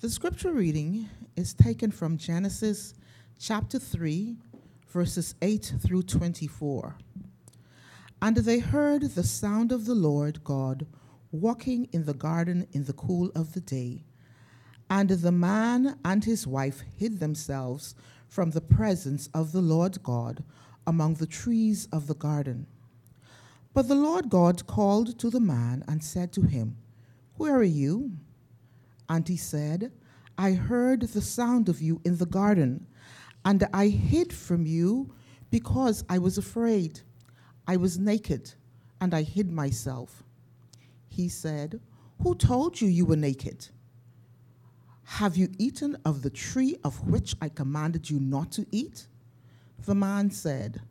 The 0.00 0.08
scripture 0.08 0.52
reading 0.52 1.10
is 1.34 1.52
taken 1.54 1.90
from 1.90 2.18
Genesis 2.18 2.94
chapter 3.36 3.80
3, 3.80 4.36
verses 4.86 5.34
8 5.42 5.72
through 5.82 6.04
24. 6.04 6.96
And 8.22 8.36
they 8.36 8.60
heard 8.60 9.02
the 9.02 9.24
sound 9.24 9.72
of 9.72 9.86
the 9.86 9.96
Lord 9.96 10.44
God 10.44 10.86
walking 11.32 11.88
in 11.90 12.04
the 12.04 12.14
garden 12.14 12.68
in 12.70 12.84
the 12.84 12.92
cool 12.92 13.32
of 13.34 13.54
the 13.54 13.60
day. 13.60 14.04
And 14.88 15.10
the 15.10 15.32
man 15.32 15.98
and 16.04 16.24
his 16.24 16.46
wife 16.46 16.84
hid 16.96 17.18
themselves 17.18 17.96
from 18.28 18.52
the 18.52 18.60
presence 18.60 19.28
of 19.34 19.50
the 19.50 19.62
Lord 19.62 20.00
God 20.04 20.44
among 20.86 21.14
the 21.14 21.26
trees 21.26 21.88
of 21.90 22.06
the 22.06 22.14
garden. 22.14 22.68
But 23.74 23.88
the 23.88 23.96
Lord 23.96 24.30
God 24.30 24.64
called 24.68 25.18
to 25.18 25.28
the 25.28 25.40
man 25.40 25.82
and 25.88 26.04
said 26.04 26.32
to 26.34 26.42
him, 26.42 26.76
Where 27.34 27.56
are 27.56 27.64
you? 27.64 28.12
And 29.08 29.26
he 29.26 29.36
said, 29.36 29.92
I 30.36 30.52
heard 30.52 31.02
the 31.02 31.20
sound 31.20 31.68
of 31.68 31.80
you 31.82 32.00
in 32.04 32.18
the 32.18 32.26
garden, 32.26 32.86
and 33.44 33.66
I 33.72 33.88
hid 33.88 34.32
from 34.32 34.66
you 34.66 35.14
because 35.50 36.04
I 36.08 36.18
was 36.18 36.38
afraid. 36.38 37.00
I 37.66 37.76
was 37.76 37.98
naked, 37.98 38.54
and 39.00 39.14
I 39.14 39.22
hid 39.22 39.50
myself. 39.50 40.22
He 41.08 41.28
said, 41.28 41.80
Who 42.22 42.34
told 42.34 42.80
you 42.80 42.88
you 42.88 43.06
were 43.06 43.16
naked? 43.16 43.68
Have 45.04 45.36
you 45.36 45.48
eaten 45.58 45.96
of 46.04 46.22
the 46.22 46.30
tree 46.30 46.76
of 46.84 47.08
which 47.08 47.34
I 47.40 47.48
commanded 47.48 48.10
you 48.10 48.20
not 48.20 48.52
to 48.52 48.66
eat? 48.70 49.08
The 49.84 49.94
man 49.94 50.30
said, 50.30 50.82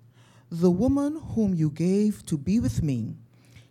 The 0.50 0.72
woman 0.72 1.22
whom 1.36 1.54
you 1.54 1.70
gave 1.70 2.26
to 2.26 2.38
be 2.38 2.60
with 2.60 2.82
me, 2.82 3.16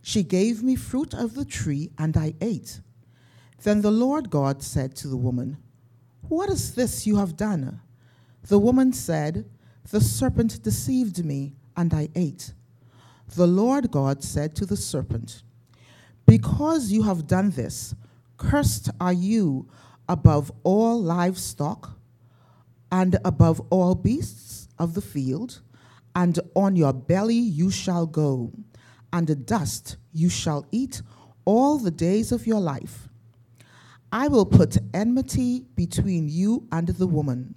she 0.03 0.23
gave 0.23 0.63
me 0.63 0.77
fruit 0.77 1.13
of 1.13 1.35
the 1.35 1.45
tree, 1.45 1.91
and 1.99 2.17
I 2.17 2.35
ate. 2.41 2.81
Then 3.63 3.83
the 3.83 3.91
Lord 3.91 4.31
God 4.31 4.63
said 4.63 4.95
to 4.97 5.09
the 5.09 5.17
woman, 5.17 5.57
What 6.29 6.49
is 6.51 6.75
this 6.75 7.07
you 7.07 7.17
have 7.17 7.37
done? 7.37 7.81
The 8.49 8.59
woman 8.59 8.93
said, 8.93 9.45
The 9.91 10.01
serpent 10.01 10.63
deceived 10.63 11.25
me, 11.25 11.55
and 11.77 11.93
I 11.93 12.09
ate. 12.15 12.53
The 13.35 13.47
Lord 13.47 13.91
God 13.91 14.23
said 14.23 14.55
to 14.57 14.67
the 14.67 14.77
serpent, 14.77 15.43
Because 16.27 16.93
you 16.93 17.03
have 17.03 17.27
done 17.27 17.51
this, 17.51 17.95
cursed 18.37 18.91
are 19.01 19.13
you 19.13 19.69
above 20.09 20.53
all 20.63 21.03
livestock 21.03 21.99
and 22.93 23.19
above 23.25 23.61
all 23.71 23.95
beasts 23.95 24.69
of 24.79 24.95
the 24.95 25.01
field, 25.01 25.61
and 26.15 26.39
on 26.55 26.77
your 26.77 26.93
belly 26.93 27.35
you 27.35 27.71
shall 27.71 28.07
go, 28.07 28.53
and 29.13 29.27
the 29.27 29.35
dust 29.35 29.97
you 30.13 30.29
shall 30.29 30.67
eat 30.71 31.03
all 31.45 31.79
the 31.79 31.91
days 31.91 32.33
of 32.33 32.47
your 32.47 32.61
life. 32.61 33.09
I 34.13 34.29
will 34.29 34.47
put 34.47 34.79
enmity 34.95 35.65
between 35.75 36.29
you 36.29 36.67
and 36.71 36.89
the 36.89 37.07
woman, 37.07 37.55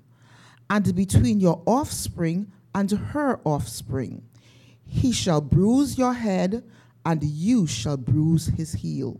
and 0.69 0.95
between 0.95 1.39
your 1.39 1.61
offspring 1.65 2.51
and 2.73 2.89
her 2.91 3.39
offspring. 3.43 4.23
He 4.85 5.11
shall 5.11 5.41
bruise 5.41 5.97
your 5.97 6.13
head, 6.13 6.63
and 7.05 7.23
you 7.23 7.67
shall 7.67 7.97
bruise 7.97 8.47
his 8.47 8.73
heel. 8.73 9.19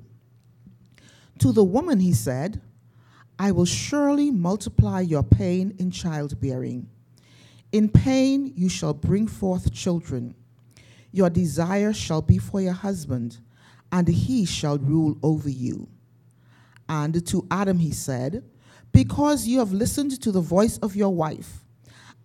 To 1.39 1.51
the 1.51 1.63
woman 1.63 1.99
he 1.99 2.13
said, 2.13 2.61
I 3.37 3.51
will 3.51 3.65
surely 3.65 4.31
multiply 4.31 4.99
your 4.99 5.23
pain 5.23 5.73
in 5.79 5.91
childbearing. 5.91 6.89
In 7.71 7.87
pain 7.87 8.51
you 8.55 8.67
shall 8.67 8.93
bring 8.93 9.27
forth 9.27 9.71
children. 9.73 10.35
Your 11.11 11.29
desire 11.29 11.93
shall 11.93 12.21
be 12.21 12.37
for 12.37 12.59
your 12.59 12.73
husband, 12.73 13.37
and 13.91 14.07
he 14.07 14.45
shall 14.45 14.77
rule 14.77 15.17
over 15.23 15.49
you. 15.49 15.87
And 16.89 17.25
to 17.27 17.47
Adam 17.51 17.77
he 17.77 17.91
said, 17.91 18.43
Because 18.91 19.47
you 19.47 19.59
have 19.59 19.71
listened 19.71 20.19
to 20.21 20.31
the 20.31 20.41
voice 20.41 20.79
of 20.79 20.95
your 20.95 21.13
wife, 21.13 21.65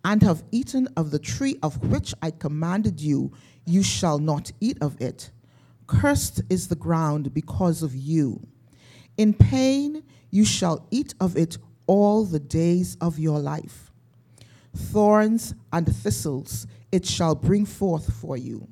and 0.03 0.21
have 0.23 0.43
eaten 0.51 0.87
of 0.97 1.11
the 1.11 1.19
tree 1.19 1.57
of 1.63 1.91
which 1.91 2.13
I 2.21 2.31
commanded 2.31 2.99
you, 2.99 3.31
you 3.65 3.83
shall 3.83 4.19
not 4.19 4.51
eat 4.59 4.77
of 4.81 4.99
it. 4.99 5.31
Cursed 5.87 6.41
is 6.49 6.67
the 6.67 6.75
ground 6.75 7.33
because 7.33 7.83
of 7.83 7.95
you. 7.95 8.47
In 9.17 9.33
pain 9.33 10.03
you 10.31 10.45
shall 10.45 10.87
eat 10.91 11.13
of 11.19 11.37
it 11.37 11.57
all 11.87 12.25
the 12.25 12.39
days 12.39 12.97
of 12.99 13.19
your 13.19 13.39
life. 13.39 13.91
Thorns 14.75 15.53
and 15.71 15.87
thistles 15.87 16.67
it 16.91 17.05
shall 17.05 17.35
bring 17.35 17.65
forth 17.65 18.13
for 18.13 18.35
you, 18.35 18.67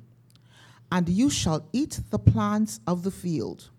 and 0.92 1.08
you 1.08 1.30
shall 1.30 1.66
eat 1.72 2.00
the 2.10 2.18
plants 2.18 2.80
of 2.86 3.02
the 3.02 3.10
field. 3.10 3.70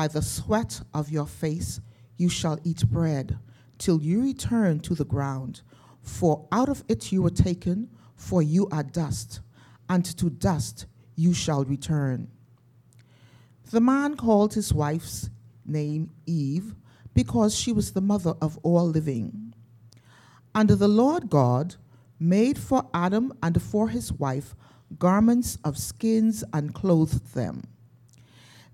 By 0.00 0.08
the 0.08 0.22
sweat 0.22 0.80
of 0.94 1.10
your 1.10 1.26
face 1.26 1.78
you 2.16 2.30
shall 2.30 2.58
eat 2.64 2.88
bread, 2.88 3.38
till 3.76 4.00
you 4.00 4.22
return 4.22 4.80
to 4.80 4.94
the 4.94 5.04
ground. 5.04 5.60
For 6.00 6.48
out 6.50 6.70
of 6.70 6.82
it 6.88 7.12
you 7.12 7.20
were 7.20 7.28
taken, 7.28 7.90
for 8.16 8.40
you 8.40 8.66
are 8.72 8.82
dust, 8.82 9.40
and 9.90 10.02
to 10.16 10.30
dust 10.30 10.86
you 11.16 11.34
shall 11.34 11.66
return. 11.66 12.30
The 13.70 13.82
man 13.82 14.16
called 14.16 14.54
his 14.54 14.72
wife's 14.72 15.28
name 15.66 16.12
Eve, 16.24 16.74
because 17.12 17.54
she 17.54 17.70
was 17.70 17.92
the 17.92 18.00
mother 18.00 18.32
of 18.40 18.56
all 18.62 18.86
living. 18.86 19.52
And 20.54 20.70
the 20.70 20.88
Lord 20.88 21.28
God 21.28 21.76
made 22.18 22.56
for 22.56 22.88
Adam 22.94 23.34
and 23.42 23.60
for 23.60 23.90
his 23.90 24.14
wife 24.14 24.54
garments 24.98 25.58
of 25.62 25.76
skins 25.76 26.42
and 26.54 26.72
clothed 26.72 27.34
them. 27.34 27.64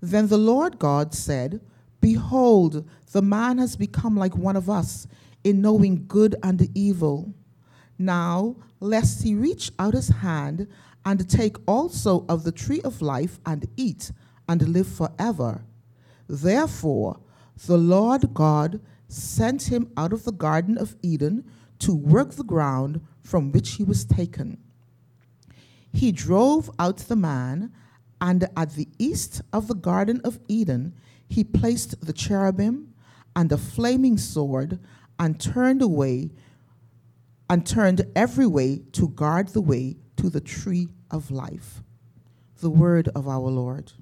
Then 0.01 0.27
the 0.27 0.37
Lord 0.37 0.79
God 0.79 1.13
said, 1.13 1.61
Behold, 2.01 2.87
the 3.11 3.21
man 3.21 3.57
has 3.57 3.75
become 3.75 4.15
like 4.15 4.37
one 4.37 4.55
of 4.55 4.69
us 4.69 5.07
in 5.43 5.61
knowing 5.61 6.05
good 6.07 6.35
and 6.43 6.69
evil. 6.75 7.33
Now, 7.97 8.57
lest 8.79 9.23
he 9.23 9.33
reach 9.33 9.71
out 9.79 9.93
his 9.93 10.09
hand 10.09 10.67
and 11.05 11.27
take 11.29 11.57
also 11.67 12.25
of 12.29 12.43
the 12.43 12.51
tree 12.51 12.81
of 12.81 13.01
life 13.01 13.39
and 13.45 13.65
eat 13.75 14.11
and 14.47 14.67
live 14.67 14.87
forever. 14.87 15.65
Therefore, 16.27 17.19
the 17.65 17.77
Lord 17.77 18.33
God 18.33 18.81
sent 19.07 19.71
him 19.71 19.91
out 19.97 20.13
of 20.13 20.25
the 20.25 20.31
Garden 20.31 20.77
of 20.77 20.95
Eden 21.01 21.45
to 21.79 21.95
work 21.95 22.31
the 22.31 22.43
ground 22.43 23.01
from 23.21 23.51
which 23.51 23.75
he 23.75 23.83
was 23.83 24.05
taken. 24.05 24.57
He 25.93 26.11
drove 26.11 26.69
out 26.77 26.97
the 26.97 27.15
man, 27.15 27.71
and 28.19 28.47
at 28.55 28.71
the 28.71 28.87
east 28.97 29.41
of 29.53 29.67
the 29.67 29.75
Garden 29.75 30.21
of 30.23 30.39
Eden, 30.47 30.93
he 31.27 31.43
placed 31.43 32.05
the 32.05 32.13
cherubim 32.13 32.93
and 33.35 33.51
a 33.51 33.57
flaming 33.57 34.17
sword, 34.17 34.79
and 35.19 35.39
turned 35.39 35.81
away 35.81 36.31
and 37.49 37.65
turned 37.65 38.05
every 38.15 38.47
way 38.47 38.79
to 38.91 39.07
guard 39.09 39.49
the 39.49 39.61
way 39.61 39.97
to 40.15 40.29
the 40.29 40.41
tree 40.41 40.89
of 41.11 41.31
life. 41.31 41.83
The 42.59 42.69
word 42.69 43.09
of 43.09 43.27
our 43.27 43.49
Lord. 43.49 43.93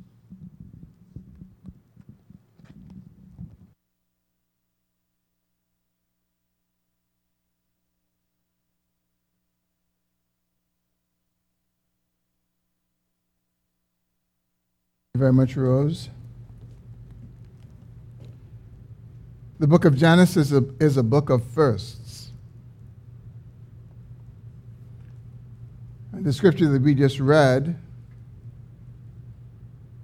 You 15.16 15.20
very 15.20 15.32
much, 15.32 15.56
Rose. 15.56 16.10
The 19.60 19.68
book 19.68 19.86
of 19.86 19.96
Genesis 19.96 20.52
is 20.52 20.54
a, 20.54 20.66
is 20.82 20.98
a 20.98 21.04
book 21.04 21.30
of 21.30 21.42
firsts. 21.42 22.32
The 26.12 26.34
scripture 26.34 26.68
that 26.68 26.82
we 26.82 26.94
just 26.94 27.22
read, 27.22 27.80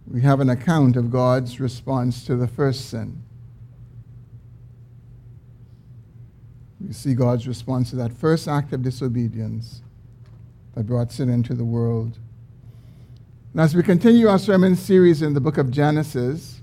we 0.07 0.21
have 0.21 0.39
an 0.39 0.49
account 0.49 0.95
of 0.95 1.11
God's 1.11 1.59
response 1.59 2.23
to 2.25 2.37
the 2.37 2.47
first 2.47 2.89
sin. 2.89 3.21
We 6.79 6.93
see 6.93 7.13
God's 7.13 7.49
response 7.49 7.89
to 7.89 7.97
that 7.97 8.13
first 8.13 8.47
act 8.47 8.71
of 8.71 8.81
disobedience 8.81 9.81
that 10.73 10.85
brought 10.85 11.11
sin 11.11 11.29
into 11.29 11.53
the 11.53 11.65
world. 11.65 12.17
And 13.51 13.59
as 13.59 13.75
we 13.75 13.83
continue 13.83 14.29
our 14.29 14.39
sermon 14.39 14.77
series 14.77 15.21
in 15.21 15.33
the 15.33 15.41
book 15.41 15.57
of 15.57 15.71
Genesis, 15.71 16.61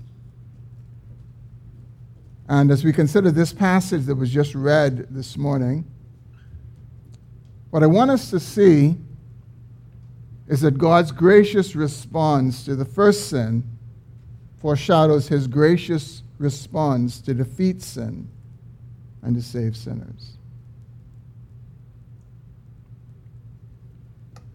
and 2.47 2.71
as 2.71 2.83
we 2.83 2.91
consider 2.91 3.29
this 3.29 3.53
passage 3.53 4.05
that 4.05 4.15
was 4.15 4.31
just 4.31 4.55
read 4.55 5.05
this 5.11 5.37
morning, 5.37 5.85
what 7.69 7.83
I 7.83 7.85
want 7.85 8.09
us 8.09 8.31
to 8.31 8.39
see 8.39 8.97
is 10.47 10.61
that 10.61 10.79
God's 10.79 11.11
gracious 11.11 11.75
response 11.75 12.65
to 12.65 12.75
the 12.75 12.85
first 12.85 13.29
sin 13.29 13.63
foreshadows 14.57 15.27
his 15.27 15.45
gracious 15.45 16.23
response 16.39 17.21
to 17.21 17.35
defeat 17.35 17.83
sin 17.83 18.27
and 19.21 19.35
to 19.35 19.43
save 19.43 19.77
sinners. 19.77 20.38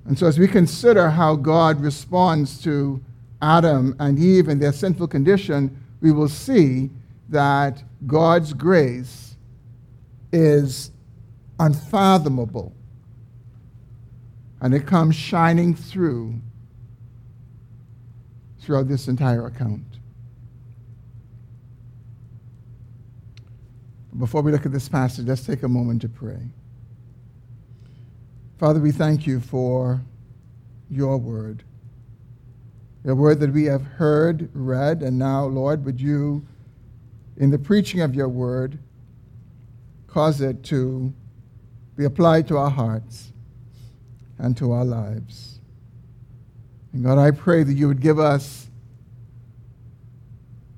And 0.06 0.18
so, 0.18 0.26
as 0.26 0.38
we 0.38 0.46
consider 0.46 1.08
how 1.10 1.34
God 1.36 1.80
responds 1.80 2.62
to 2.62 3.02
Adam 3.40 3.96
and 3.98 4.18
Eve 4.18 4.48
and 4.48 4.60
their 4.60 4.72
sinful 4.72 5.08
condition, 5.08 5.82
we 6.00 6.12
will 6.12 6.28
see 6.28 6.90
that 7.30 7.82
God's 8.06 8.52
grace 8.52 9.36
is 10.32 10.90
unfathomable. 11.58 12.74
And 14.60 14.74
it 14.74 14.86
comes 14.86 15.14
shining 15.14 15.74
through 15.74 16.40
throughout 18.60 18.88
this 18.88 19.08
entire 19.08 19.46
account. 19.46 19.84
Before 24.18 24.42
we 24.42 24.52
look 24.52 24.64
at 24.64 24.72
this 24.72 24.88
passage, 24.88 25.26
let's 25.26 25.44
take 25.44 25.62
a 25.64 25.68
moment 25.68 26.02
to 26.02 26.08
pray. 26.08 26.38
Father, 28.58 28.78
we 28.78 28.92
thank 28.92 29.26
you 29.26 29.40
for 29.40 30.00
your 30.88 31.18
word. 31.18 31.64
Your 33.04 33.16
word 33.16 33.40
that 33.40 33.52
we 33.52 33.64
have 33.64 33.82
heard, 33.82 34.48
read, 34.54 35.02
and 35.02 35.18
now, 35.18 35.44
Lord, 35.46 35.84
would 35.84 36.00
you, 36.00 36.46
in 37.36 37.50
the 37.50 37.58
preaching 37.58 38.00
of 38.00 38.14
your 38.14 38.28
word, 38.28 38.78
cause 40.06 40.40
it 40.40 40.62
to 40.64 41.12
be 41.96 42.04
applied 42.04 42.46
to 42.48 42.56
our 42.56 42.70
hearts 42.70 43.32
and 44.38 44.56
to 44.56 44.70
our 44.70 44.84
lives. 44.84 45.58
And 46.92 47.02
God, 47.02 47.18
I 47.18 47.32
pray 47.32 47.64
that 47.64 47.74
you 47.74 47.88
would 47.88 48.00
give 48.00 48.20
us 48.20 48.68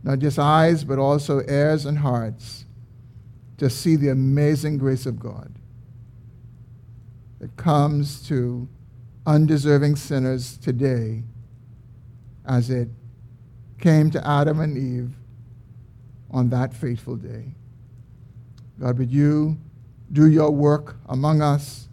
not 0.02 0.19
just 0.19 0.38
eyes, 0.38 0.82
but 0.82 0.99
also 0.99 1.43
ears 1.46 1.84
and 1.84 1.99
hearts 1.99 2.64
to 3.58 3.69
see 3.69 3.96
the 3.96 4.08
amazing 4.08 4.78
grace 4.78 5.05
of 5.05 5.19
God 5.19 5.52
that 7.38 7.56
comes 7.56 8.27
to 8.29 8.69
undeserving 9.27 9.97
sinners 9.97 10.56
today 10.56 11.23
as 12.47 12.71
it 12.71 12.88
came 13.79 14.11
to 14.11 14.27
Adam 14.27 14.61
and 14.61 14.77
Eve 14.77 15.15
on 16.31 16.49
that 16.50 16.73
fateful 16.73 17.17
day. 17.17 17.55
God, 18.81 18.99
would 18.99 19.11
you 19.11 19.59
do 20.12 20.29
your 20.29 20.50
work 20.50 20.97
among 21.09 21.43
us 21.43 21.88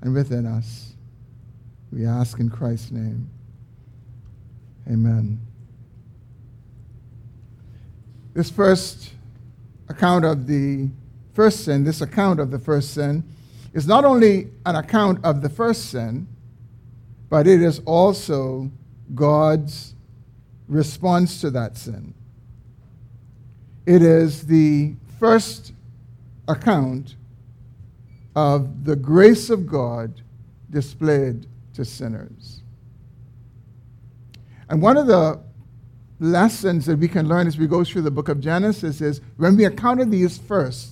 and 0.00 0.14
within 0.14 0.46
us? 0.46 0.94
We 1.92 2.06
ask 2.06 2.38
in 2.40 2.48
Christ's 2.48 2.90
name. 2.90 3.30
Amen. 4.90 5.40
This 8.34 8.50
first 8.50 9.12
account 9.88 10.24
of 10.24 10.46
the 10.46 10.88
first 11.34 11.64
sin, 11.64 11.84
this 11.84 12.00
account 12.00 12.40
of 12.40 12.50
the 12.50 12.58
first 12.58 12.94
sin, 12.94 13.22
is 13.72 13.86
not 13.86 14.04
only 14.04 14.50
an 14.66 14.76
account 14.76 15.24
of 15.24 15.42
the 15.42 15.48
first 15.48 15.90
sin, 15.90 16.26
but 17.28 17.46
it 17.46 17.62
is 17.62 17.80
also 17.86 18.70
God's 19.14 19.94
response 20.68 21.40
to 21.40 21.50
that 21.50 21.76
sin. 21.76 22.14
It 23.86 24.02
is 24.02 24.46
the 24.46 24.94
first 25.18 25.72
account 26.48 27.16
of 28.34 28.84
the 28.84 28.96
grace 28.96 29.50
of 29.50 29.66
God 29.66 30.22
displayed 30.70 31.46
to 31.74 31.84
sinners. 31.84 32.62
And 34.68 34.80
one 34.80 34.96
of 34.96 35.06
the 35.06 35.40
lessons 36.18 36.86
that 36.86 36.98
we 36.98 37.08
can 37.08 37.28
learn 37.28 37.46
as 37.46 37.58
we 37.58 37.66
go 37.66 37.84
through 37.84 38.02
the 38.02 38.10
book 38.10 38.28
of 38.28 38.40
Genesis 38.40 39.00
is 39.00 39.20
when 39.36 39.56
we 39.56 39.64
encounter 39.64 40.04
these 40.04 40.38
firsts, 40.38 40.91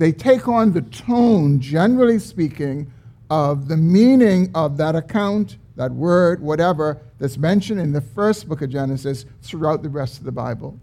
they 0.00 0.12
take 0.12 0.48
on 0.48 0.72
the 0.72 0.80
tone, 0.80 1.60
generally 1.60 2.18
speaking, 2.18 2.90
of 3.28 3.68
the 3.68 3.76
meaning 3.76 4.50
of 4.54 4.78
that 4.78 4.96
account, 4.96 5.58
that 5.76 5.92
word, 5.92 6.40
whatever, 6.40 7.02
that's 7.18 7.36
mentioned 7.36 7.78
in 7.78 7.92
the 7.92 8.00
first 8.00 8.48
book 8.48 8.62
of 8.62 8.70
Genesis 8.70 9.26
throughout 9.42 9.82
the 9.82 9.90
rest 9.90 10.16
of 10.16 10.24
the 10.24 10.32
Bible. 10.32 10.80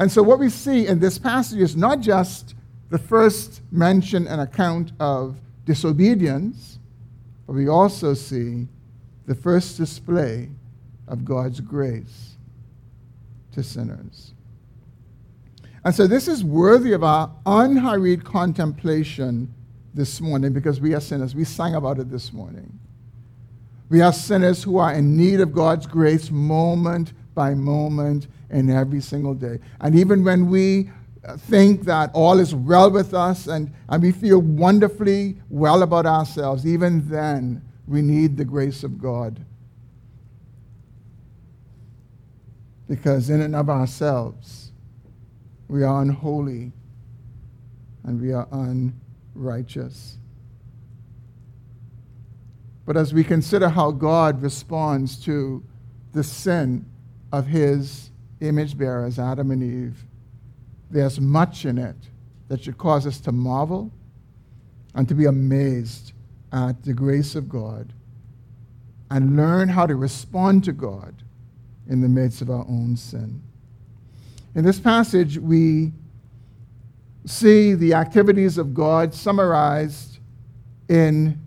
And 0.00 0.10
so, 0.10 0.20
what 0.24 0.40
we 0.40 0.50
see 0.50 0.88
in 0.88 0.98
this 0.98 1.16
passage 1.16 1.60
is 1.60 1.76
not 1.76 2.00
just 2.00 2.56
the 2.90 2.98
first 2.98 3.62
mention 3.70 4.26
and 4.26 4.40
account 4.40 4.90
of 4.98 5.36
disobedience, 5.64 6.80
but 7.46 7.52
we 7.52 7.68
also 7.68 8.14
see 8.14 8.66
the 9.26 9.34
first 9.36 9.76
display 9.76 10.50
of 11.06 11.24
God's 11.24 11.60
grace 11.60 12.36
to 13.52 13.62
sinners. 13.62 14.34
And 15.88 15.94
so 15.94 16.06
this 16.06 16.28
is 16.28 16.44
worthy 16.44 16.92
of 16.92 17.02
our 17.02 17.30
unhurried 17.46 18.22
contemplation 18.22 19.54
this 19.94 20.20
morning 20.20 20.52
because 20.52 20.82
we 20.82 20.92
are 20.92 21.00
sinners. 21.00 21.34
We 21.34 21.44
sang 21.44 21.76
about 21.76 21.98
it 21.98 22.10
this 22.10 22.30
morning. 22.30 22.78
We 23.88 24.02
are 24.02 24.12
sinners 24.12 24.62
who 24.62 24.76
are 24.76 24.92
in 24.92 25.16
need 25.16 25.40
of 25.40 25.54
God's 25.54 25.86
grace 25.86 26.30
moment 26.30 27.14
by 27.34 27.54
moment 27.54 28.26
and 28.50 28.70
every 28.70 29.00
single 29.00 29.32
day. 29.32 29.60
And 29.80 29.98
even 29.98 30.24
when 30.24 30.50
we 30.50 30.90
think 31.38 31.84
that 31.84 32.10
all 32.12 32.38
is 32.38 32.54
well 32.54 32.90
with 32.90 33.14
us 33.14 33.46
and, 33.46 33.72
and 33.88 34.02
we 34.02 34.12
feel 34.12 34.42
wonderfully 34.42 35.38
well 35.48 35.82
about 35.82 36.04
ourselves, 36.04 36.66
even 36.66 37.08
then 37.08 37.62
we 37.86 38.02
need 38.02 38.36
the 38.36 38.44
grace 38.44 38.84
of 38.84 39.00
God 39.00 39.42
because 42.86 43.30
in 43.30 43.40
and 43.40 43.56
of 43.56 43.70
ourselves, 43.70 44.67
we 45.68 45.84
are 45.84 46.02
unholy 46.02 46.72
and 48.04 48.20
we 48.20 48.32
are 48.32 48.48
unrighteous. 48.50 50.16
But 52.86 52.96
as 52.96 53.12
we 53.12 53.22
consider 53.22 53.68
how 53.68 53.90
God 53.90 54.40
responds 54.40 55.22
to 55.24 55.62
the 56.12 56.24
sin 56.24 56.86
of 57.32 57.46
his 57.46 58.10
image 58.40 58.78
bearers, 58.78 59.18
Adam 59.18 59.50
and 59.50 59.62
Eve, 59.62 60.04
there's 60.90 61.20
much 61.20 61.66
in 61.66 61.76
it 61.76 61.96
that 62.48 62.62
should 62.62 62.78
cause 62.78 63.06
us 63.06 63.20
to 63.20 63.32
marvel 63.32 63.92
and 64.94 65.06
to 65.06 65.14
be 65.14 65.26
amazed 65.26 66.12
at 66.50 66.82
the 66.82 66.94
grace 66.94 67.34
of 67.34 67.48
God 67.48 67.92
and 69.10 69.36
learn 69.36 69.68
how 69.68 69.86
to 69.86 69.94
respond 69.94 70.64
to 70.64 70.72
God 70.72 71.14
in 71.88 72.00
the 72.00 72.08
midst 72.08 72.40
of 72.40 72.48
our 72.48 72.64
own 72.68 72.96
sin. 72.96 73.42
In 74.54 74.64
this 74.64 74.80
passage, 74.80 75.38
we 75.38 75.92
see 77.26 77.74
the 77.74 77.94
activities 77.94 78.58
of 78.58 78.74
God 78.74 79.14
summarized 79.14 80.18
in, 80.88 81.38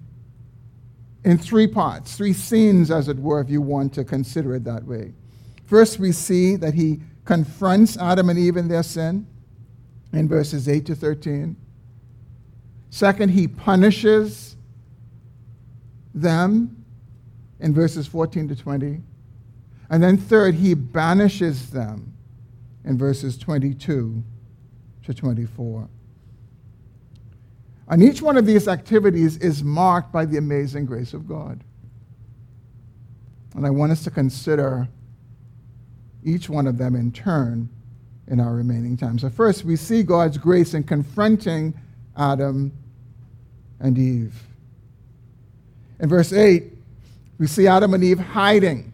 in 1.24 1.38
three 1.38 1.68
parts, 1.68 2.16
three 2.16 2.34
scenes, 2.34 2.92
as 2.92 3.08
it 3.08 3.18
were, 3.18 3.42
if 3.42 3.50
you 3.50 3.62
want 3.62 3.94
to 3.96 4.04
consider 4.04 4.56
it 4.56 4.64
that 4.66 4.86
way. 4.86 5.14
First, 5.66 6.00
we 6.00 6.12
see 6.12 6.56
that 6.58 6.74
he 6.74 7.02
confronts 7.26 7.98
Adam 7.98 8.30
and 8.30 8.38
Eve 8.38 8.58
in 8.58 8.68
their 8.68 8.84
sin 8.84 9.26
in 10.14 10.28
verses 10.28 10.68
8 10.68 10.86
to 10.88 10.96
13. 10.96 11.56
Second, 12.90 13.30
he 13.30 13.48
punishes 13.48 14.56
them 16.14 16.84
in 17.60 17.74
verses 17.74 18.06
14 18.06 18.50
to 18.50 18.56
20. 18.56 19.02
And 19.90 20.04
then, 20.04 20.18
third, 20.18 20.56
he 20.56 20.74
banishes 20.74 21.72
them 21.72 22.11
in 22.86 22.98
verses 22.98 23.38
22 23.38 24.24
to 25.04 25.14
24. 25.14 25.88
And 27.88 28.02
each 28.02 28.22
one 28.22 28.38
of 28.38 28.46
these 28.46 28.68
activities 28.68 29.38
is 29.38 29.64
marked 29.64 30.12
by 30.12 30.26
the 30.26 30.38
amazing 30.38 30.86
grace 30.86 31.14
of 31.14 31.28
God. 31.28 31.64
And 33.54 33.66
I 33.66 33.70
want 33.70 33.92
us 33.92 34.04
to 34.06 34.12
consider 34.12 34.88
each 36.24 36.50
one 36.50 36.68
of 36.68 36.78
them 36.78 36.96
in 36.96 37.12
turn 37.12 37.70
in 38.28 38.40
our 38.40 38.54
remaining 38.54 38.96
time. 38.96 39.20
So, 39.20 39.30
first, 39.30 39.66
we 39.66 39.76
see 39.76 40.04
God's 40.04 40.38
grace 40.38 40.74
in 40.74 40.84
confronting 40.84 41.74
Adam 42.16 42.72
and 43.80 43.98
Eve. 43.98 44.42
In 46.00 46.08
verse 46.08 46.32
8, 46.32 46.64
we 47.40 47.48
see 47.48 47.68
Adam 47.68 47.94
and 47.94 48.04
Eve 48.04 48.20
hiding 48.20 48.94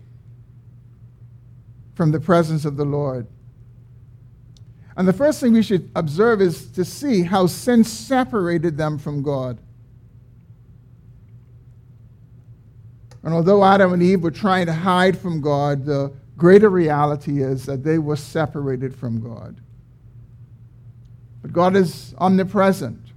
from 1.94 2.12
the 2.12 2.20
presence 2.20 2.66
of 2.66 2.78
the 2.78 2.86
Lord. 2.86 3.28
And 4.98 5.08
the 5.08 5.14
first 5.14 5.40
thing 5.40 5.54
we 5.54 5.62
should 5.62 5.92
observe 5.96 6.42
is 6.42 6.72
to 6.72 6.84
see 6.84 7.22
how 7.22 7.46
sin 7.46 7.84
separated 7.84 8.78
them 8.78 8.98
from 8.98 9.22
God. 9.22 9.60
And 13.22 13.32
although 13.32 13.64
Adam 13.64 13.94
and 13.94 14.02
Eve 14.02 14.24
were 14.24 14.32
trying 14.32 14.66
to 14.66 14.74
hide 14.74 15.16
from 15.16 15.40
God, 15.40 15.86
the 15.86 16.12
greater 16.36 16.70
reality 16.70 17.44
is 17.44 17.66
that 17.68 17.84
they 17.84 18.00
were 18.00 18.16
separated 18.16 18.96
from 18.96 19.22
God. 19.22 19.62
But 21.44 21.54
God 21.54 21.76
is 21.76 22.16
omnipresent, 22.18 23.12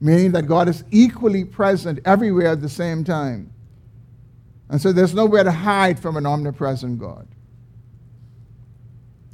meaning 0.00 0.30
that 0.32 0.46
God 0.46 0.68
is 0.68 0.84
equally 0.92 1.44
present 1.44 1.98
everywhere 2.04 2.48
at 2.48 2.60
the 2.60 2.68
same 2.68 3.02
time. 3.02 3.52
And 4.68 4.80
so 4.80 4.92
there's 4.92 5.14
nowhere 5.14 5.42
to 5.42 5.50
hide 5.50 5.98
from 5.98 6.16
an 6.16 6.24
omnipresent 6.24 7.00
God. 7.00 7.26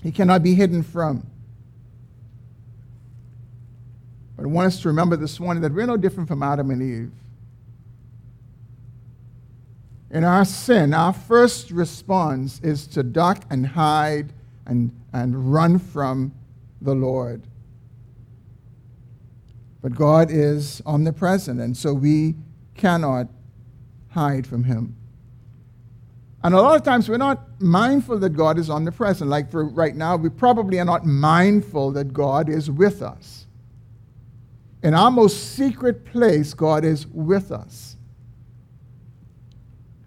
He 0.02 0.12
cannot 0.12 0.42
be 0.42 0.54
hidden 0.54 0.82
from. 0.82 1.26
But 4.36 4.44
I 4.44 4.46
want 4.46 4.68
us 4.68 4.80
to 4.82 4.88
remember 4.88 5.16
this 5.16 5.40
morning 5.40 5.62
that 5.62 5.72
we're 5.72 5.86
no 5.86 5.96
different 5.96 6.28
from 6.28 6.42
Adam 6.42 6.70
and 6.70 6.82
Eve. 6.82 7.12
In 10.10 10.24
our 10.24 10.44
sin, 10.44 10.94
our 10.94 11.12
first 11.12 11.70
response 11.70 12.60
is 12.62 12.86
to 12.88 13.02
duck 13.02 13.42
and 13.50 13.66
hide 13.66 14.32
and, 14.64 14.90
and 15.12 15.52
run 15.52 15.78
from 15.78 16.32
the 16.80 16.94
Lord. 16.94 17.42
But 19.82 19.94
God 19.94 20.30
is 20.30 20.80
omnipresent, 20.86 21.60
and 21.60 21.76
so 21.76 21.92
we 21.92 22.36
cannot 22.74 23.28
hide 24.10 24.46
from 24.46 24.64
Him. 24.64 24.96
And 26.44 26.54
a 26.54 26.60
lot 26.60 26.76
of 26.76 26.84
times 26.84 27.08
we're 27.08 27.16
not 27.16 27.60
mindful 27.60 28.18
that 28.20 28.30
God 28.30 28.58
is 28.58 28.70
omnipresent. 28.70 29.28
Like 29.28 29.50
for 29.50 29.64
right 29.64 29.94
now, 29.94 30.16
we 30.16 30.28
probably 30.28 30.78
are 30.78 30.84
not 30.84 31.04
mindful 31.04 31.90
that 31.92 32.12
God 32.12 32.48
is 32.48 32.70
with 32.70 33.02
us. 33.02 33.46
In 34.82 34.94
our 34.94 35.10
most 35.10 35.54
secret 35.54 36.04
place, 36.04 36.54
God 36.54 36.84
is 36.84 37.06
with 37.08 37.50
us. 37.50 37.96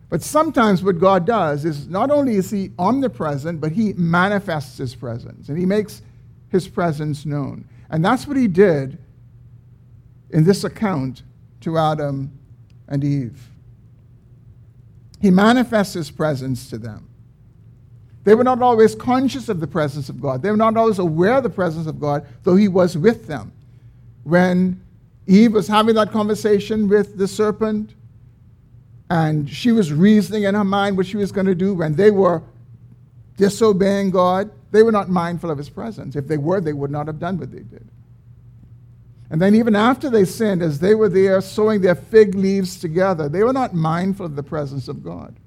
But 0.10 0.22
sometimes 0.22 0.84
what 0.84 1.00
God 1.00 1.26
does 1.26 1.66
is 1.66 1.88
not 1.88 2.12
only 2.12 2.36
is 2.36 2.50
He 2.50 2.72
omnipresent, 2.80 3.60
but 3.60 3.74
He 3.74 3.94
manifests 3.94 4.78
His 4.78 4.96
presence 4.96 5.50
and 5.50 5.58
He 5.58 5.66
makes 5.66 6.02
His 6.50 6.68
presence 6.68 7.26
known. 7.26 7.68
And 7.90 8.04
that's 8.04 8.26
what 8.26 8.38
He 8.38 8.48
did 8.48 8.98
in 10.30 10.46
this 10.46 10.64
account 10.64 11.24
to 11.62 11.78
Adam 11.78 12.32
and 12.88 13.04
Eve. 13.04 13.51
He 15.22 15.30
manifests 15.30 15.94
his 15.94 16.10
presence 16.10 16.70
to 16.70 16.78
them. 16.78 17.08
They 18.24 18.36
were 18.36 18.44
not 18.44 18.62
always 18.62 18.96
conscious 18.96 19.50
of 19.50 19.60
the 19.60 19.68
presence 19.68 20.10
of 20.10 20.22
God. 20.22 20.42
They 20.42 20.52
were 20.52 20.58
not 20.58 20.78
always 20.78 21.00
aware 21.00 21.38
of 21.38 21.44
the 21.44 21.50
presence 21.50 21.88
of 21.88 22.00
God, 22.00 22.26
though 22.44 22.56
he 22.56 22.68
was 22.68 22.98
with 22.98 23.28
them. 23.28 23.52
When 24.24 24.82
Eve 25.28 25.54
was 25.54 25.68
having 25.68 25.96
that 25.96 26.12
conversation 26.12 26.88
with 26.88 27.18
the 27.18 27.28
serpent, 27.28 27.96
and 29.10 29.50
she 29.50 29.72
was 29.72 29.92
reasoning 29.92 30.44
in 30.44 30.56
her 30.56 30.64
mind 30.64 30.98
what 30.98 31.06
she 31.06 31.18
was 31.18 31.32
going 31.32 31.48
to 31.48 31.56
do, 31.56 31.74
when 31.74 31.96
they 31.96 32.12
were 32.12 32.42
disobeying 33.38 34.12
God, 34.12 34.52
they 34.72 34.84
were 34.84 34.92
not 34.92 35.10
mindful 35.10 35.52
of 35.52 35.58
his 35.58 35.70
presence. 35.70 36.16
If 36.16 36.28
they 36.28 36.38
were, 36.38 36.62
they 36.62 36.74
would 36.74 36.92
not 36.92 37.08
have 37.08 37.20
done 37.20 37.38
what 37.38 37.52
they 37.52 37.60
did. 37.60 37.88
And 39.32 39.42
then, 39.42 39.56
even 39.56 39.78
after 39.78 40.10
they 40.10 40.26
sinned, 40.26 40.62
as 40.62 40.80
they 40.80 40.94
were 40.94 41.08
there 41.08 41.40
sewing 41.40 41.80
their 41.80 41.96
fig 41.96 42.36
leaves 42.36 42.78
together, 42.78 43.30
they 43.30 43.44
were 43.44 43.54
not 43.54 43.74
mindful 43.74 44.26
of 44.26 44.36
the 44.36 44.44
presence 44.44 44.90
of 44.90 45.02
God. 45.02 45.38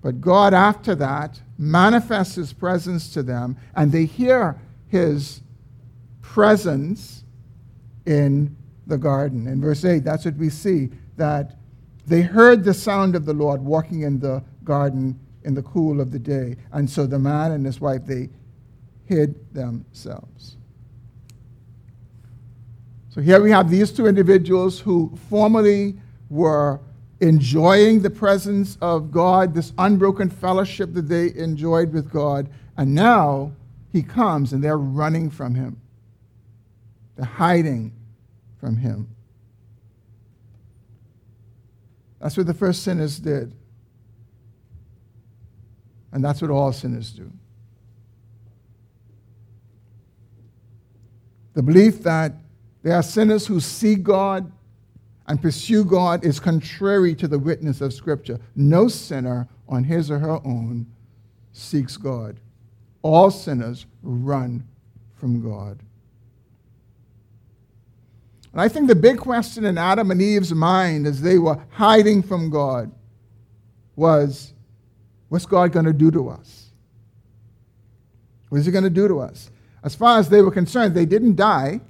But 0.00 0.22
God, 0.22 0.54
after 0.54 0.94
that, 0.94 1.38
manifests 1.58 2.36
his 2.36 2.54
presence 2.54 3.12
to 3.12 3.22
them, 3.22 3.58
and 3.76 3.92
they 3.92 4.06
hear 4.06 4.58
his 4.86 5.42
presence 6.22 7.24
in 8.06 8.56
the 8.86 8.96
garden. 8.96 9.46
In 9.46 9.60
verse 9.60 9.84
8, 9.84 9.98
that's 9.98 10.24
what 10.24 10.36
we 10.36 10.48
see 10.48 10.88
that 11.18 11.56
they 12.06 12.22
heard 12.22 12.64
the 12.64 12.72
sound 12.72 13.16
of 13.16 13.26
the 13.26 13.34
Lord 13.34 13.60
walking 13.60 14.00
in 14.00 14.18
the 14.18 14.42
garden 14.64 15.20
in 15.44 15.52
the 15.52 15.62
cool 15.62 16.00
of 16.00 16.10
the 16.10 16.18
day. 16.18 16.56
And 16.72 16.88
so 16.88 17.06
the 17.06 17.18
man 17.18 17.52
and 17.52 17.66
his 17.66 17.82
wife, 17.82 18.06
they 18.06 18.30
hid 19.04 19.52
themselves. 19.52 20.57
So 23.10 23.20
here 23.20 23.40
we 23.40 23.50
have 23.50 23.70
these 23.70 23.90
two 23.90 24.06
individuals 24.06 24.80
who 24.80 25.16
formerly 25.28 25.96
were 26.30 26.80
enjoying 27.20 28.00
the 28.00 28.10
presence 28.10 28.78
of 28.80 29.10
God, 29.10 29.54
this 29.54 29.72
unbroken 29.78 30.30
fellowship 30.30 30.92
that 30.94 31.08
they 31.08 31.34
enjoyed 31.34 31.92
with 31.92 32.10
God, 32.10 32.48
and 32.76 32.94
now 32.94 33.52
he 33.92 34.02
comes 34.02 34.52
and 34.52 34.62
they're 34.62 34.78
running 34.78 35.30
from 35.30 35.54
him. 35.54 35.80
They're 37.16 37.24
hiding 37.24 37.92
from 38.60 38.76
him. 38.76 39.08
That's 42.20 42.36
what 42.36 42.46
the 42.46 42.54
first 42.54 42.82
sinners 42.82 43.18
did. 43.18 43.52
And 46.12 46.24
that's 46.24 46.40
what 46.40 46.50
all 46.50 46.72
sinners 46.72 47.12
do. 47.12 47.30
The 51.54 51.62
belief 51.62 52.02
that 52.04 52.34
there 52.82 52.94
are 52.94 53.02
sinners 53.02 53.46
who 53.46 53.60
see 53.60 53.94
God 53.94 54.50
and 55.26 55.40
pursue 55.40 55.84
God 55.84 56.24
is 56.24 56.40
contrary 56.40 57.14
to 57.16 57.28
the 57.28 57.38
witness 57.38 57.80
of 57.80 57.92
Scripture. 57.92 58.40
No 58.56 58.88
sinner 58.88 59.46
on 59.68 59.84
his 59.84 60.10
or 60.10 60.18
her 60.18 60.40
own 60.46 60.86
seeks 61.52 61.96
God. 61.96 62.40
All 63.02 63.30
sinners 63.30 63.86
run 64.02 64.66
from 65.16 65.42
God. 65.42 65.80
And 68.52 68.60
I 68.60 68.68
think 68.68 68.88
the 68.88 68.94
big 68.94 69.18
question 69.18 69.64
in 69.64 69.76
Adam 69.76 70.10
and 70.10 70.22
Eve's 70.22 70.54
mind 70.54 71.06
as 71.06 71.20
they 71.20 71.38
were 71.38 71.60
hiding 71.70 72.22
from 72.22 72.48
God 72.48 72.90
was 73.96 74.54
what's 75.28 75.46
God 75.46 75.72
going 75.72 75.84
to 75.84 75.92
do 75.92 76.10
to 76.10 76.30
us? 76.30 76.70
What 78.48 78.58
is 78.58 78.66
he 78.66 78.72
going 78.72 78.84
to 78.84 78.90
do 78.90 79.08
to 79.08 79.20
us? 79.20 79.50
As 79.84 79.94
far 79.94 80.18
as 80.18 80.28
they 80.28 80.40
were 80.40 80.50
concerned, 80.50 80.94
they 80.94 81.04
didn't 81.04 81.36
die. 81.36 81.80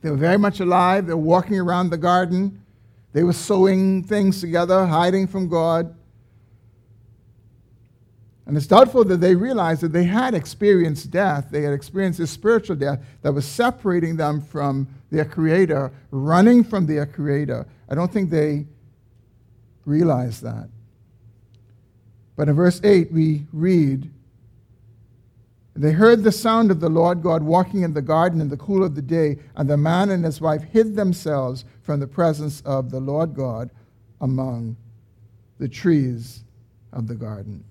They 0.00 0.10
were 0.10 0.16
very 0.16 0.38
much 0.38 0.60
alive. 0.60 1.06
They 1.06 1.14
were 1.14 1.20
walking 1.20 1.58
around 1.58 1.90
the 1.90 1.96
garden. 1.96 2.62
They 3.12 3.22
were 3.22 3.32
sewing 3.32 4.04
things 4.04 4.40
together, 4.40 4.86
hiding 4.86 5.26
from 5.26 5.48
God. 5.48 5.94
And 8.46 8.56
it's 8.56 8.66
doubtful 8.66 9.04
that 9.04 9.20
they 9.20 9.34
realized 9.34 9.82
that 9.82 9.92
they 9.92 10.04
had 10.04 10.34
experienced 10.34 11.10
death. 11.10 11.48
They 11.50 11.62
had 11.62 11.74
experienced 11.74 12.18
this 12.18 12.30
spiritual 12.30 12.76
death 12.76 13.04
that 13.22 13.32
was 13.32 13.46
separating 13.46 14.16
them 14.16 14.40
from 14.40 14.88
their 15.10 15.26
Creator, 15.26 15.92
running 16.10 16.64
from 16.64 16.86
their 16.86 17.04
Creator. 17.04 17.66
I 17.90 17.94
don't 17.94 18.10
think 18.10 18.30
they 18.30 18.66
realized 19.84 20.42
that. 20.42 20.68
But 22.36 22.48
in 22.48 22.54
verse 22.54 22.80
8, 22.82 23.12
we 23.12 23.46
read 23.52 24.10
they 25.78 25.92
heard 25.92 26.24
the 26.24 26.32
sound 26.32 26.70
of 26.70 26.80
the 26.80 26.88
Lord 26.88 27.22
God 27.22 27.42
walking 27.42 27.82
in 27.82 27.92
the 27.92 28.02
garden 28.02 28.40
in 28.40 28.48
the 28.48 28.56
cool 28.56 28.82
of 28.82 28.94
the 28.94 29.02
day, 29.02 29.38
and 29.54 29.70
the 29.70 29.76
man 29.76 30.10
and 30.10 30.24
his 30.24 30.40
wife 30.40 30.64
hid 30.64 30.96
themselves 30.96 31.64
from 31.82 32.00
the 32.00 32.06
presence 32.06 32.60
of 32.62 32.90
the 32.90 32.98
Lord 32.98 33.34
God 33.34 33.70
among 34.20 34.76
the 35.58 35.68
trees 35.68 36.42
of 36.92 37.06
the 37.06 37.14
garden. 37.14 37.62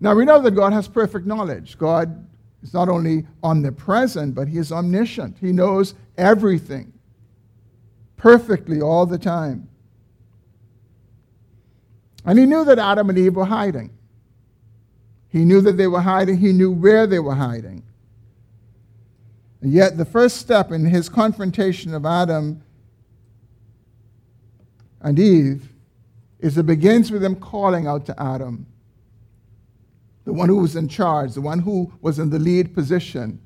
Now 0.00 0.14
we 0.14 0.24
know 0.24 0.40
that 0.40 0.52
God 0.52 0.72
has 0.72 0.88
perfect 0.88 1.26
knowledge. 1.26 1.78
God 1.78 2.26
is 2.62 2.74
not 2.74 2.88
only 2.88 3.26
omnipresent, 3.42 4.34
but 4.34 4.48
he 4.48 4.58
is 4.58 4.72
omniscient. 4.72 5.36
He 5.38 5.52
knows 5.52 5.94
everything 6.18 6.92
perfectly 8.16 8.80
all 8.80 9.06
the 9.06 9.18
time. 9.18 9.68
And 12.24 12.38
he 12.38 12.46
knew 12.46 12.64
that 12.64 12.78
Adam 12.78 13.08
and 13.08 13.18
Eve 13.18 13.36
were 13.36 13.44
hiding. 13.44 13.90
He 15.30 15.44
knew 15.44 15.60
that 15.60 15.76
they 15.76 15.86
were 15.86 16.00
hiding, 16.00 16.38
he 16.38 16.52
knew 16.52 16.70
where 16.70 17.06
they 17.06 17.18
were 17.18 17.34
hiding. 17.34 17.84
And 19.62 19.72
yet, 19.72 19.96
the 19.96 20.04
first 20.04 20.36
step 20.36 20.72
in 20.72 20.86
his 20.86 21.08
confrontation 21.08 21.94
of 21.94 22.06
Adam 22.06 22.62
and 25.00 25.18
Eve 25.18 25.68
is 26.38 26.56
it 26.56 26.66
begins 26.66 27.10
with 27.10 27.22
them 27.22 27.36
calling 27.36 27.86
out 27.86 28.06
to 28.06 28.22
Adam, 28.22 28.66
the 30.24 30.32
one 30.32 30.48
who 30.48 30.56
was 30.56 30.76
in 30.76 30.88
charge, 30.88 31.34
the 31.34 31.40
one 31.40 31.58
who 31.58 31.92
was 32.00 32.18
in 32.18 32.30
the 32.30 32.38
lead 32.38 32.74
position 32.74 33.40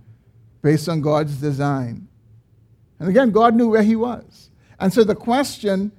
based 0.63 0.89
on 0.89 1.01
God's 1.01 1.37
design. 1.37 2.07
And 2.99 3.09
again, 3.09 3.31
God 3.31 3.55
knew 3.55 3.69
where 3.69 3.83
he 3.83 3.97
was. 3.97 4.51
And 4.79 4.93
so 4.93 5.03
the 5.05 5.17
question 5.17 5.93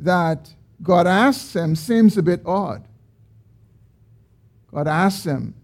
that 0.00 0.52
God 0.82 1.06
asks 1.06 1.54
him 1.54 1.76
seems 1.76 2.18
a 2.18 2.22
bit 2.22 2.42
odd. 2.44 2.86
God 4.72 4.88
asked 4.88 5.24
him, 5.24 5.54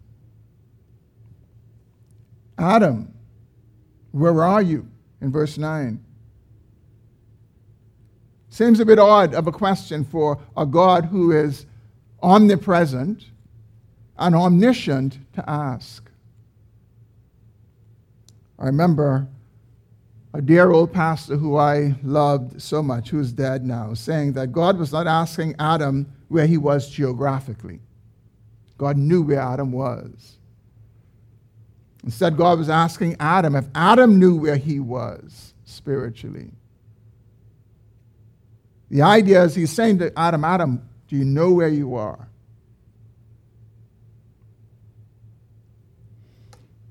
Adam, 2.58 3.14
where 4.12 4.42
are 4.42 4.62
you? 4.62 4.88
In 5.20 5.32
verse 5.32 5.56
9. 5.58 6.04
Seems 8.50 8.80
a 8.80 8.84
bit 8.84 8.98
odd 8.98 9.34
of 9.34 9.46
a 9.46 9.52
question 9.52 10.04
for 10.04 10.38
a 10.56 10.66
God 10.66 11.06
who 11.06 11.32
is 11.32 11.66
omnipresent 12.22 13.24
and 14.18 14.34
omniscient 14.34 15.18
to 15.34 15.48
ask. 15.48 16.10
I 18.58 18.66
remember 18.66 19.28
a 20.34 20.42
dear 20.42 20.70
old 20.70 20.92
pastor 20.92 21.36
who 21.36 21.56
I 21.56 21.94
loved 22.02 22.60
so 22.60 22.82
much, 22.82 23.10
who 23.10 23.20
is 23.20 23.32
dead 23.32 23.64
now, 23.64 23.94
saying 23.94 24.32
that 24.32 24.52
God 24.52 24.76
was 24.76 24.92
not 24.92 25.06
asking 25.06 25.54
Adam 25.58 26.12
where 26.28 26.46
he 26.46 26.58
was 26.58 26.90
geographically. 26.90 27.80
God 28.78 28.96
knew 28.96 29.22
where 29.22 29.40
Adam 29.40 29.72
was. 29.72 30.36
Instead, 32.04 32.36
God 32.36 32.58
was 32.58 32.70
asking 32.70 33.16
Adam 33.18 33.56
if 33.56 33.66
Adam 33.74 34.18
knew 34.18 34.36
where 34.36 34.56
he 34.56 34.78
was 34.78 35.52
spiritually. 35.64 36.52
The 38.88 39.02
idea 39.02 39.42
is 39.42 39.54
he's 39.54 39.72
saying 39.72 39.98
to 39.98 40.16
Adam, 40.18 40.44
Adam, 40.44 40.88
do 41.08 41.16
you 41.16 41.24
know 41.24 41.52
where 41.52 41.68
you 41.68 41.96
are? 41.96 42.28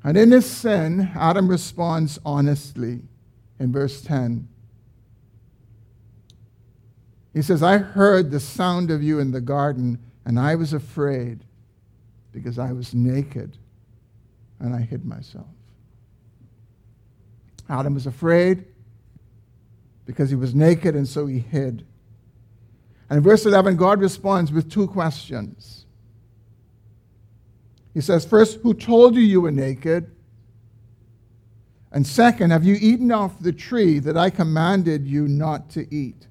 And 0.04 0.18
in 0.18 0.32
his 0.32 0.46
sin, 0.46 1.12
Adam 1.16 1.48
responds 1.48 2.20
honestly 2.26 3.02
in 3.60 3.72
verse 3.72 4.02
10. 4.02 4.48
He 7.34 7.42
says, 7.42 7.64
I 7.64 7.78
heard 7.78 8.32
the 8.32 8.40
sound 8.40 8.92
of 8.92 9.02
you 9.02 9.20
in 9.20 9.32
the 9.32 9.42
garden, 9.42 10.00
and 10.26 10.40
I 10.40 10.56
was 10.56 10.74
afraid 10.74 11.44
because 12.32 12.60
I 12.60 12.72
was 12.72 12.94
naked 12.94 13.58
and 14.60 14.76
I 14.76 14.82
hid 14.82 15.06
myself. 15.06 15.48
Adam 17.70 17.94
was 17.94 18.08
afraid 18.08 18.66
because 20.06 20.30
he 20.30 20.36
was 20.36 20.56
naked 20.56 20.96
and 20.96 21.08
so 21.08 21.26
he 21.26 21.40
hid. 21.40 21.86
And 23.10 23.18
in 23.18 23.24
verse 23.24 23.46
11, 23.46 23.76
God 23.78 24.00
responds 24.00 24.52
with 24.52 24.72
two 24.72 24.88
questions. 24.88 25.86
He 27.94 28.02
says, 28.02 28.26
First, 28.26 28.60
who 28.62 28.74
told 28.74 29.16
you 29.16 29.22
you 29.22 29.42
were 29.42 29.52
naked? 29.52 30.12
And 31.92 32.06
second, 32.06 32.52
have 32.52 32.64
you 32.64 32.78
eaten 32.80 33.12
off 33.12 33.40
the 33.40 33.54
tree 33.54 34.00
that 34.00 34.18
I 34.18 34.30
commanded 34.30 35.08
you 35.08 35.28
not 35.28 35.70
to 35.72 35.94
eat? 35.94 36.27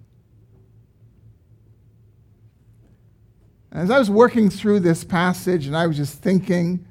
As 3.77 3.91
I 3.91 3.99
was 3.99 4.09
working 4.09 4.49
through 4.49 4.81
this 4.81 5.05
passage 5.05 5.67
and 5.67 5.77
I 5.77 5.87
was 5.87 5.99
just 5.99 6.23
thinking 6.23 6.87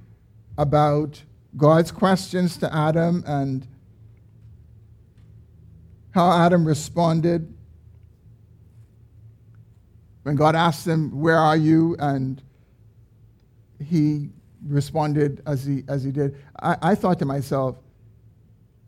about 0.56 1.20
God's 1.58 1.92
questions 1.92 2.58
to 2.58 2.72
Adam 2.72 3.24
and 3.26 3.66
how 6.12 6.32
Adam 6.32 6.64
responded 6.64 7.52
when 10.22 10.36
God 10.36 10.56
asked 10.56 10.86
him, 10.88 11.20
Where 11.20 11.40
are 11.40 11.58
you? 11.58 11.96
and 11.98 12.40
he 13.84 14.30
responded 14.68 15.42
as 15.48 15.66
he, 15.66 15.84
as 15.88 16.04
he 16.04 16.12
did, 16.12 16.36
I, 16.60 16.78
I 16.84 16.96
thought 16.96 17.18
to 17.18 17.26
myself, 17.26 17.78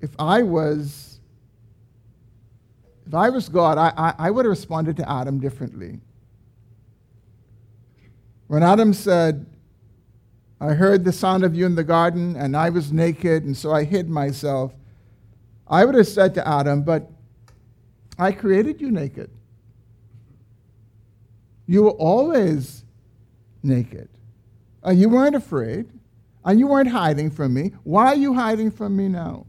if 0.01 0.11
I 0.19 0.43
was 0.43 1.19
if 3.07 3.15
I 3.15 3.29
was 3.29 3.49
God, 3.49 3.79
I, 3.79 3.91
I, 3.97 4.13
I 4.27 4.31
would 4.31 4.45
have 4.45 4.51
responded 4.51 4.97
to 4.97 5.09
Adam 5.09 5.39
differently. 5.39 5.99
When 8.47 8.63
Adam 8.63 8.93
said, 8.93 9.45
I 10.59 10.73
heard 10.73 11.03
the 11.03 11.11
sound 11.11 11.43
of 11.43 11.53
you 11.53 11.65
in 11.65 11.75
the 11.75 11.83
garden, 11.83 12.35
and 12.35 12.57
I 12.57 12.69
was 12.69 12.91
naked, 12.91 13.43
and 13.43 13.55
so 13.55 13.71
I 13.71 13.83
hid 13.83 14.09
myself, 14.09 14.73
I 15.67 15.85
would 15.85 15.95
have 15.95 16.07
said 16.07 16.33
to 16.35 16.47
Adam, 16.47 16.81
But 16.81 17.11
I 18.17 18.31
created 18.31 18.81
you 18.81 18.89
naked. 18.89 19.29
You 21.67 21.83
were 21.83 21.91
always 21.91 22.83
naked. 23.61 24.09
Uh, 24.85 24.91
you 24.91 25.09
weren't 25.09 25.35
afraid, 25.35 25.89
and 26.45 26.57
you 26.57 26.67
weren't 26.67 26.89
hiding 26.89 27.29
from 27.29 27.53
me. 27.53 27.73
Why 27.83 28.07
are 28.07 28.15
you 28.15 28.33
hiding 28.33 28.71
from 28.71 28.95
me 28.95 29.09
now? 29.09 29.45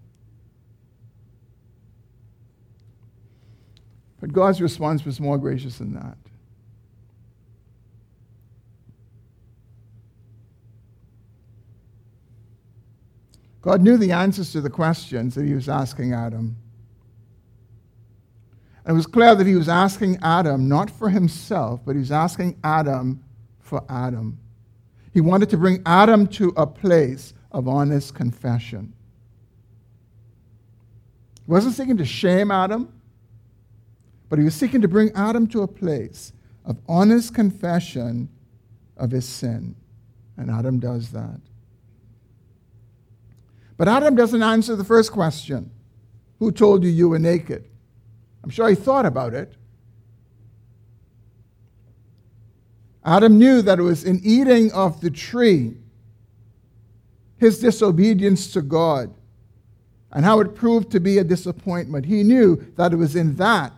But 4.21 4.33
God's 4.33 4.61
response 4.61 5.05
was 5.05 5.21
more 5.21 5.39
gracious 5.39 5.79
than 5.79 5.95
that. 5.95 6.19
God 13.61 13.83
knew 13.83 13.97
the 13.97 14.13
answers 14.13 14.53
to 14.53 14.61
the 14.61 14.71
questions 14.71 15.35
that 15.35 15.45
he 15.45 15.55
was 15.55 15.69
asking 15.69 16.13
Adam. 16.13 16.57
It 18.87 18.93
was 18.93 19.07
clear 19.07 19.35
that 19.35 19.47
he 19.47 19.55
was 19.55 19.69
asking 19.69 20.19
Adam 20.23 20.69
not 20.69 20.91
for 20.91 21.11
himself, 21.11 21.83
but 21.85 21.93
he 21.93 21.99
was 21.99 22.13
asking 22.13 22.59
Adam 22.65 23.23
for 23.59 23.85
Adam. 23.89 24.39
He 25.13 25.21
wanted 25.21 25.51
to 25.51 25.59
bring 25.59 25.83
Adam 25.85 26.27
to 26.29 26.55
a 26.57 26.67
place 26.67 27.35
of 27.53 27.69
honest 27.69 28.15
confession. 28.15 28.95
He 31.45 31.51
wasn't 31.51 31.75
seeking 31.75 31.97
to 31.99 32.05
shame 32.05 32.51
Adam, 32.51 32.93
but 34.29 34.39
he 34.39 34.45
was 34.45 34.55
seeking 34.55 34.81
to 34.81 34.89
bring 34.89 35.11
Adam 35.15 35.47
to 35.49 35.63
a 35.63 35.69
place 35.69 36.33
of 36.65 36.79
honest 36.89 37.35
confession 37.35 38.29
of 38.97 39.11
his 39.11 39.27
sin. 39.27 39.75
And 40.37 40.51
Adam 40.51 40.79
does 40.79 41.11
that. 41.11 41.41
But 43.79 43.89
Adam 43.89 44.17
doesn't 44.17 44.43
answer 44.43 44.77
the 44.77 44.85
first 44.85 45.13
question 45.13 45.71
Who 46.41 46.53
told 46.53 46.85
you 46.85 46.91
you 46.91 47.09
were 47.09 47.19
naked? 47.19 47.65
I'm 48.45 48.51
sure 48.51 48.69
he 48.69 48.75
thought 48.75 49.07
about 49.07 49.33
it. 49.33 49.55
Adam 53.05 53.39
knew 53.39 53.63
that 53.63 53.79
it 53.79 53.83
was 53.83 54.05
in 54.05 54.21
eating 54.23 54.71
of 54.73 55.01
the 55.01 55.11
tree, 55.11 55.77
his 57.39 57.59
disobedience 57.61 58.53
to 58.53 58.61
God, 58.61 59.15
and 60.13 60.25
how 60.25 60.41
it 60.41 60.55
proved 60.55 60.91
to 60.91 61.01
be 61.01 61.17
a 61.19 61.25
disappointment. 61.25 62.05
He 62.05 62.23
knew 62.23 62.57
that 62.77 62.93
it 62.93 62.97
was 62.97 63.17
in 63.17 63.37
that 63.37 63.73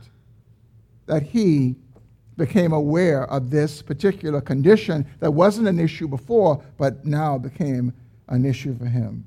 that 1.06 1.24
he 1.24 1.74
became 2.36 2.72
aware 2.72 3.24
of 3.24 3.50
this 3.50 3.82
particular 3.82 4.40
condition 4.40 5.04
that 5.18 5.32
wasn't 5.32 5.66
an 5.66 5.80
issue 5.80 6.06
before, 6.06 6.62
but 6.78 7.04
now 7.04 7.36
became 7.36 7.92
an 8.28 8.46
issue 8.46 8.76
for 8.78 8.86
him. 8.86 9.26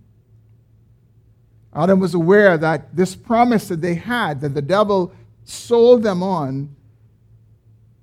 Adam 1.76 2.00
was 2.00 2.14
aware 2.14 2.58
that 2.58 2.96
this 2.96 3.16
promise 3.16 3.68
that 3.68 3.82
they 3.82 3.96
had, 3.96 4.42
that 4.42 4.54
the 4.54 4.62
devil 4.62 5.12
sold 5.44 6.04
them 6.04 6.22
on, 6.22 6.76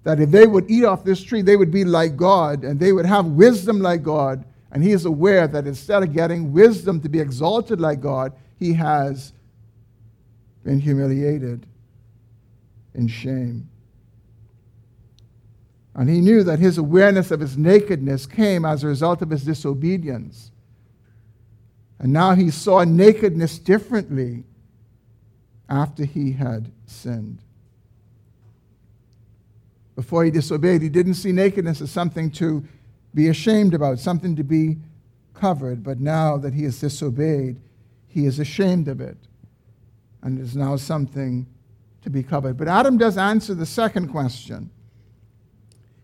that 0.02 0.20
if 0.20 0.30
they 0.30 0.46
would 0.46 0.70
eat 0.70 0.85
off 0.85 1.04
this 1.04 1.22
tree, 1.22 1.42
they 1.42 1.56
would 1.56 1.70
be 1.70 1.85
like 1.85 2.16
God 2.16 2.64
and 2.64 2.80
they 2.80 2.92
would 2.92 3.06
have 3.06 3.26
wisdom 3.26 3.80
like 3.80 4.02
God. 4.02 4.44
And 4.72 4.83
he 4.83 4.92
is 4.92 5.04
aware 5.04 5.46
that 5.48 5.66
instead 5.66 6.02
of 6.02 6.12
getting 6.12 6.52
wisdom 6.52 7.00
to 7.02 7.09
be 7.09 7.20
exalted 7.20 7.80
like 7.80 8.00
God, 8.00 8.33
he 8.59 8.72
has 8.74 9.33
been 10.64 10.80
humiliated 10.80 11.66
in 12.94 13.09
shame. 13.09 13.68
And 15.94 16.09
he 16.09 16.20
knew 16.20 16.42
that 16.44 16.59
his 16.59 16.78
awareness 16.78 17.30
of 17.30 17.40
his 17.40 17.56
nakedness 17.56 18.26
came 18.26 18.64
as 18.64 18.85
a 18.85 18.87
result 18.87 19.22
of 19.22 19.30
his 19.30 19.44
disobedience. 19.44 20.50
And 22.00 22.14
now 22.14 22.34
he 22.34 22.50
saw 22.50 22.82
nakedness 22.82 23.58
differently 23.58 24.44
after 25.68 26.04
he 26.04 26.32
had 26.32 26.72
sinned. 26.86 27.42
Before 29.94 30.24
he 30.24 30.30
disobeyed, 30.30 30.80
he 30.80 30.88
didn't 30.88 31.14
see 31.14 31.30
nakedness 31.30 31.82
as 31.82 31.90
something 31.90 32.30
to 32.32 32.66
be 33.14 33.28
ashamed 33.28 33.74
about, 33.74 33.98
something 33.98 34.34
to 34.36 34.42
be 34.42 34.78
covered. 35.34 35.82
But 35.82 36.00
now 36.00 36.38
that 36.38 36.54
he 36.54 36.64
has 36.64 36.80
disobeyed, 36.80 37.60
he 38.08 38.24
is 38.24 38.38
ashamed 38.38 38.88
of 38.88 39.02
it. 39.02 39.18
And 40.22 40.38
it 40.38 40.42
is 40.42 40.56
now 40.56 40.76
something 40.76 41.46
to 42.00 42.08
be 42.08 42.22
covered. 42.22 42.56
But 42.56 42.68
Adam 42.68 42.96
does 42.96 43.18
answer 43.18 43.52
the 43.52 43.66
second 43.66 44.08
question. 44.08 44.70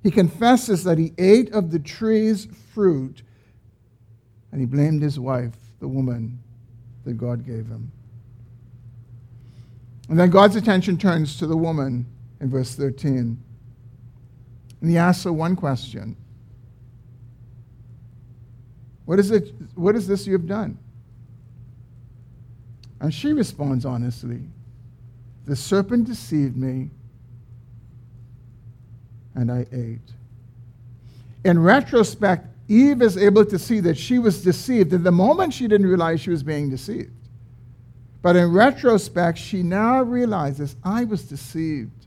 He 0.02 0.11
confesses 0.11 0.85
that 0.85 0.98
he 0.98 1.14
ate 1.16 1.52
of 1.52 1.70
the 1.70 1.78
tree's 1.78 2.46
fruit 2.74 3.22
and 4.52 4.61
he 4.61 4.66
blamed 4.66 5.02
his 5.02 5.18
wife 5.18 5.65
the 5.80 5.88
woman 5.88 6.38
that 7.04 7.14
God 7.14 7.46
gave 7.46 7.66
him. 7.66 7.90
And 10.08 10.18
then 10.18 10.30
God's 10.30 10.56
attention 10.56 10.98
turns 10.98 11.36
to 11.38 11.46
the 11.46 11.56
woman 11.56 12.06
in 12.40 12.50
verse 12.50 12.74
13. 12.74 13.42
And 14.80 14.90
he 14.90 14.98
asks 14.98 15.24
her 15.24 15.32
one 15.32 15.56
question 15.56 16.16
What 19.04 19.18
is, 19.18 19.30
it, 19.30 19.52
what 19.74 19.96
is 19.96 20.06
this 20.06 20.26
you 20.26 20.32
have 20.32 20.46
done? 20.46 20.78
And 23.00 23.12
she 23.12 23.32
responds 23.32 23.84
honestly 23.84 24.42
The 25.46 25.56
serpent 25.56 26.06
deceived 26.06 26.56
me, 26.56 26.90
and 29.34 29.50
I 29.50 29.66
ate. 29.72 30.12
In 31.44 31.58
retrospect, 31.60 32.46
Eve 32.68 33.02
is 33.02 33.16
able 33.16 33.44
to 33.44 33.59
see 33.59 33.81
that 33.81 33.96
she 33.96 34.18
was 34.18 34.42
deceived. 34.42 34.92
At 34.92 35.05
the 35.05 35.12
moment, 35.12 35.55
she 35.55 35.68
didn't 35.68 35.87
realize 35.87 36.20
she 36.20 36.31
was 36.31 36.42
being 36.42 36.68
deceived. 36.68 37.12
But 38.22 38.35
in 38.35 38.52
retrospect, 38.52 39.38
she 39.38 39.62
now 39.62 40.02
realizes 40.02 40.74
I 40.83 41.05
was 41.05 41.22
deceived. 41.22 42.07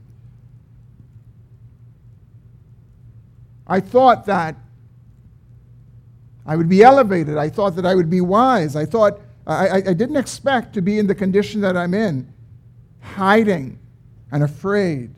I 3.66 3.80
thought 3.80 4.26
that 4.26 4.56
I 6.44 6.56
would 6.56 6.68
be 6.68 6.82
elevated. 6.82 7.38
I 7.38 7.48
thought 7.48 7.76
that 7.76 7.86
I 7.86 7.94
would 7.94 8.10
be 8.10 8.20
wise. 8.20 8.74
I 8.76 8.84
thought 8.84 9.20
I, 9.46 9.76
I, 9.76 9.92
didn't 9.94 10.16
expect 10.16 10.74
to 10.74 10.82
be 10.82 10.98
in 10.98 11.06
the 11.06 11.14
condition 11.14 11.60
that 11.62 11.76
I'm 11.76 11.94
in, 11.94 12.32
hiding 13.00 13.78
and 14.30 14.42
afraid. 14.42 15.14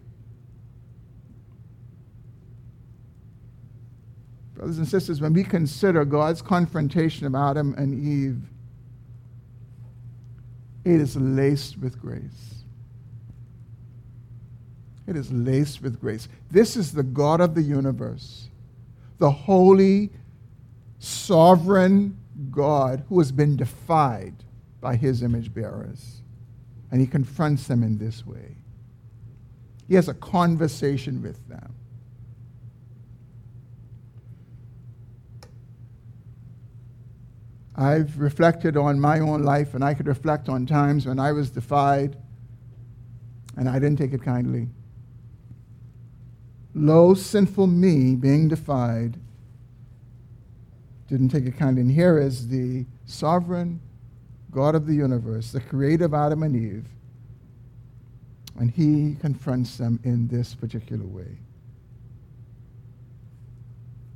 Brothers 4.62 4.78
and 4.78 4.86
sisters, 4.86 5.20
when 5.20 5.32
we 5.32 5.42
consider 5.42 6.04
God's 6.04 6.40
confrontation 6.40 7.26
of 7.26 7.34
Adam 7.34 7.74
and 7.76 7.92
Eve, 7.92 8.40
it 10.84 11.00
is 11.00 11.16
laced 11.16 11.78
with 11.78 12.00
grace. 12.00 12.62
It 15.08 15.16
is 15.16 15.32
laced 15.32 15.82
with 15.82 16.00
grace. 16.00 16.28
This 16.48 16.76
is 16.76 16.92
the 16.92 17.02
God 17.02 17.40
of 17.40 17.56
the 17.56 17.62
universe, 17.62 18.50
the 19.18 19.32
holy, 19.32 20.10
sovereign 21.00 22.16
God 22.52 23.02
who 23.08 23.18
has 23.18 23.32
been 23.32 23.56
defied 23.56 24.44
by 24.80 24.94
his 24.94 25.24
image 25.24 25.52
bearers. 25.52 26.22
And 26.92 27.00
he 27.00 27.08
confronts 27.08 27.66
them 27.66 27.82
in 27.82 27.98
this 27.98 28.24
way. 28.24 28.58
He 29.88 29.96
has 29.96 30.06
a 30.06 30.14
conversation 30.14 31.20
with 31.20 31.48
them. 31.48 31.74
I've 37.82 38.18
reflected 38.18 38.76
on 38.76 39.00
my 39.00 39.18
own 39.20 39.42
life, 39.42 39.74
and 39.74 39.84
I 39.84 39.94
could 39.94 40.06
reflect 40.06 40.48
on 40.48 40.66
times 40.66 41.06
when 41.06 41.18
I 41.18 41.32
was 41.32 41.50
defied 41.50 42.16
and 43.56 43.68
I 43.68 43.74
didn't 43.78 43.98
take 43.98 44.12
it 44.12 44.22
kindly. 44.22 44.68
Low, 46.74 47.14
sinful 47.14 47.66
me 47.66 48.14
being 48.14 48.48
defied 48.48 49.18
didn't 51.08 51.28
take 51.28 51.44
it 51.44 51.58
kindly. 51.58 51.82
And 51.82 51.92
here 51.92 52.18
is 52.18 52.48
the 52.48 52.86
sovereign 53.04 53.80
God 54.50 54.74
of 54.74 54.86
the 54.86 54.94
universe, 54.94 55.52
the 55.52 55.60
creator 55.60 56.06
of 56.06 56.14
Adam 56.14 56.42
and 56.42 56.56
Eve, 56.56 56.86
and 58.58 58.70
he 58.70 59.16
confronts 59.20 59.76
them 59.76 60.00
in 60.04 60.28
this 60.28 60.54
particular 60.54 61.04
way. 61.04 61.38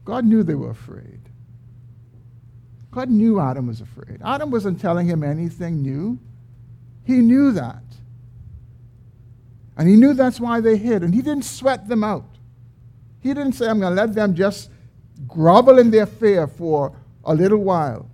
God 0.04 0.24
knew 0.24 0.42
they 0.42 0.54
were 0.54 0.70
afraid. 0.70 1.20
God 2.96 3.10
knew 3.10 3.38
Adam 3.38 3.66
was 3.66 3.82
afraid. 3.82 4.22
Adam 4.24 4.50
wasn't 4.50 4.80
telling 4.80 5.06
him 5.06 5.22
anything 5.22 5.82
new. 5.82 6.18
He 7.04 7.18
knew 7.18 7.52
that. 7.52 7.82
And 9.76 9.86
he 9.86 9.96
knew 9.96 10.14
that's 10.14 10.40
why 10.40 10.62
they 10.62 10.78
hid. 10.78 11.02
And 11.02 11.14
he 11.14 11.20
didn't 11.20 11.44
sweat 11.44 11.88
them 11.88 12.02
out. 12.02 12.24
He 13.20 13.34
didn't 13.34 13.52
say, 13.52 13.68
I'm 13.68 13.80
going 13.80 13.94
to 13.94 14.02
let 14.02 14.14
them 14.14 14.34
just 14.34 14.70
grovel 15.28 15.78
in 15.78 15.90
their 15.90 16.06
fear 16.06 16.46
for 16.46 16.96
a 17.22 17.34
little 17.34 17.58
while. 17.58 18.08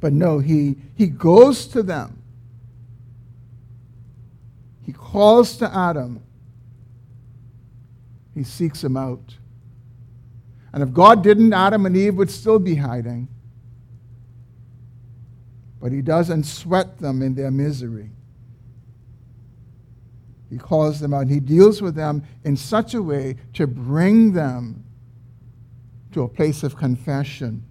But 0.00 0.12
no, 0.12 0.40
he, 0.40 0.74
he 0.96 1.06
goes 1.06 1.68
to 1.68 1.84
them. 1.84 2.20
He 4.84 4.92
calls 4.92 5.56
to 5.58 5.72
Adam. 5.72 6.20
He 8.34 8.42
seeks 8.42 8.82
him 8.82 8.96
out. 8.96 9.36
And 10.72 10.82
if 10.82 10.92
God 10.92 11.22
didn't, 11.22 11.52
Adam 11.52 11.86
and 11.86 11.96
Eve 11.96 12.16
would 12.16 12.30
still 12.32 12.58
be 12.58 12.74
hiding. 12.74 13.28
But 15.80 15.92
he 15.92 16.02
doesn't 16.02 16.44
sweat 16.44 16.98
them 16.98 17.22
in 17.22 17.34
their 17.34 17.50
misery. 17.50 18.10
He 20.50 20.58
calls 20.58 21.00
them 21.00 21.12
out 21.12 21.22
and 21.22 21.30
he 21.30 21.40
deals 21.40 21.82
with 21.82 21.94
them 21.94 22.22
in 22.44 22.56
such 22.56 22.94
a 22.94 23.02
way 23.02 23.36
to 23.54 23.66
bring 23.66 24.32
them 24.32 24.84
to 26.12 26.22
a 26.22 26.28
place 26.28 26.62
of 26.62 26.76
confession. 26.76 27.64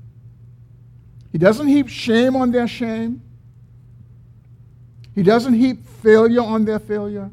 He 1.32 1.38
doesn't 1.38 1.68
heap 1.68 1.88
shame 1.88 2.36
on 2.36 2.52
their 2.52 2.68
shame. 2.68 3.22
He 5.14 5.24
doesn't 5.24 5.54
heap 5.54 5.88
failure 5.88 6.42
on 6.42 6.66
their 6.66 6.80
failure. 6.80 7.32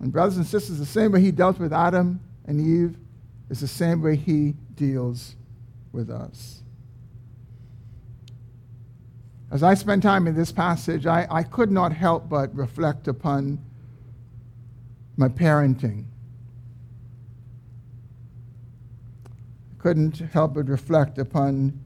And, 0.00 0.12
brothers 0.12 0.36
and 0.36 0.46
sisters, 0.46 0.78
the 0.78 0.86
same 0.86 1.12
way 1.12 1.20
he 1.20 1.30
dealt 1.30 1.58
with 1.58 1.72
Adam 1.72 2.20
and 2.44 2.60
Eve 2.60 2.96
is 3.48 3.60
the 3.60 3.68
same 3.68 4.02
way 4.02 4.16
he 4.16 4.54
deals 4.74 5.36
with 5.92 6.10
us. 6.10 6.61
As 9.52 9.62
I 9.62 9.74
spend 9.74 10.02
time 10.02 10.26
in 10.26 10.34
this 10.34 10.50
passage, 10.50 11.04
I, 11.04 11.26
I 11.30 11.42
could 11.42 11.70
not 11.70 11.92
help 11.92 12.26
but 12.26 12.56
reflect 12.56 13.06
upon 13.06 13.62
my 15.18 15.28
parenting. 15.28 16.06
I 19.26 19.82
couldn't 19.82 20.20
help 20.32 20.54
but 20.54 20.70
reflect 20.70 21.18
upon 21.18 21.78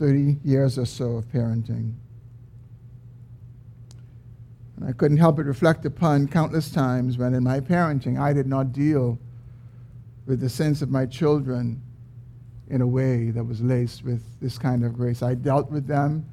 30 0.00 0.38
years 0.42 0.80
or 0.80 0.84
so 0.84 1.12
of 1.12 1.28
parenting. 1.28 1.92
And 4.76 4.88
I 4.88 4.90
couldn't 4.90 5.18
help 5.18 5.36
but 5.36 5.46
reflect 5.46 5.86
upon 5.86 6.26
countless 6.26 6.72
times 6.72 7.18
when, 7.18 7.34
in 7.34 7.44
my 7.44 7.60
parenting, 7.60 8.20
I 8.20 8.32
did 8.32 8.48
not 8.48 8.72
deal 8.72 9.20
with 10.26 10.40
the 10.40 10.48
sins 10.48 10.82
of 10.82 10.90
my 10.90 11.06
children 11.06 11.83
in 12.68 12.80
a 12.80 12.86
way 12.86 13.30
that 13.30 13.44
was 13.44 13.60
laced 13.60 14.04
with 14.04 14.22
this 14.40 14.58
kind 14.58 14.84
of 14.84 14.94
grace. 14.94 15.22
I 15.22 15.34
dealt 15.34 15.70
with 15.70 15.86
them 15.86 16.26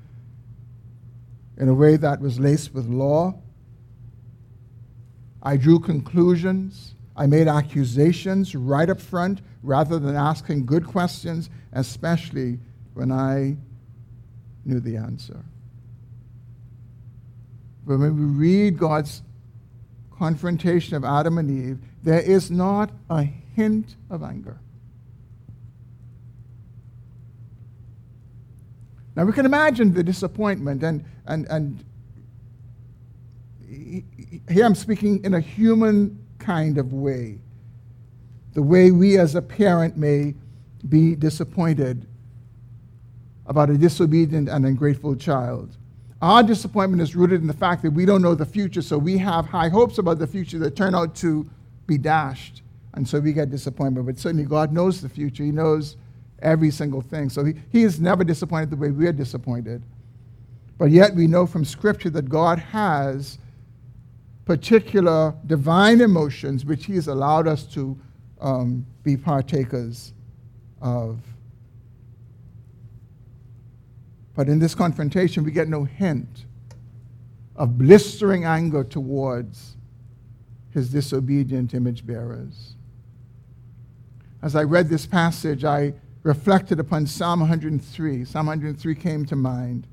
in 1.58 1.68
a 1.68 1.74
way 1.74 1.98
that 1.98 2.22
was 2.22 2.40
laced 2.40 2.74
with 2.74 2.88
law. 2.88 3.36
I 5.44 5.58
drew 5.58 5.80
conclusions. 5.80 6.96
I 7.16 7.26
made 7.28 7.48
accusations 7.48 8.56
right 8.56 8.90
up 8.90 9.02
front 9.02 9.42
rather 9.62 10.00
than 10.00 10.16
asking 10.16 10.66
good 10.66 10.88
questions, 10.88 11.50
especially 11.74 12.60
when 12.94 13.12
I 13.12 13.58
knew 14.66 14.80
the 14.80 14.98
answer. 14.98 15.44
But 17.86 17.98
when 17.98 18.16
we 18.16 18.48
read 18.48 18.78
God's 18.78 19.22
confrontation 20.12 20.96
of 20.96 21.04
Adam 21.04 21.38
and 21.38 21.50
Eve, 21.50 21.80
there 22.04 22.22
is 22.22 22.50
not 22.50 22.92
a 23.10 23.24
hint 23.24 23.96
of 24.10 24.24
anger. 24.24 24.60
Now 29.16 29.26
we 29.26 29.34
can 29.34 29.46
imagine 29.46 29.94
the 29.94 30.04
disappointment, 30.04 30.84
and, 30.84 31.04
and, 31.26 31.46
and 31.48 31.84
here 34.50 34.66
I'm 34.66 34.76
speaking 34.76 35.24
in 35.24 35.34
a 35.34 35.40
human 35.40 36.26
kind 36.40 36.78
of 36.78 36.94
way. 36.94 37.40
The 38.54 38.62
way 38.62 38.92
we 38.92 39.18
as 39.18 39.36
a 39.36 39.42
parent 39.42 39.98
may 39.98 40.36
be 40.88 41.16
disappointed 41.16 42.08
about 43.46 43.70
a 43.70 43.78
disobedient 43.78 44.50
and 44.50 44.66
ungrateful 44.66 45.16
child. 45.16 45.78
Our 46.22 46.44
disappointment 46.44 47.02
is 47.02 47.16
rooted 47.16 47.42
in 47.42 47.48
the 47.48 47.54
fact 47.54 47.82
that 47.82 47.92
we 47.92 48.06
don't 48.06 48.22
know 48.22 48.36
the 48.36 48.46
future, 48.46 48.82
so 48.82 48.98
we 48.98 49.18
have 49.18 49.48
high 49.48 49.70
hopes 49.70 49.98
about 49.98 50.20
the 50.20 50.28
future 50.28 50.60
that 50.60 50.76
turn 50.76 50.94
out 50.94 51.16
to 51.16 51.50
be 51.88 51.98
dashed. 51.98 52.62
And 52.94 53.08
so 53.08 53.20
we 53.20 53.34
get 53.34 53.50
disappointment. 53.50 54.06
But 54.06 54.20
certainly 54.20 54.46
God 54.46 54.72
knows 54.72 55.02
the 55.02 55.10
future. 55.10 55.44
He 55.44 55.52
knows 55.52 55.98
every 56.42 56.72
single 56.72 57.02
thing. 57.02 57.30
So 57.30 57.44
he, 57.44 57.54
he 57.70 57.84
is 57.84 58.00
never 58.00 58.24
disappointed 58.24 58.70
the 58.70 58.76
way 58.76 58.92
we're 58.92 59.14
disappointed. 59.14 59.84
But 60.78 60.92
yet 60.92 61.14
we 61.14 61.28
know 61.28 61.46
from 61.46 61.64
Scripture 61.64 62.10
that 62.12 62.30
God 62.30 62.60
has 62.60 63.38
particular 64.46 65.36
divine 65.46 66.02
emotions 66.02 66.66
which 66.66 66.86
He 66.86 66.96
has 66.96 67.08
allowed 67.08 67.48
us 67.48 67.64
to 67.74 67.98
um, 68.40 68.86
be 69.04 69.16
partakers 69.16 70.14
of. 70.82 71.20
But 74.36 74.50
in 74.50 74.60
this 74.60 74.74
confrontation, 74.74 75.44
we 75.44 75.52
get 75.52 75.68
no 75.68 75.84
hint 75.84 76.46
of 77.56 77.78
blistering 77.78 78.46
anger 78.46 78.84
towards 78.84 79.76
his 80.72 80.90
disobedient 80.90 81.74
image 81.74 82.06
bearers. 82.06 82.76
As 84.42 84.56
I 84.56 84.64
read 84.64 84.90
this 84.90 85.06
passage, 85.06 85.64
I 85.64 85.94
reflected 86.24 86.80
upon 86.80 87.08
Psalm 87.08 87.40
103. 87.40 88.26
Psalm 88.26 88.46
103 88.46 88.96
came 88.96 89.26
to 89.26 89.36
mind. 89.36 89.88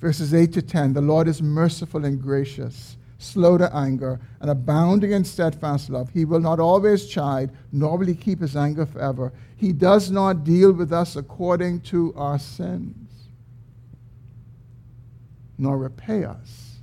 Verses 0.00 0.32
8 0.32 0.52
to 0.54 0.62
10 0.62 0.92
The 0.92 1.00
Lord 1.00 1.28
is 1.28 1.42
merciful 1.42 2.04
and 2.04 2.20
gracious, 2.20 2.96
slow 3.18 3.58
to 3.58 3.74
anger, 3.74 4.20
and 4.40 4.50
abounding 4.50 5.12
in 5.12 5.24
steadfast 5.24 5.90
love. 5.90 6.10
He 6.10 6.24
will 6.24 6.40
not 6.40 6.60
always 6.60 7.06
chide, 7.06 7.50
nor 7.72 7.98
will 7.98 8.06
he 8.06 8.14
keep 8.14 8.40
his 8.40 8.56
anger 8.56 8.86
forever. 8.86 9.32
He 9.56 9.72
does 9.72 10.10
not 10.10 10.44
deal 10.44 10.72
with 10.72 10.92
us 10.92 11.16
according 11.16 11.80
to 11.82 12.14
our 12.16 12.38
sins 12.38 13.08
nor 15.58 15.76
repay 15.76 16.24
us 16.24 16.76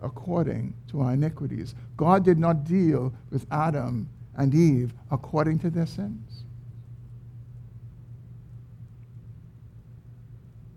according 0.00 0.74
to 0.90 1.02
our 1.02 1.12
iniquities. 1.12 1.74
God 1.96 2.24
did 2.24 2.38
not 2.38 2.64
deal 2.64 3.12
with 3.30 3.46
Adam 3.50 4.08
and 4.36 4.54
Eve 4.54 4.94
according 5.10 5.58
to 5.60 5.70
their 5.70 5.86
sins. 5.86 6.44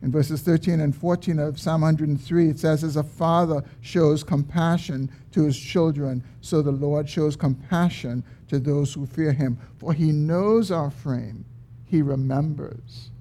In 0.02 0.12
verses 0.12 0.42
13 0.42 0.80
and 0.80 0.96
14 0.96 1.38
of 1.38 1.60
Psalm 1.60 1.82
103, 1.82 2.50
it 2.50 2.60
says, 2.60 2.84
As 2.84 2.96
a 2.96 3.04
father 3.04 3.64
shows 3.82 4.24
compassion 4.24 5.12
to 5.32 5.44
his 5.44 5.58
children, 5.60 6.24
so 6.42 6.62
the 6.62 6.72
Lord 6.72 7.08
shows 7.08 7.36
compassion 7.36 8.24
to 8.48 8.60
those 8.60 8.94
who 8.94 9.06
fear 9.06 9.32
him. 9.32 9.60
For 9.78 9.94
he 9.94 10.12
knows 10.12 10.72
our 10.72 10.90
frame, 10.90 11.46
he 11.86 12.02
remembers 12.02 13.12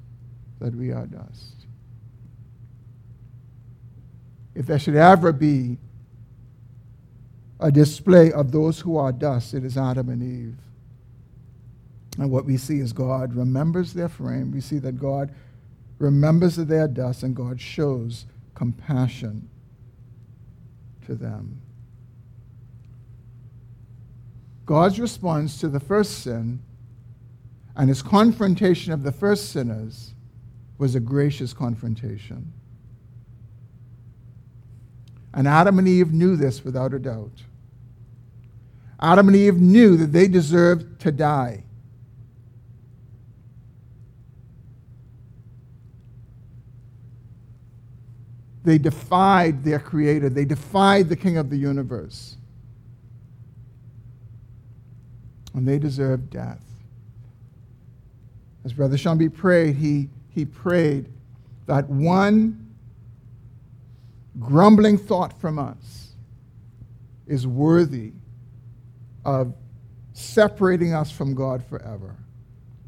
that 0.58 0.74
we 0.74 0.90
are 0.90 1.06
dust 1.06 1.60
if 4.54 4.66
there 4.66 4.78
should 4.78 4.96
ever 4.96 5.32
be 5.32 5.78
a 7.58 7.70
display 7.70 8.32
of 8.32 8.52
those 8.52 8.80
who 8.80 8.96
are 8.96 9.12
dust, 9.12 9.54
it 9.54 9.64
is 9.64 9.76
Adam 9.76 10.08
and 10.08 10.22
Eve. 10.22 10.58
And 12.18 12.30
what 12.30 12.44
we 12.44 12.56
see 12.56 12.80
is 12.80 12.92
God 12.92 13.34
remembers 13.34 13.92
their 13.92 14.08
frame. 14.08 14.50
We 14.50 14.60
see 14.60 14.78
that 14.80 14.98
God 14.98 15.32
remembers 16.00 16.56
that 16.56 16.64
they 16.64 16.78
are 16.78 16.88
dust, 16.88 17.22
and 17.22 17.36
God 17.36 17.60
shows 17.60 18.26
compassion 18.54 19.48
to 21.06 21.14
them. 21.14 21.60
God's 24.66 24.98
response 24.98 25.60
to 25.60 25.68
the 25.68 25.80
first 25.80 26.20
sin 26.22 26.60
and 27.76 27.88
his 27.88 28.02
confrontation 28.02 28.92
of 28.92 29.02
the 29.02 29.12
first 29.12 29.50
sinners 29.50 30.14
was 30.78 30.94
a 30.94 31.00
gracious 31.00 31.52
confrontation. 31.52 32.52
And 35.32 35.46
Adam 35.46 35.78
and 35.78 35.86
Eve 35.86 36.12
knew 36.12 36.36
this 36.36 36.64
without 36.64 36.94
a 36.94 36.98
doubt. 36.98 37.42
Adam 39.00 39.28
and 39.28 39.36
Eve 39.36 39.60
knew 39.60 39.96
that 39.96 40.12
they 40.12 40.28
deserved 40.28 41.00
to 41.00 41.12
die. 41.12 41.64
They 48.70 48.78
defied 48.78 49.64
their 49.64 49.80
creator, 49.80 50.28
they 50.28 50.44
defied 50.44 51.09
the 51.09 51.16
king 51.16 51.37
of 51.37 51.50
the 51.50 51.56
universe. 51.56 52.37
And 55.54 55.66
they 55.66 55.80
deserved 55.80 56.30
death. 56.30 56.64
As 58.64 58.72
Brother 58.72 58.96
Shambi 58.96 59.33
prayed, 59.35 59.74
he, 59.74 60.09
he 60.28 60.44
prayed 60.44 61.09
that 61.66 61.88
one 61.88 62.74
grumbling 64.38 64.96
thought 64.96 65.40
from 65.40 65.59
us 65.59 66.12
is 67.26 67.48
worthy 67.48 68.12
of 69.24 69.52
separating 70.12 70.94
us 70.94 71.11
from 71.11 71.35
God 71.35 71.64
forever. 71.64 72.14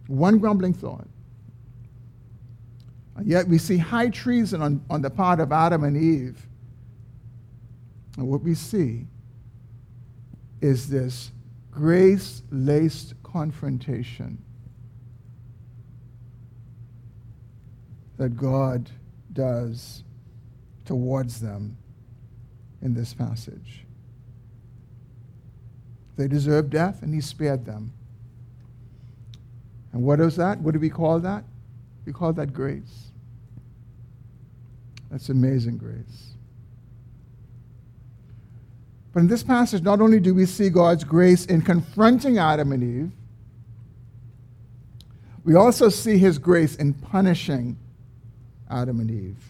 One 0.07 0.39
grumbling 0.39 0.75
thought. 0.75 1.09
Yet 3.25 3.47
we 3.47 3.59
see 3.59 3.77
high 3.77 4.09
treason 4.09 4.63
on, 4.63 4.85
on 4.89 5.03
the 5.03 5.11
part 5.11 5.41
of 5.41 5.53
Adam 5.53 5.85
and 5.85 5.97
Eve. 5.97 6.47
And 8.17 8.29
what 8.29 8.43
we 8.43 8.55
see 8.55 9.07
is 10.61 10.89
this 10.89 11.31
grace 11.71 12.43
laced 12.51 13.15
confrontation 13.23 14.43
that 18.17 18.37
God 18.37 18.91
does 19.33 20.05
towards 20.85 21.41
them 21.41 21.77
in 22.81 22.95
this 22.95 23.15
passage. 23.15 23.85
They 26.17 26.29
deserved 26.29 26.71
death, 26.71 27.03
and 27.03 27.15
he 27.15 27.21
spared 27.21 27.65
them. 27.65 27.93
And 29.93 30.03
what 30.03 30.21
is 30.21 30.37
that? 30.37 30.61
What 30.61 30.75
do 30.75 30.81
we 30.81 30.91
call 30.91 31.21
that? 31.21 31.45
We 32.05 32.13
call 32.13 32.33
that 32.35 32.53
grace. 32.53 33.11
That's 35.11 35.29
amazing 35.29 35.79
grace. 35.79 36.33
But 39.13 39.21
in 39.21 39.29
this 39.29 39.43
passage, 39.43 39.83
not 39.83 40.01
only 40.01 40.21
do 40.21 40.35
we 40.35 40.47
see 40.47 40.71
God's 40.71 41.05
grace 41.05 41.45
in 41.45 41.61
confronting 41.61 42.39
Adam 42.39 42.73
and 42.73 42.83
Eve, 42.83 43.13
we 45.45 45.55
also 45.55 45.89
see 45.89 46.17
his 46.19 46.39
grace 46.39 46.77
in 46.77 46.95
punishing 46.95 47.77
Adam 48.71 49.01
and 49.01 49.11
Eve. 49.11 49.45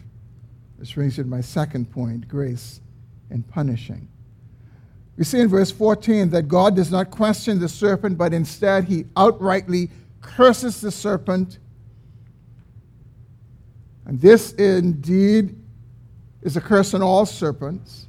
This 0.77 0.91
brings 0.91 1.17
me 1.17 1.23
to 1.23 1.29
my 1.29 1.41
second 1.41 1.91
point 1.91 2.27
grace 2.27 2.81
in 3.29 3.43
punishing. 3.43 4.09
We 5.17 5.23
see 5.23 5.39
in 5.39 5.47
verse 5.47 5.71
14 5.71 6.31
that 6.31 6.47
God 6.47 6.75
does 6.75 6.91
not 6.91 7.11
question 7.11 7.59
the 7.59 7.69
serpent, 7.69 8.17
but 8.17 8.33
instead 8.33 8.85
he 8.85 9.03
outrightly 9.15 9.89
curses 10.21 10.81
the 10.81 10.91
serpent. 10.91 11.59
And 14.05 14.19
this 14.19 14.53
indeed 14.53 15.55
is 16.41 16.57
a 16.57 16.61
curse 16.61 16.93
on 16.93 17.01
all 17.01 17.25
serpents. 17.25 18.07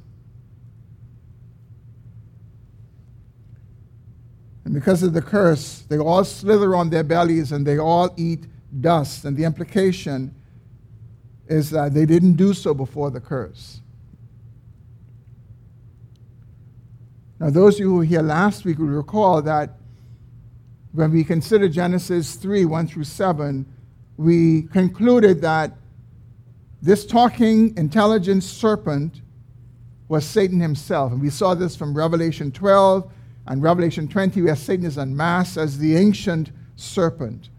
And 4.65 4.73
because 4.73 5.03
of 5.03 5.13
the 5.13 5.21
curse, 5.21 5.83
they 5.87 5.97
all 5.97 6.23
slither 6.23 6.75
on 6.75 6.89
their 6.89 7.03
bellies 7.03 7.51
and 7.51 7.65
they 7.65 7.77
all 7.77 8.13
eat 8.17 8.45
dust. 8.81 9.23
And 9.23 9.37
the 9.37 9.43
implication 9.43 10.33
is 11.47 11.69
that 11.69 11.93
they 11.93 12.05
didn't 12.05 12.33
do 12.33 12.53
so 12.53 12.73
before 12.73 13.11
the 13.11 13.21
curse. 13.21 13.81
Now, 17.39 17.49
those 17.49 17.75
of 17.75 17.81
you 17.81 17.89
who 17.89 17.95
were 17.97 18.03
here 18.05 18.21
last 18.21 18.65
week 18.65 18.79
will 18.79 18.87
recall 18.87 19.41
that 19.43 19.77
when 20.93 21.11
we 21.11 21.23
considered 21.23 21.73
Genesis 21.73 22.35
3 22.35 22.65
1 22.65 22.87
through 22.87 23.03
7, 23.03 23.65
we 24.17 24.63
concluded 24.63 25.41
that 25.41 25.77
this 26.81 27.05
talking, 27.05 27.75
intelligent 27.77 28.43
serpent 28.43 29.21
was 30.07 30.25
Satan 30.25 30.59
himself. 30.59 31.11
And 31.11 31.21
we 31.21 31.29
saw 31.29 31.55
this 31.55 31.75
from 31.75 31.95
Revelation 31.95 32.51
12 32.51 33.11
and 33.47 33.61
Revelation 33.61 34.07
20, 34.07 34.41
where 34.43 34.55
Satan 34.55 34.85
is 34.85 34.97
unmasked 34.97 35.57
as 35.57 35.77
the 35.77 35.95
ancient 35.95 36.51
serpent. 36.75 37.49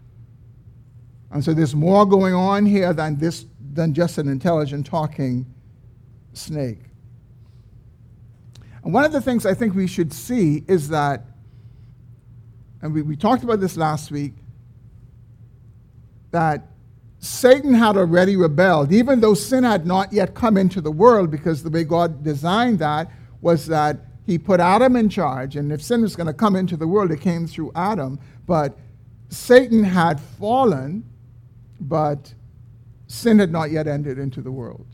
And 1.31 1.43
so 1.43 1.53
there's 1.53 1.75
more 1.75 2.05
going 2.05 2.33
on 2.33 2.65
here 2.65 2.93
than, 2.93 3.17
this, 3.17 3.45
than 3.73 3.93
just 3.93 4.17
an 4.17 4.29
intelligent 4.29 4.85
talking 4.85 5.45
snake. 6.33 6.79
And 8.83 8.93
one 8.93 9.03
of 9.03 9.11
the 9.11 9.21
things 9.21 9.45
I 9.45 9.53
think 9.53 9.75
we 9.75 9.87
should 9.87 10.13
see 10.13 10.63
is 10.67 10.87
that, 10.89 11.25
and 12.81 12.93
we, 12.93 13.01
we 13.01 13.17
talked 13.17 13.43
about 13.43 13.59
this 13.59 13.75
last 13.75 14.11
week, 14.11 14.33
that 16.31 16.67
Satan 17.19 17.73
had 17.73 17.97
already 17.97 18.35
rebelled, 18.35 18.91
even 18.91 19.19
though 19.19 19.33
sin 19.33 19.63
had 19.63 19.85
not 19.85 20.13
yet 20.13 20.35
come 20.35 20.57
into 20.57 20.81
the 20.81 20.91
world, 20.91 21.31
because 21.31 21.63
the 21.63 21.69
way 21.69 21.83
God 21.83 22.23
designed 22.23 22.79
that 22.79 23.11
was 23.41 23.65
that 23.67 23.99
he 24.25 24.37
put 24.37 24.59
Adam 24.59 24.95
in 24.95 25.09
charge, 25.09 25.55
and 25.55 25.71
if 25.71 25.81
sin 25.81 26.01
was 26.01 26.15
going 26.15 26.27
to 26.27 26.33
come 26.33 26.55
into 26.55 26.75
the 26.75 26.87
world, 26.87 27.11
it 27.11 27.21
came 27.21 27.47
through 27.47 27.71
Adam. 27.75 28.19
But 28.45 28.77
Satan 29.29 29.83
had 29.83 30.19
fallen, 30.19 31.03
but 31.79 32.33
sin 33.07 33.39
had 33.39 33.51
not 33.51 33.71
yet 33.71 33.87
entered 33.87 34.19
into 34.19 34.41
the 34.41 34.51
world. 34.51 34.85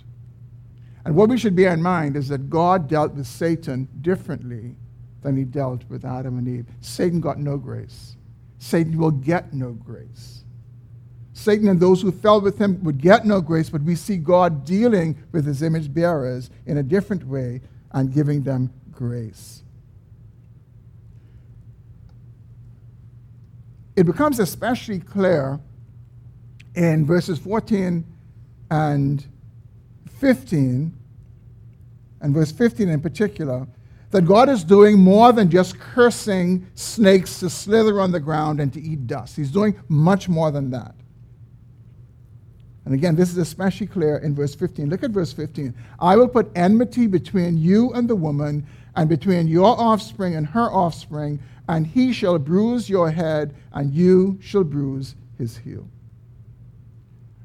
And 1.06 1.16
what 1.16 1.30
we 1.30 1.38
should 1.38 1.56
bear 1.56 1.74
in 1.74 1.82
mind 1.82 2.16
is 2.16 2.30
that 2.30 2.50
God 2.50 2.88
dealt 2.88 3.14
with 3.14 3.28
Satan 3.28 3.90
differently 4.02 4.76
than 5.22 5.36
he 5.36 5.44
dealt 5.44 5.84
with 5.90 6.06
Adam 6.06 6.38
and 6.38 6.48
Eve. 6.48 6.68
Satan 6.82 7.20
got 7.20 7.40
no 7.40 7.58
grace. 7.58 8.16
Satan 8.60 8.98
will 8.98 9.12
get 9.12 9.54
no 9.54 9.72
grace. 9.72 10.43
Satan 11.34 11.67
and 11.67 11.80
those 11.80 12.02
who 12.02 12.12
fell 12.12 12.39
with 12.39 12.60
him 12.60 12.84
would 12.84 13.00
get 13.00 13.26
no 13.26 13.41
grace, 13.41 13.69
but 13.69 13.82
we 13.82 13.96
see 13.96 14.17
God 14.17 14.65
dealing 14.65 15.17
with 15.32 15.46
his 15.46 15.63
image 15.63 15.91
bearers 15.93 16.52
in 16.65 16.78
a 16.78 16.84
different 16.84 17.28
way 17.28 17.62
and 17.91 18.13
giving 18.13 18.43
them 18.43 18.72
grace. 18.91 19.63
It 23.96 24.06
becomes 24.06 24.39
especially 24.39 25.00
clear 25.00 25.60
in 26.76 27.06
verses 27.06 27.39
14 27.39 28.06
and 28.72 29.26
15, 30.19 30.98
and 32.22 32.34
verse 32.34 32.52
15 32.52 32.89
in 32.89 33.02
particular, 33.02 33.67
that 34.12 34.22
God 34.22 34.50
is 34.50 34.63
doing 34.63 35.00
more 35.00 35.32
than 35.32 35.50
just 35.50 35.80
cursing 35.80 36.67
snakes 36.76 37.39
to 37.39 37.50
slither 37.50 38.00
on 38.00 38.12
the 38.12 38.19
ground 38.19 38.60
and 38.60 38.72
to 38.74 38.82
eat 38.82 39.08
dust. 39.08 39.36
He's 39.36 39.52
doing 39.52 39.76
much 39.89 40.30
more 40.30 40.52
than 40.52 40.69
that. 40.72 40.96
And 42.86 42.93
again, 42.93 43.15
this 43.15 43.30
is 43.30 43.38
especially 43.38 43.88
clear 43.88 44.17
in 44.17 44.36
verse 44.36 44.56
15. 44.56 44.89
Look 44.89 45.04
at 45.04 45.12
verse 45.12 45.32
15. 45.32 45.74
I 46.00 46.17
will 46.17 46.28
put 46.28 46.52
enmity 46.56 47.08
between 47.08 47.58
you 47.58 47.93
and 47.93 48.10
the 48.10 48.15
woman, 48.15 48.65
and 48.96 49.10
between 49.10 49.48
your 49.48 49.80
offspring 49.80 50.36
and 50.36 50.46
her 50.48 50.72
offspring, 50.72 51.39
and 51.67 51.88
he 51.88 52.13
shall 52.13 52.38
bruise 52.38 52.89
your 52.89 53.10
head, 53.10 53.56
and 53.72 53.93
you 53.93 54.38
shall 54.41 54.63
bruise 54.63 55.15
his 55.38 55.58
heel. 55.58 55.88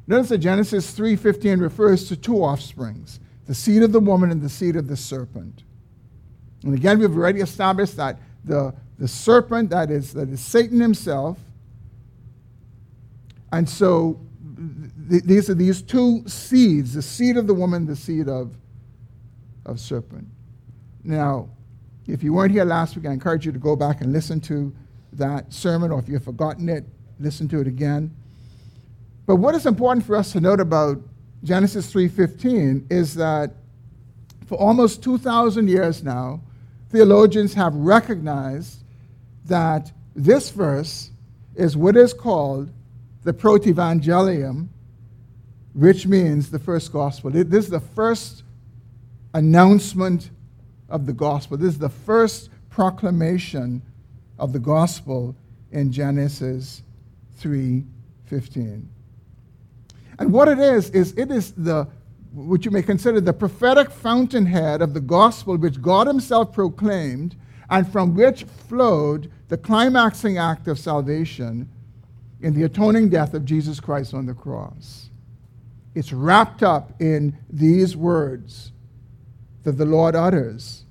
Notice 0.07 0.31
that 0.31 0.39
Genesis 0.39 0.93
3:15 0.93 1.61
refers 1.61 2.09
to 2.09 2.17
two 2.17 2.37
offsprings, 2.37 3.21
the 3.47 3.55
seed 3.55 3.83
of 3.83 3.93
the 3.93 4.01
woman 4.01 4.31
and 4.31 4.43
the 4.43 4.49
seed 4.49 4.77
of 4.77 4.89
the 4.89 4.97
serpent. 4.97 5.63
And 6.65 6.75
again, 6.75 6.99
we've 6.99 7.17
already 7.17 7.41
established 7.41 7.97
that 7.97 8.19
the, 8.45 8.75
the 8.99 9.07
serpent, 9.07 9.71
that 9.71 9.91
is, 9.91 10.13
that 10.15 10.29
is 10.29 10.41
Satan 10.41 10.81
himself. 10.81 11.39
And 13.53 13.69
so 13.69 14.19
th- 15.11 15.25
these 15.25 15.51
are 15.51 15.55
these 15.55 15.83
two 15.83 16.23
seeds, 16.27 16.95
the 16.95 17.03
seed 17.03 17.37
of 17.37 17.47
the 17.47 17.55
woman, 17.55 17.87
the 17.87 17.97
seed 17.97 18.29
of, 18.29 18.57
of 19.65 19.79
serpent. 19.81 20.27
Now, 21.05 21.49
if 22.07 22.23
you 22.23 22.33
weren't 22.33 22.53
here 22.53 22.65
last 22.65 22.97
week, 22.97 23.07
I 23.07 23.13
encourage 23.13 23.45
you 23.47 23.53
to 23.53 23.59
go 23.59 23.77
back 23.77 24.01
and 24.01 24.13
listen 24.13 24.41
to 24.43 24.75
that 25.13 25.53
sermon, 25.53 25.91
or 25.91 25.99
if 25.99 26.09
you've 26.09 26.25
forgotten 26.25 26.69
it, 26.69 26.85
listen 27.21 27.49
to 27.49 27.61
it 27.61 27.67
again. 27.67 28.15
But 29.27 29.37
what 29.37 29.55
is 29.55 29.67
important 29.67 30.07
for 30.07 30.17
us 30.17 30.33
to 30.33 30.41
note 30.41 30.61
about 30.61 31.01
Genesis 31.45 31.93
3:15 31.93 32.87
is 32.91 33.15
that 33.15 33.55
for 34.47 34.57
almost 34.57 35.03
2000 35.03 35.69
years 35.69 36.03
now, 36.03 36.41
theologians 36.89 37.55
have 37.55 37.75
recognized 37.75 38.83
that 39.45 39.93
this 40.17 40.51
verse 40.51 41.11
is 41.55 41.77
what 41.77 41.97
is 41.97 42.15
called 42.15 42.71
the 43.25 43.33
protevangelium, 43.33 44.69
which 45.75 46.07
means 46.07 46.51
the 46.51 46.59
first 46.59 46.93
gospel. 46.93 47.31
This 47.31 47.65
is 47.65 47.71
the 47.71 47.81
first 47.81 48.43
announcement 49.35 50.31
of 50.89 51.07
the 51.07 51.13
gospel. 51.13 51.57
This 51.57 51.75
is 51.75 51.79
the 51.79 51.89
first 51.89 52.51
proclamation 52.71 53.83
of 54.39 54.53
the 54.53 54.59
gospel 54.59 55.37
in 55.71 55.93
Genesis 55.93 56.83
3:15. 57.41 58.89
And 60.19 60.33
what 60.33 60.49
it 60.49 60.59
is, 60.59 60.91
is 60.91 61.13
it 61.17 61.31
is 61.31 61.53
the, 61.53 61.87
what 62.33 62.65
you 62.65 62.71
may 62.71 62.83
consider 62.83 63.21
the 63.21 63.33
prophetic 63.33 63.91
fountainhead 63.91 64.83
of 64.83 64.95
the 64.95 65.01
gospel 65.01 65.57
which 65.57 65.81
God 65.81 66.07
Himself 66.07 66.53
proclaimed 66.53 67.37
and 67.71 67.87
from 67.87 68.15
which 68.15 68.45
flowed 68.45 69.31
the 69.49 69.57
climaxing 69.57 70.39
act 70.39 70.69
of 70.69 70.79
salvation 70.79 71.69
in 72.41 72.55
the 72.55 72.63
atoning 72.65 73.09
death 73.09 73.35
of 73.35 73.45
Jesus 73.45 73.81
Christ 73.81 74.15
on 74.15 74.27
the 74.27 74.35
cross. 74.35 75.11
It's 75.95 76.13
wrapped 76.13 76.63
up 76.63 76.93
in 77.01 77.37
these 77.51 77.97
words 77.97 78.73
that 79.65 79.73
the 79.73 79.85
Lord 79.85 80.15
utters 80.15 80.85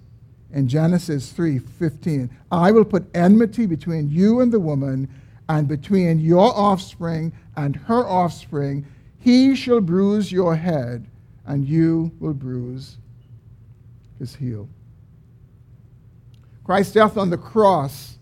in 0.52 0.68
Genesis 0.68 1.32
3:15. 1.32 2.30
I 2.52 2.72
will 2.72 2.86
put 2.86 3.10
enmity 3.16 3.66
between 3.66 4.10
you 4.10 4.40
and 4.40 4.52
the 4.52 4.60
woman 4.60 5.08
and 5.50 5.68
between 5.68 6.20
your 6.20 6.54
offspring 6.56 7.32
and 7.56 7.76
her 7.76 8.06
offspring. 8.06 8.86
He 9.18 9.56
shall 9.56 9.82
bruise 9.82 10.32
your 10.32 10.56
head 10.56 11.08
and 11.46 11.66
you 11.66 12.12
will 12.20 12.34
bruise 12.34 12.98
his 14.20 14.36
heel. 14.36 14.68
Christ's 16.64 16.94
death 16.94 17.18
on 17.18 17.30
the 17.30 17.38
cross 17.38 18.17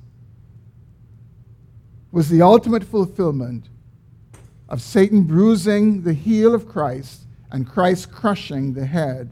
was 2.15 2.29
the 2.29 2.41
ultimate 2.41 2.85
fulfillment 2.85 3.67
of 4.69 4.81
Satan 4.81 5.23
bruising 5.23 6.01
the 6.01 6.13
heel 6.13 6.55
of 6.55 6.65
Christ 6.65 7.23
and 7.51 7.67
Christ 7.67 8.09
crushing 8.09 8.71
the 8.71 8.85
head 8.85 9.29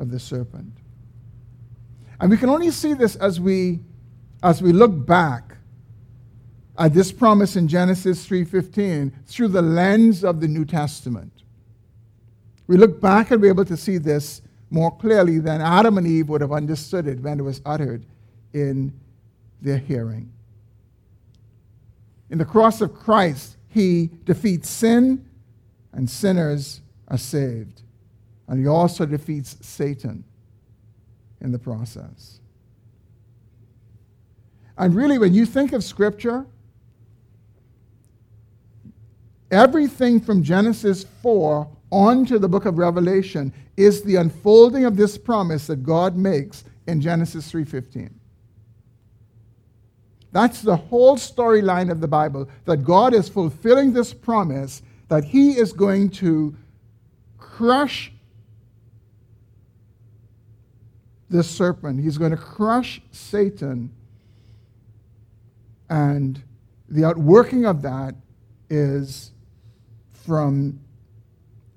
of 0.00 0.10
the 0.10 0.18
serpent. 0.18 0.72
And 2.20 2.30
we 2.30 2.36
can 2.36 2.48
only 2.48 2.72
see 2.72 2.94
this 2.94 3.14
as 3.14 3.38
we, 3.38 3.78
as 4.42 4.60
we 4.60 4.72
look 4.72 5.06
back 5.06 5.56
at 6.78 6.92
this 6.92 7.12
promise 7.12 7.54
in 7.54 7.68
Genesis 7.68 8.26
3:15 8.26 9.12
through 9.26 9.48
the 9.48 9.62
lens 9.62 10.24
of 10.24 10.40
the 10.40 10.48
New 10.48 10.64
Testament. 10.64 11.44
We 12.66 12.76
look 12.76 13.00
back 13.00 13.30
and 13.30 13.40
we're 13.40 13.50
able 13.50 13.64
to 13.66 13.76
see 13.76 13.98
this 13.98 14.42
more 14.70 14.90
clearly 14.96 15.38
than 15.38 15.60
Adam 15.60 15.96
and 15.96 16.08
Eve 16.08 16.28
would 16.28 16.40
have 16.40 16.50
understood 16.50 17.06
it 17.06 17.20
when 17.20 17.38
it 17.38 17.44
was 17.44 17.62
uttered 17.64 18.04
in 18.52 18.92
their 19.62 19.78
hearing. 19.78 20.32
In 22.30 22.38
the 22.38 22.44
cross 22.44 22.80
of 22.80 22.94
Christ, 22.94 23.56
he 23.68 24.10
defeats 24.24 24.68
sin, 24.68 25.28
and 25.92 26.08
sinners 26.08 26.80
are 27.08 27.18
saved. 27.18 27.82
And 28.48 28.60
he 28.60 28.66
also 28.66 29.06
defeats 29.06 29.56
Satan 29.60 30.24
in 31.40 31.52
the 31.52 31.58
process. 31.58 32.40
And 34.78 34.94
really, 34.94 35.18
when 35.18 35.34
you 35.34 35.46
think 35.46 35.72
of 35.72 35.82
Scripture, 35.82 36.46
everything 39.50 40.20
from 40.20 40.42
Genesis 40.42 41.06
4 41.22 41.68
on 41.90 42.26
to 42.26 42.38
the 42.38 42.48
book 42.48 42.66
of 42.66 42.78
Revelation 42.78 43.52
is 43.76 44.02
the 44.02 44.16
unfolding 44.16 44.84
of 44.84 44.96
this 44.96 45.16
promise 45.16 45.68
that 45.68 45.82
God 45.82 46.16
makes 46.16 46.64
in 46.86 47.00
Genesis 47.00 47.50
3:15. 47.50 48.10
That's 50.36 50.60
the 50.60 50.76
whole 50.76 51.16
storyline 51.16 51.90
of 51.90 52.02
the 52.02 52.08
Bible 52.08 52.46
that 52.66 52.84
God 52.84 53.14
is 53.14 53.26
fulfilling 53.26 53.94
this 53.94 54.12
promise 54.12 54.82
that 55.08 55.24
he 55.24 55.52
is 55.52 55.72
going 55.72 56.10
to 56.10 56.54
crush 57.38 58.12
the 61.30 61.42
serpent. 61.42 62.02
He's 62.02 62.18
going 62.18 62.32
to 62.32 62.36
crush 62.36 63.00
Satan. 63.12 63.90
And 65.88 66.42
the 66.86 67.06
outworking 67.06 67.64
of 67.64 67.80
that 67.80 68.14
is 68.68 69.32
from 70.12 70.78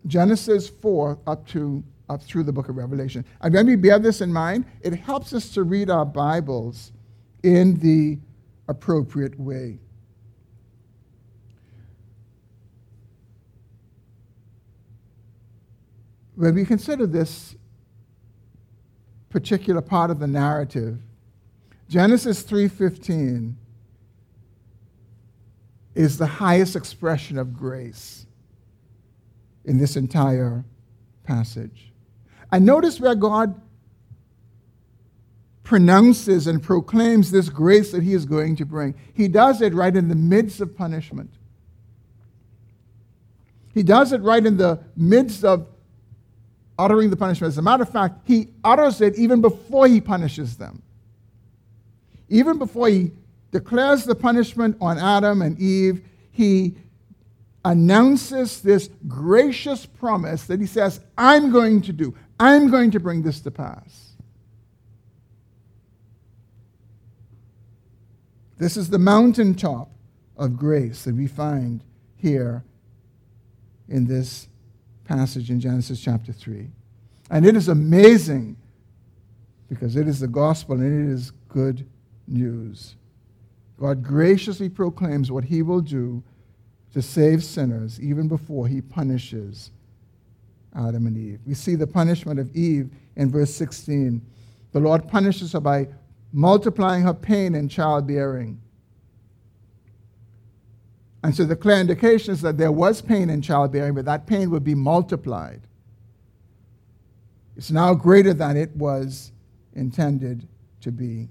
Genesis 0.05 0.67
4 0.67 1.17
up 1.27 1.47
to 1.47 1.81
up 2.09 2.21
through 2.21 2.43
the 2.43 2.51
book 2.51 2.67
of 2.67 2.75
Revelation. 2.75 3.23
And 3.39 3.53
when 3.53 3.67
we 3.67 3.77
bear 3.77 3.99
this 3.99 4.19
in 4.19 4.33
mind, 4.33 4.65
it 4.81 4.95
helps 4.95 5.31
us 5.31 5.47
to 5.51 5.63
read 5.63 5.89
our 5.89 6.05
Bibles 6.05 6.91
in 7.41 7.79
the 7.79 8.19
appropriate 8.69 9.37
way. 9.39 9.79
When 16.35 16.53
we 16.55 16.63
consider 16.63 17.05
this 17.05 17.55
particular 19.29 19.81
part 19.81 20.11
of 20.11 20.19
the 20.19 20.27
narrative, 20.27 21.01
Genesis 21.89 22.43
3:15 22.43 23.57
is 25.95 26.17
the 26.17 26.27
highest 26.27 26.75
expression 26.75 27.39
of 27.39 27.53
grace 27.53 28.27
in 29.65 29.79
this 29.79 29.97
entire 29.97 30.63
passage. 31.23 31.91
And 32.51 32.65
notice 32.65 33.01
where 33.01 33.15
God 33.15 33.59
pronounces 35.69 36.47
and 36.47 36.63
proclaims 36.63 37.29
this 37.29 37.47
grace 37.47 37.91
that 37.91 38.01
he 38.01 38.15
is 38.15 38.25
going 38.25 38.55
to 38.55 38.65
bring. 38.65 38.95
He 39.13 39.27
does 39.27 39.61
it 39.61 39.71
right 39.75 39.95
in 39.95 40.07
the 40.07 40.15
midst 40.15 40.61
of 40.61 40.75
punishment. 40.75 41.31
He 43.75 43.83
does 43.83 44.11
it 44.11 44.19
right 44.23 44.43
in 44.43 44.57
the 44.57 44.79
midst 44.97 45.45
of 45.45 45.67
uttering 46.79 47.11
the 47.11 47.15
punishment. 47.15 47.51
As 47.51 47.59
a 47.59 47.61
matter 47.61 47.83
of 47.83 47.89
fact, 47.89 48.21
he 48.23 48.47
utters 48.63 48.99
it 48.99 49.15
even 49.19 49.41
before 49.41 49.87
he 49.87 50.01
punishes 50.01 50.57
them. 50.57 50.81
Even 52.29 52.57
before 52.57 52.87
he 52.87 53.11
declares 53.51 54.05
the 54.05 54.15
punishment 54.15 54.75
on 54.81 54.97
Adam 54.97 55.43
and 55.43 55.59
Eve, 55.59 56.03
he 56.31 56.77
announces 57.63 58.61
this 58.61 58.89
gracious 59.07 59.85
promise 59.85 60.45
that 60.45 60.59
he 60.59 60.65
says, 60.65 60.99
I'm 61.15 61.51
going 61.51 61.83
to 61.83 61.93
do, 61.93 62.15
I'm 62.39 62.71
going 62.71 62.89
to 62.89 62.99
bring 62.99 63.21
this 63.21 63.39
to 63.41 63.51
pass. 63.51 64.08
This 68.59 68.75
is 68.75 68.89
the 68.89 68.99
mountaintop 68.99 69.89
of 70.35 70.57
grace 70.57 71.05
that 71.05 71.15
we 71.15 71.27
find 71.27 71.81
here 72.17 72.65
in 73.87 74.05
this 74.05 74.49
passage 75.05 75.49
in 75.49 75.61
Genesis 75.61 76.01
chapter 76.01 76.33
3. 76.33 76.69
And 77.31 77.45
it 77.45 77.55
is 77.55 77.69
amazing 77.69 78.57
because 79.69 79.95
it 79.95 80.09
is 80.09 80.19
the 80.19 80.27
gospel 80.27 80.75
and 80.75 81.09
it 81.09 81.13
is 81.13 81.31
good 81.47 81.87
news. 82.27 82.95
God 83.79 84.03
graciously 84.03 84.67
proclaims 84.67 85.31
what 85.31 85.45
he 85.45 85.61
will 85.61 85.81
do 85.81 86.21
to 86.93 87.01
save 87.01 87.45
sinners 87.45 87.97
even 88.01 88.27
before 88.27 88.67
he 88.67 88.81
punishes 88.81 89.71
Adam 90.75 91.07
and 91.07 91.17
Eve. 91.17 91.39
We 91.47 91.53
see 91.53 91.75
the 91.75 91.87
punishment 91.87 92.41
of 92.41 92.53
Eve 92.53 92.89
in 93.15 93.31
verse 93.31 93.53
16. 93.53 94.21
The 94.73 94.79
Lord 94.81 95.07
punishes 95.07 95.53
her 95.53 95.61
by 95.61 95.87
multiplying 96.31 97.03
her 97.03 97.13
pain 97.13 97.55
in 97.55 97.67
childbearing. 97.69 98.61
And 101.23 101.35
so 101.35 101.43
the 101.43 101.55
clear 101.55 101.77
indication 101.77 102.33
is 102.33 102.41
that 102.41 102.57
there 102.57 102.71
was 102.71 103.01
pain 103.01 103.29
in 103.29 103.41
childbearing, 103.41 103.93
but 103.93 104.05
that 104.05 104.25
pain 104.25 104.49
would 104.51 104.63
be 104.63 104.75
multiplied. 104.75 105.61
It's 107.57 107.71
now 107.71 107.93
greater 107.93 108.33
than 108.33 108.55
it 108.55 108.73
was 108.75 109.31
intended 109.73 110.47
to 110.81 110.91
be. 110.91 111.27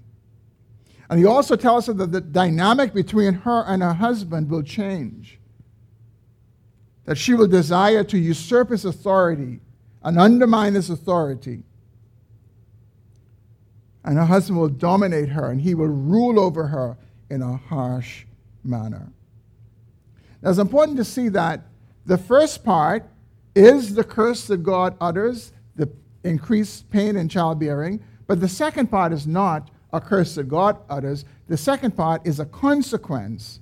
And 1.09 1.17
he 1.17 1.25
also 1.25 1.55
tells 1.55 1.89
us 1.89 1.95
that 1.95 2.11
the 2.11 2.21
dynamic 2.21 2.93
between 2.93 3.33
her 3.33 3.63
and 3.65 3.81
her 3.81 3.93
husband 3.93 4.49
will 4.49 4.61
change. 4.61 5.39
That 7.05 7.17
she 7.17 7.33
will 7.33 7.47
desire 7.47 8.03
to 8.03 8.17
usurp 8.19 8.69
his 8.69 8.85
authority 8.85 9.61
and 10.03 10.19
undermine 10.19 10.75
his 10.75 10.91
authority. 10.91 11.63
And 14.09 14.17
her 14.17 14.25
husband 14.25 14.59
will 14.59 14.69
dominate 14.69 15.29
her 15.29 15.51
and 15.51 15.61
he 15.61 15.75
will 15.75 15.85
rule 15.85 16.39
over 16.39 16.65
her 16.65 16.97
in 17.29 17.43
a 17.43 17.57
harsh 17.57 18.25
manner. 18.63 19.13
Now, 20.41 20.49
it's 20.49 20.57
important 20.57 20.97
to 20.97 21.05
see 21.05 21.29
that 21.29 21.67
the 22.07 22.17
first 22.17 22.63
part 22.63 23.07
is 23.53 23.93
the 23.93 24.03
curse 24.03 24.47
that 24.47 24.63
God 24.63 24.97
utters, 24.99 25.51
the 25.75 25.91
increased 26.23 26.89
pain 26.89 27.17
in 27.17 27.29
childbearing, 27.29 28.03
but 28.25 28.41
the 28.41 28.47
second 28.47 28.87
part 28.87 29.13
is 29.13 29.27
not 29.27 29.69
a 29.93 30.01
curse 30.01 30.33
that 30.33 30.45
God 30.45 30.79
utters. 30.89 31.23
The 31.47 31.57
second 31.57 31.95
part 31.95 32.25
is 32.25 32.39
a 32.39 32.47
consequence 32.47 33.59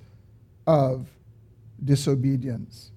of 0.66 1.10
disobedience. 1.84 2.92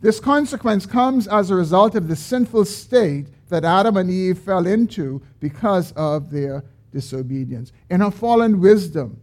This 0.00 0.18
consequence 0.18 0.86
comes 0.86 1.28
as 1.28 1.50
a 1.50 1.54
result 1.54 1.94
of 1.94 2.08
the 2.08 2.16
sinful 2.16 2.64
state 2.64 3.26
that 3.52 3.64
Adam 3.64 3.96
and 3.96 4.10
Eve 4.10 4.38
fell 4.38 4.66
into 4.66 5.22
because 5.38 5.92
of 5.92 6.30
their 6.30 6.64
disobedience. 6.90 7.70
In 7.90 8.00
her 8.00 8.10
fallen 8.10 8.60
wisdom, 8.60 9.20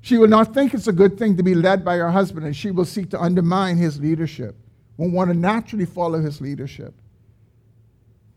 she 0.00 0.18
will 0.18 0.28
not 0.28 0.52
think 0.52 0.74
it's 0.74 0.88
a 0.88 0.92
good 0.92 1.16
thing 1.16 1.36
to 1.36 1.44
be 1.44 1.54
led 1.54 1.84
by 1.84 1.96
her 1.96 2.10
husband, 2.10 2.44
and 2.44 2.56
she 2.56 2.72
will 2.72 2.84
seek 2.84 3.08
to 3.10 3.20
undermine 3.20 3.76
his 3.76 4.00
leadership, 4.00 4.56
won't 4.96 5.12
want 5.12 5.30
to 5.30 5.36
naturally 5.36 5.86
follow 5.86 6.20
his 6.20 6.40
leadership. 6.40 6.92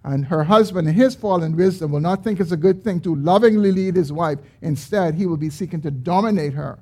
And 0.03 0.25
her 0.27 0.43
husband, 0.43 0.87
in 0.87 0.93
his 0.93 1.15
fallen 1.15 1.55
wisdom, 1.55 1.91
will 1.91 1.99
not 1.99 2.23
think 2.23 2.39
it's 2.39 2.51
a 2.51 2.57
good 2.57 2.83
thing 2.83 2.99
to 3.01 3.15
lovingly 3.15 3.71
lead 3.71 3.95
his 3.95 4.13
wife. 4.13 4.37
Instead, 4.61 5.15
he 5.15 5.25
will 5.25 5.37
be 5.37 5.49
seeking 5.49 5.81
to 5.81 5.89
dominate 5.89 6.53
her 6.53 6.77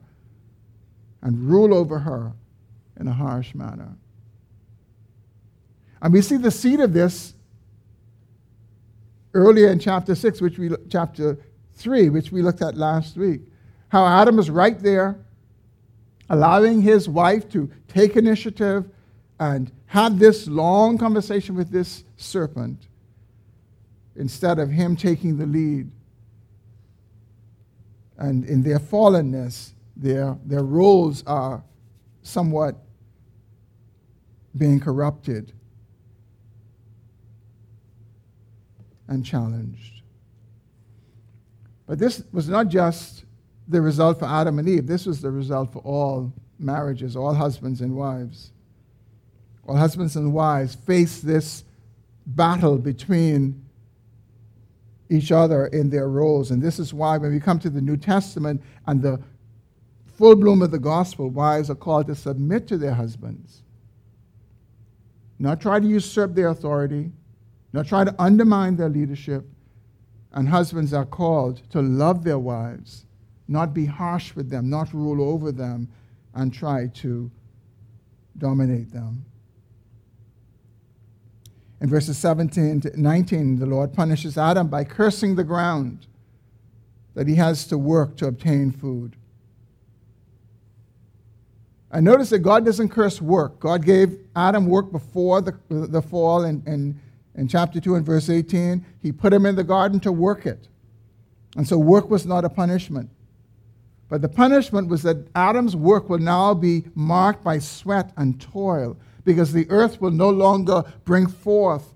and 1.22 1.49
rule 1.49 1.74
over 1.74 1.99
her 1.99 2.34
in 2.99 3.07
a 3.07 3.14
harsh 3.14 3.55
manner. 3.55 3.95
And 6.01 6.11
we 6.11 6.22
see 6.22 6.36
the 6.36 6.51
seed 6.51 6.82
of 6.82 6.91
this 6.91 7.33
earlier 9.34 9.70
in 9.70 9.80
chapter 9.80 10.16
6, 10.16 10.42
which 10.42 10.58
we 10.58 10.70
chapter 10.90 11.38
3, 11.76 12.10
which 12.10 12.32
we 12.32 12.42
looked 12.42 12.62
at 12.62 12.78
last 12.78 13.18
week 13.18 13.42
how 13.90 14.06
Adam 14.08 14.40
is 14.40 14.50
right 14.50 14.80
there 14.80 15.20
allowing 16.30 16.82
his 16.82 17.08
wife 17.08 17.48
to 17.50 17.70
take 17.88 18.16
initiative 18.16 18.90
and 19.40 19.72
have 19.86 20.18
this 20.18 20.48
long 20.48 20.98
conversation 20.98 21.54
with 21.54 21.70
this 21.70 22.04
serpent 22.18 22.88
instead 24.16 24.58
of 24.58 24.70
him 24.70 24.96
taking 24.96 25.38
the 25.38 25.46
lead. 25.46 25.92
And 28.18 28.46
in 28.46 28.64
their 28.64 28.80
fallenness, 28.80 29.74
their, 29.96 30.38
their 30.44 30.64
roles 30.64 31.24
are 31.28 31.64
somewhat 32.22 32.76
being 34.58 34.80
corrupted 34.80 35.52
and 39.14 39.26
challenged. 39.26 40.01
But 41.88 41.99
this 41.99 42.24
was 42.32 42.49
not 42.49 42.68
just 42.68 43.26
the 43.68 43.82
result 43.82 44.20
for 44.20 44.26
Adam 44.26 44.59
and 44.59 44.68
Eve, 44.68 44.88
this 44.88 45.05
was 45.05 45.22
the 45.22 45.32
result 45.32 45.72
for 45.72 45.80
all 45.80 46.34
marriages, 46.59 47.16
all 47.16 47.34
husbands 47.34 47.82
and 47.82 47.95
wives. 47.95 48.51
All 49.66 49.76
husbands 49.76 50.16
and 50.16 50.34
wives 50.34 50.76
face 50.76 51.20
this 51.20 51.64
battle 52.26 52.78
between 52.78 53.64
each 55.09 55.32
other 55.32 55.68
in 55.68 55.89
their 55.89 56.09
roles. 56.09 56.51
And 56.51 56.61
this 56.61 56.80
is 56.80 56.93
why, 56.93 57.18
when 57.18 57.32
we 57.32 57.39
come 57.39 57.59
to 57.59 57.70
the 57.70 57.82
New 57.82 57.97
Testament 57.97 58.61
and 58.88 59.01
the 59.01 59.22
full 60.18 60.36
bloom 60.36 60.61
of 60.61 60.72
the 60.72 60.80
gospel, 60.80 61.30
wives 61.30 61.70
are 61.70 61.76
called 61.76 62.07
to 62.07 62.16
submit 62.16 62.68
to 62.68 62.78
their 62.78 62.93
husbands, 62.93 63.61
not 65.39 65.61
try 65.61 65.80
to 65.80 65.88
usurp 65.88 66.36
their 66.36 66.49
authority, 66.49 67.11
not 67.74 67.88
try 67.88 68.04
to 68.04 68.16
undermine 68.22 68.76
their 68.76 68.90
leadership. 68.90 69.46
And 70.32 70.50
husbands 70.50 70.94
are 70.94 71.06
called 71.06 71.62
to 71.72 71.82
love 71.82 72.24
their 72.24 72.40
wives, 72.40 73.06
not 73.48 73.74
be 73.74 73.86
harsh 73.86 74.36
with 74.36 74.50
them, 74.50 74.70
not 74.70 74.94
rule 74.94 75.22
over 75.22 75.52
them, 75.52 75.90
and 76.34 76.52
try 76.52 76.88
to 76.88 77.30
dominate 78.38 78.92
them. 78.92 79.26
In 81.82 81.90
verses 81.90 82.18
17 82.18 82.82
to 82.82 83.00
19, 83.02 83.60
the 83.60 83.66
Lord 83.66 83.94
punishes 83.94 84.38
Adam 84.38 84.70
by 84.70 84.86
cursing 84.86 85.36
the 85.36 85.44
ground 85.44 86.08
that 87.14 87.28
he 87.28 87.36
has 87.36 87.68
to 87.68 87.78
work 87.78 88.16
to 88.18 88.28
obtain 88.28 88.72
food. 88.72 89.16
And 91.92 92.06
notice 92.06 92.30
that 92.32 92.40
God 92.40 92.66
doesn't 92.66 92.90
curse 92.90 93.22
work. 93.22 93.60
God 93.60 93.86
gave 93.86 94.18
Adam 94.36 94.66
work 94.66 94.92
before 94.92 95.42
the, 95.42 95.56
the 95.70 96.02
fall 96.02 96.44
and, 96.44 96.68
in, 96.68 97.00
in 97.36 97.48
chapter 97.48 97.80
2 97.80 97.96
and 97.96 98.06
verse 98.06 98.30
18. 98.30 98.86
He 99.02 99.12
put 99.12 99.34
him 99.34 99.46
in 99.46 99.56
the 99.56 99.64
garden 99.64 100.00
to 100.02 100.12
work 100.12 100.46
it. 100.46 100.68
And 101.56 101.68
so 101.68 101.78
work 101.78 102.10
was 102.10 102.26
not 102.26 102.46
a 102.46 102.50
punishment. 102.50 103.10
But 104.10 104.22
the 104.22 104.30
punishment 104.30 104.90
was 104.90 105.04
that 105.04 105.28
Adam's 105.36 105.76
work 105.76 106.10
will 106.10 106.20
now 106.20 106.54
be 106.54 106.86
marked 106.94 107.44
by 107.44 107.60
sweat 107.60 108.12
and 108.18 108.40
toil 108.40 108.98
because 109.24 109.54
the 109.54 109.70
earth 109.70 110.02
will 110.02 110.12
no 110.12 110.30
longer 110.30 110.84
bring 111.06 111.28
forth 111.28 111.94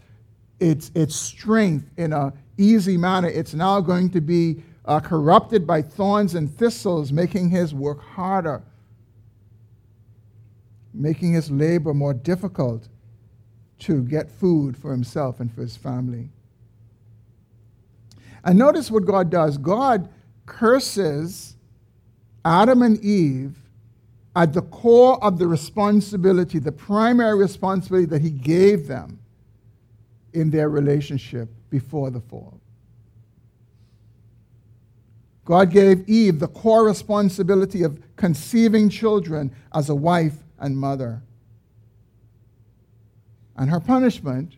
its, 0.59 0.91
its 0.95 1.15
strength 1.15 1.89
in 1.97 2.13
an 2.13 2.33
easy 2.57 2.97
manner. 2.97 3.27
It's 3.27 3.53
now 3.53 3.81
going 3.81 4.09
to 4.11 4.21
be 4.21 4.63
uh, 4.85 4.99
corrupted 4.99 5.67
by 5.67 5.81
thorns 5.81 6.33
and 6.33 6.49
thistles, 6.49 7.11
making 7.11 7.49
his 7.49 7.73
work 7.73 8.01
harder 8.01 8.63
making 10.97 11.33
his 11.33 11.49
labor 11.51 11.93
more 11.93 12.13
difficult 12.13 12.87
to 13.79 14.01
get 14.03 14.29
food 14.29 14.75
for 14.75 14.91
himself 14.91 15.39
and 15.39 15.53
for 15.53 15.61
his 15.61 15.77
family. 15.77 16.29
And 18.43 18.57
notice 18.57 18.89
what 18.89 19.05
God 19.05 19.29
does 19.29 19.57
God 19.57 20.09
curses 20.45 21.55
Adam 22.45 22.81
and 22.81 23.03
Eve 23.03 23.57
at 24.35 24.53
the 24.53 24.61
core 24.61 25.21
of 25.23 25.39
the 25.39 25.47
responsibility, 25.47 26.59
the 26.59 26.71
primary 26.71 27.37
responsibility 27.37 28.05
that 28.05 28.21
he 28.21 28.29
gave 28.29 28.87
them 28.87 29.19
in 30.33 30.51
their 30.51 30.69
relationship 30.69 31.49
before 31.69 32.09
the 32.09 32.21
fall. 32.21 32.59
God 35.43 35.71
gave 35.71 36.07
Eve 36.07 36.39
the 36.39 36.47
core 36.47 36.85
responsibility 36.85 37.83
of 37.83 37.99
conceiving 38.15 38.89
children 38.89 39.51
as 39.73 39.89
a 39.89 39.95
wife 39.95 40.35
and 40.59 40.77
mother. 40.77 41.21
And 43.57 43.69
her 43.69 43.79
punishment, 43.79 44.53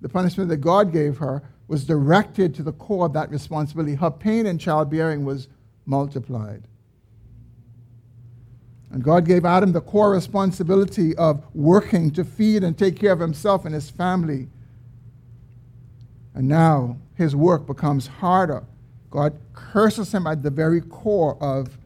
the 0.00 0.08
punishment 0.08 0.48
that 0.50 0.58
God 0.58 0.92
gave 0.92 1.18
her, 1.18 1.42
was 1.66 1.84
directed 1.84 2.54
to 2.56 2.62
the 2.62 2.72
core 2.72 3.06
of 3.06 3.12
that 3.12 3.30
responsibility. 3.30 3.94
Her 3.94 4.10
pain 4.10 4.46
in 4.46 4.58
childbearing 4.58 5.24
was 5.24 5.48
multiplied. 5.86 6.64
And 8.90 9.04
God 9.04 9.24
gave 9.24 9.44
Adam 9.44 9.72
the 9.72 9.80
core 9.80 10.10
responsibility 10.10 11.16
of 11.16 11.44
working 11.54 12.10
to 12.12 12.24
feed 12.24 12.64
and 12.64 12.76
take 12.76 12.96
care 12.96 13.12
of 13.12 13.20
himself 13.20 13.64
and 13.64 13.72
his 13.72 13.88
family. 13.88 14.48
And 16.34 16.48
now 16.48 16.98
his 17.14 17.36
work 17.36 17.66
becomes 17.66 18.08
harder. 18.08 18.64
God 19.10 19.38
curses 19.52 20.12
him 20.12 20.26
at 20.26 20.42
the 20.42 20.50
very 20.50 20.80
core 20.80 21.40
of 21.40 21.78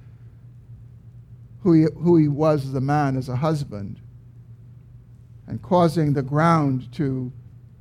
who 1.63 1.73
he, 1.73 1.87
who 1.99 2.17
he 2.17 2.29
was 2.29 2.67
as 2.67 2.75
a 2.75 2.81
man, 2.81 3.17
as 3.17 3.29
a 3.29 3.37
husband, 3.37 4.01
and 5.47 5.61
causing 5.63 6.13
the 6.13 6.23
ground 6.23 6.91
to 6.93 7.33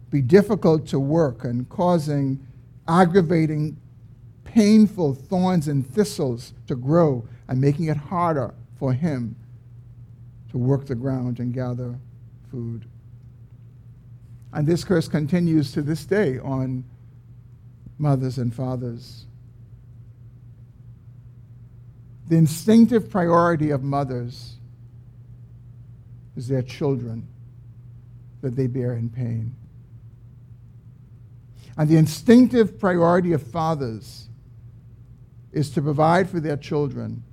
be 0.09 0.21
difficult 0.21 0.87
to 0.87 0.99
work 0.99 1.43
and 1.43 1.67
causing 1.69 2.45
aggravating, 2.87 3.77
painful 4.43 5.15
thorns 5.15 5.67
and 5.67 5.87
thistles 5.87 6.53
to 6.67 6.75
grow 6.75 7.27
and 7.47 7.59
making 7.59 7.87
it 7.87 7.97
harder 7.97 8.53
for 8.77 8.93
him 8.93 9.35
to 10.51 10.57
work 10.57 10.85
the 10.85 10.95
ground 10.95 11.39
and 11.39 11.53
gather 11.53 11.95
food. 12.51 12.85
And 14.51 14.67
this 14.67 14.83
curse 14.83 15.07
continues 15.07 15.71
to 15.71 15.81
this 15.81 16.05
day 16.05 16.37
on 16.37 16.83
mothers 17.97 18.37
and 18.37 18.53
fathers. 18.53 19.25
The 22.27 22.35
instinctive 22.35 23.09
priority 23.09 23.71
of 23.71 23.83
mothers 23.83 24.57
is 26.35 26.47
their 26.47 26.61
children 26.61 27.27
that 28.43 28.57
they 28.57 28.67
bear 28.67 28.93
in 28.93 29.09
pain. 29.09 29.55
And 31.77 31.89
the 31.89 31.95
instinctive 31.95 32.77
priority 32.77 33.31
of 33.31 33.41
fathers 33.41 34.27
is 35.53 35.69
to 35.71 35.81
provide 35.81 36.29
for 36.29 36.41
their 36.41 36.57
children. 36.57 37.23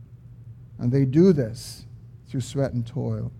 And 0.79 0.91
they 0.91 1.05
do 1.05 1.33
this 1.33 1.85
through 2.29 2.43
sweat 2.43 2.73
and 2.73 2.87
toil. 2.87 3.33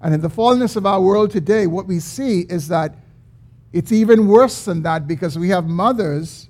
And 0.00 0.14
in 0.14 0.22
the 0.22 0.30
fallenness 0.30 0.76
of 0.76 0.86
our 0.86 1.00
world 1.00 1.30
today, 1.30 1.66
what 1.66 1.86
we 1.86 2.00
see 2.00 2.40
is 2.48 2.66
that 2.68 2.94
it's 3.72 3.92
even 3.92 4.26
worse 4.26 4.64
than 4.64 4.82
that 4.82 5.06
because 5.06 5.38
we 5.38 5.50
have 5.50 5.66
mothers 5.66 6.48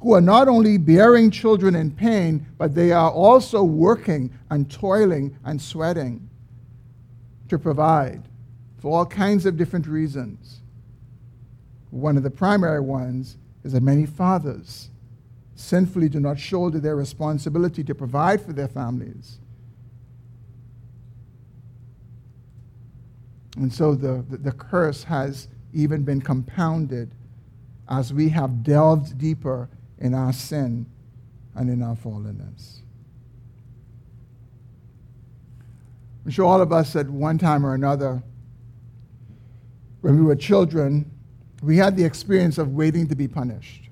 who 0.00 0.14
are 0.14 0.20
not 0.22 0.48
only 0.48 0.78
bearing 0.78 1.30
children 1.30 1.74
in 1.74 1.90
pain, 1.90 2.46
but 2.56 2.74
they 2.74 2.92
are 2.92 3.10
also 3.10 3.62
working 3.62 4.32
and 4.48 4.70
toiling 4.70 5.36
and 5.44 5.60
sweating 5.60 6.30
to 7.52 7.58
provide 7.58 8.22
for 8.78 8.98
all 8.98 9.04
kinds 9.04 9.44
of 9.44 9.58
different 9.58 9.86
reasons. 9.86 10.62
One 11.90 12.16
of 12.16 12.22
the 12.22 12.30
primary 12.30 12.80
ones 12.80 13.36
is 13.62 13.72
that 13.72 13.82
many 13.82 14.06
fathers 14.06 14.88
sinfully 15.54 16.08
do 16.08 16.18
not 16.18 16.38
shoulder 16.38 16.80
their 16.80 16.96
responsibility 16.96 17.84
to 17.84 17.94
provide 17.94 18.40
for 18.40 18.54
their 18.54 18.68
families. 18.68 19.38
And 23.56 23.70
so 23.70 23.94
the, 23.94 24.24
the, 24.30 24.38
the 24.38 24.52
curse 24.52 25.04
has 25.04 25.48
even 25.74 26.04
been 26.04 26.22
compounded 26.22 27.14
as 27.86 28.14
we 28.14 28.30
have 28.30 28.62
delved 28.62 29.18
deeper 29.18 29.68
in 29.98 30.14
our 30.14 30.32
sin 30.32 30.86
and 31.54 31.68
in 31.68 31.82
our 31.82 31.96
fallenness. 31.96 32.81
I'm 36.24 36.30
sure 36.30 36.44
all 36.44 36.60
of 36.60 36.72
us 36.72 36.94
at 36.96 37.08
one 37.08 37.38
time 37.38 37.66
or 37.66 37.74
another, 37.74 38.22
when 40.02 40.16
we 40.16 40.22
were 40.22 40.36
children, 40.36 41.10
we 41.62 41.76
had 41.76 41.96
the 41.96 42.04
experience 42.04 42.58
of 42.58 42.72
waiting 42.72 43.08
to 43.08 43.16
be 43.16 43.28
punished. 43.28 43.88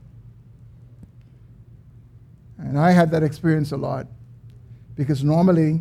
And 2.59 2.79
I 2.79 2.91
had 2.91 3.11
that 3.13 3.23
experience 3.23 3.73
a 3.73 3.77
lot 3.77 4.07
because 4.95 5.25
normally, 5.25 5.81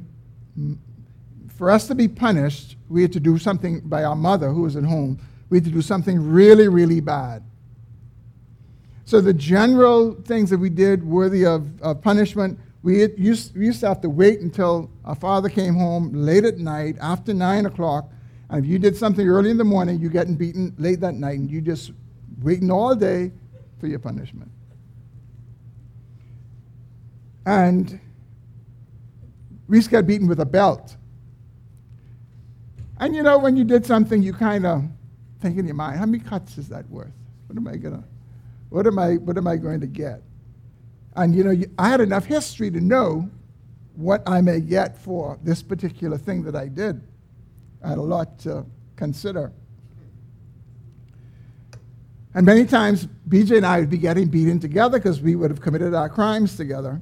for 1.55 1.69
us 1.69 1.87
to 1.87 1.95
be 1.95 2.07
punished, 2.07 2.77
we 2.87 3.01
had 3.01 3.11
to 3.13 3.19
do 3.19 3.37
something 3.37 3.81
by 3.81 4.03
our 4.03 4.15
mother 4.15 4.49
who 4.49 4.61
was 4.61 4.75
at 4.75 4.85
home. 4.85 5.19
We 5.49 5.57
had 5.57 5.65
to 5.65 5.71
do 5.71 5.81
something 5.81 6.31
really, 6.31 6.67
really 6.67 7.01
bad. 7.01 7.43
So 9.05 9.19
the 9.19 9.33
general 9.33 10.13
things 10.13 10.51
that 10.51 10.59
we 10.59 10.69
did 10.69 11.03
worthy 11.03 11.45
of, 11.45 11.81
of 11.81 12.01
punishment, 12.01 12.59
we 12.81 13.07
used, 13.17 13.57
we 13.57 13.65
used 13.65 13.81
to 13.81 13.87
have 13.87 14.01
to 14.01 14.09
wait 14.09 14.39
until 14.39 14.89
our 15.03 15.15
father 15.15 15.49
came 15.49 15.75
home 15.75 16.13
late 16.13 16.45
at 16.45 16.57
night 16.57 16.95
after 17.01 17.33
9 17.33 17.65
o'clock. 17.65 18.11
And 18.49 18.63
if 18.63 18.69
you 18.69 18.79
did 18.79 18.95
something 18.95 19.27
early 19.27 19.49
in 19.49 19.57
the 19.57 19.65
morning, 19.65 19.99
you're 19.99 20.09
getting 20.09 20.35
beaten 20.35 20.73
late 20.77 21.01
that 21.01 21.13
night, 21.13 21.39
and 21.39 21.51
you 21.51 21.61
just 21.61 21.91
waiting 22.41 22.71
all 22.71 22.95
day 22.95 23.31
for 23.79 23.87
your 23.87 23.99
punishment. 23.99 24.49
And 27.45 27.99
We 29.69 29.77
used 29.77 29.85
to 29.89 29.91
get 29.91 30.07
beaten 30.07 30.27
with 30.27 30.39
a 30.39 30.45
belt. 30.45 30.97
And 32.99 33.15
you 33.15 33.21
know, 33.21 33.37
when 33.37 33.55
you 33.55 33.63
did 33.63 33.85
something, 33.85 34.21
you 34.23 34.33
kind 34.33 34.65
of 34.65 34.83
think 35.41 35.57
in 35.59 35.65
your 35.67 35.75
mind, 35.75 35.99
how 35.99 36.07
many 36.07 36.21
cuts 36.21 36.57
is 36.57 36.67
that 36.69 36.89
worth? 36.89 37.13
What 37.45 37.55
am 37.55 37.67
I 37.67 37.77
gonna, 37.77 38.03
what 38.69 38.87
am 38.87 38.97
I, 38.97 39.17
what 39.17 39.37
am 39.37 39.47
I 39.47 39.57
going 39.57 39.79
to 39.81 39.87
get? 39.87 40.23
And 41.15 41.35
you 41.35 41.43
know, 41.43 41.55
I 41.77 41.89
had 41.89 42.01
enough 42.01 42.25
history 42.25 42.71
to 42.71 42.79
know 42.79 43.29
what 43.95 44.23
I 44.27 44.41
may 44.41 44.61
get 44.61 44.97
for 44.97 45.37
this 45.43 45.61
particular 45.61 46.17
thing 46.17 46.43
that 46.43 46.55
I 46.55 46.67
did. 46.67 47.01
I 47.83 47.89
had 47.89 47.97
a 47.97 48.01
lot 48.01 48.39
to 48.39 48.65
consider. 48.95 49.51
And 52.33 52.45
many 52.45 52.65
times, 52.65 53.07
BJ 53.27 53.57
and 53.57 53.65
I 53.65 53.79
would 53.79 53.89
be 53.89 53.97
getting 53.97 54.27
beaten 54.27 54.59
together 54.59 54.99
because 54.99 55.19
we 55.19 55.35
would 55.35 55.49
have 55.49 55.61
committed 55.61 55.93
our 55.93 56.09
crimes 56.09 56.55
together. 56.55 57.01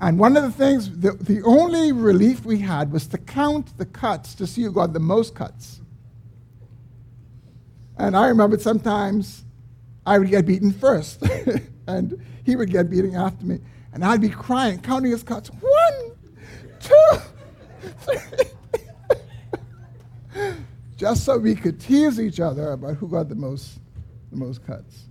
And 0.00 0.18
one 0.18 0.36
of 0.36 0.42
the 0.42 0.50
things, 0.50 0.90
the, 0.98 1.12
the 1.12 1.42
only 1.42 1.92
relief 1.92 2.44
we 2.44 2.58
had 2.58 2.90
was 2.90 3.06
to 3.08 3.18
count 3.18 3.76
the 3.78 3.86
cuts 3.86 4.34
to 4.36 4.46
see 4.46 4.62
who 4.62 4.72
got 4.72 4.92
the 4.92 5.00
most 5.00 5.34
cuts. 5.34 5.80
And 7.96 8.16
I 8.16 8.28
remember 8.28 8.58
sometimes 8.58 9.44
I 10.04 10.18
would 10.18 10.28
get 10.28 10.46
beaten 10.46 10.72
first, 10.72 11.22
and 11.86 12.20
he 12.44 12.56
would 12.56 12.70
get 12.70 12.90
beaten 12.90 13.14
after 13.14 13.44
me. 13.44 13.60
And 13.92 14.04
I'd 14.04 14.20
be 14.20 14.28
crying, 14.28 14.80
counting 14.80 15.10
his 15.10 15.22
cuts. 15.22 15.48
One, 15.48 16.12
two, 16.80 17.18
three. 17.98 18.16
Just 20.96 21.24
so 21.24 21.38
we 21.38 21.54
could 21.54 21.80
tease 21.80 22.20
each 22.20 22.40
other 22.40 22.72
about 22.72 22.96
who 22.96 23.08
got 23.08 23.28
the 23.28 23.34
most, 23.34 23.80
the 24.30 24.36
most 24.36 24.64
cuts. 24.66 25.06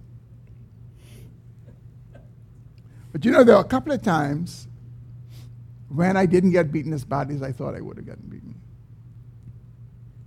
But 3.12 3.26
you 3.26 3.32
know, 3.32 3.44
there 3.44 3.56
were 3.56 3.62
a 3.62 3.66
couple 3.66 3.92
of 3.92 4.02
times 4.02 4.68
when 5.90 6.16
I 6.16 6.26
didn't 6.26 6.52
get 6.52 6.72
beaten 6.72 6.94
as 6.94 7.04
badly 7.04 7.36
as 7.36 7.44
I 7.44 7.52
thought 7.52 7.76
I 7.76 7.82
would 7.82 7.98
have 7.98 8.06
gotten 8.06 8.28
beaten. 8.30 8.56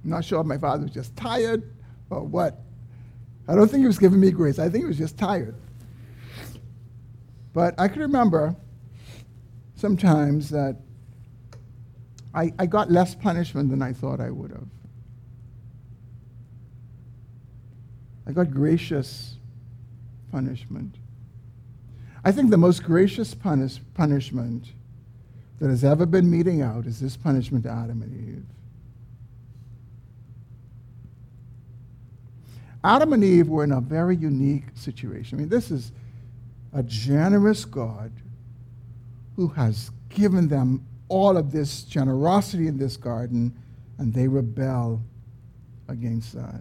I'm 0.05 0.11
not 0.11 0.25
sure 0.25 0.41
if 0.41 0.47
my 0.47 0.59
father 0.59 0.83
was 0.83 0.93
just 0.93 1.17
tired 1.17 1.73
or 2.11 2.23
what. 2.23 2.61
I 3.47 3.55
don't 3.55 3.69
think 3.69 3.83
he 3.83 3.87
was 3.87 3.99
giving 3.99 4.21
me 4.21 4.31
grace. 4.31 4.59
I 4.59 4.69
think 4.69 4.85
he 4.85 4.89
was 4.89 4.99
just 4.99 5.19
tired. 5.19 5.55
But 7.53 7.75
I 7.79 7.89
can 7.89 8.01
remember 8.03 8.57
sometimes 9.77 10.51
that 10.51 10.77
I, 12.35 12.53
I 12.59 12.67
got 12.67 12.91
less 12.91 13.15
punishment 13.15 13.71
than 13.71 13.83
I 13.83 13.93
thought 13.93 14.21
I 14.21 14.31
would 14.31 14.51
have. 14.51 14.69
I 18.27 18.33
got 18.33 18.51
gracious 18.51 19.37
punishment. 20.33 20.97
I 22.25 22.33
think 22.33 22.51
the 22.51 22.57
most 22.57 22.83
gracious 22.83 23.35
punish, 23.35 23.81
punishment 23.93 24.73
that 25.61 25.69
has 25.69 25.85
ever 25.85 26.07
been 26.07 26.31
meting 26.31 26.63
out 26.63 26.87
is 26.87 27.01
this 27.01 27.17
punishment 27.17 27.65
to 27.65 27.71
Adam 27.71 28.03
and 28.03 28.29
Eve. 28.29 28.47
Adam 32.85 33.15
and 33.15 33.25
Eve 33.25 33.49
were 33.49 33.65
in 33.65 33.73
a 33.73 33.81
very 33.81 34.15
unique 34.15 34.65
situation. 34.75 35.39
I 35.39 35.41
mean, 35.41 35.49
this 35.49 35.71
is 35.71 35.91
a 36.75 36.83
generous 36.83 37.65
God 37.65 38.13
who 39.37 39.49
has 39.49 39.91
given 40.11 40.49
them 40.49 40.87
all 41.09 41.39
of 41.39 41.51
this 41.51 41.83
generosity 41.83 42.69
in 42.69 42.77
this 42.77 42.99
garden, 42.99 43.57
and 43.99 44.13
they 44.13 44.29
rebel 44.29 45.01
against 45.89 46.35
that. 46.35 46.61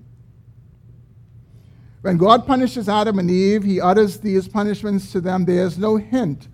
When 2.02 2.18
God 2.18 2.48
punishes 2.48 2.88
Adam 2.88 3.20
and 3.20 3.30
Eve, 3.30 3.64
he 3.64 3.82
utters 3.82 4.20
these 4.20 4.48
punishments 4.48 5.12
to 5.12 5.22
them. 5.22 5.46
There 5.46 5.66
is 5.66 5.78
no 5.78 5.98
hint 5.98 6.48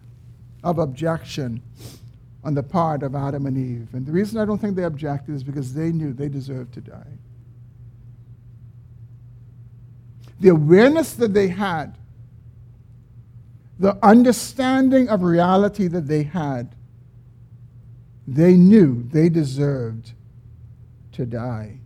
of 0.63 0.79
objection 0.79 1.61
on 2.43 2.53
the 2.53 2.63
part 2.63 3.03
of 3.03 3.15
Adam 3.15 3.45
and 3.45 3.57
Eve. 3.57 3.87
And 3.93 4.05
the 4.05 4.11
reason 4.11 4.39
I 4.39 4.45
don't 4.45 4.59
think 4.59 4.75
they 4.75 4.83
objected 4.83 5.35
is 5.35 5.43
because 5.43 5.73
they 5.73 5.91
knew 5.91 6.13
they 6.13 6.29
deserved 6.29 6.73
to 6.75 6.81
die. 6.81 7.17
The 10.39 10.49
awareness 10.49 11.13
that 11.13 11.33
they 11.33 11.49
had, 11.49 11.97
the 13.77 13.97
understanding 14.03 15.09
of 15.09 15.23
reality 15.23 15.87
that 15.87 16.07
they 16.07 16.23
had, 16.23 16.75
they 18.27 18.53
knew 18.53 19.03
they 19.11 19.29
deserved 19.29 20.13
to 21.13 21.25
die. 21.25 21.79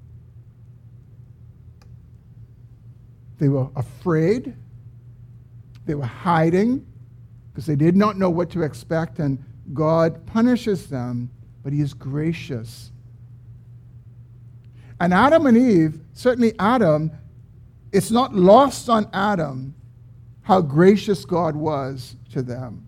They 3.40 3.50
were 3.50 3.70
afraid. 3.76 4.56
They 5.86 5.96
were 5.96 6.06
hiding 6.06 6.86
because 7.52 7.66
they 7.66 7.76
did 7.76 7.96
not 7.96 8.18
know 8.18 8.30
what 8.30 8.50
to 8.52 8.64
expect, 8.64 9.20
and 9.20 9.44
God 9.74 10.26
punishes 10.26 10.88
them, 10.88 11.30
but 11.64 11.72
He 11.74 11.82
is 11.82 11.94
gracious. 11.94 12.92
And 15.00 15.14
Adam 15.14 15.46
and 15.46 15.58
Eve, 15.58 16.00
certainly 16.14 16.54
Adam, 16.58 17.12
it's 17.94 18.10
not 18.10 18.34
lost 18.34 18.90
on 18.90 19.08
Adam 19.14 19.76
how 20.42 20.60
gracious 20.60 21.24
God 21.24 21.56
was 21.56 22.16
to 22.32 22.42
them. 22.42 22.86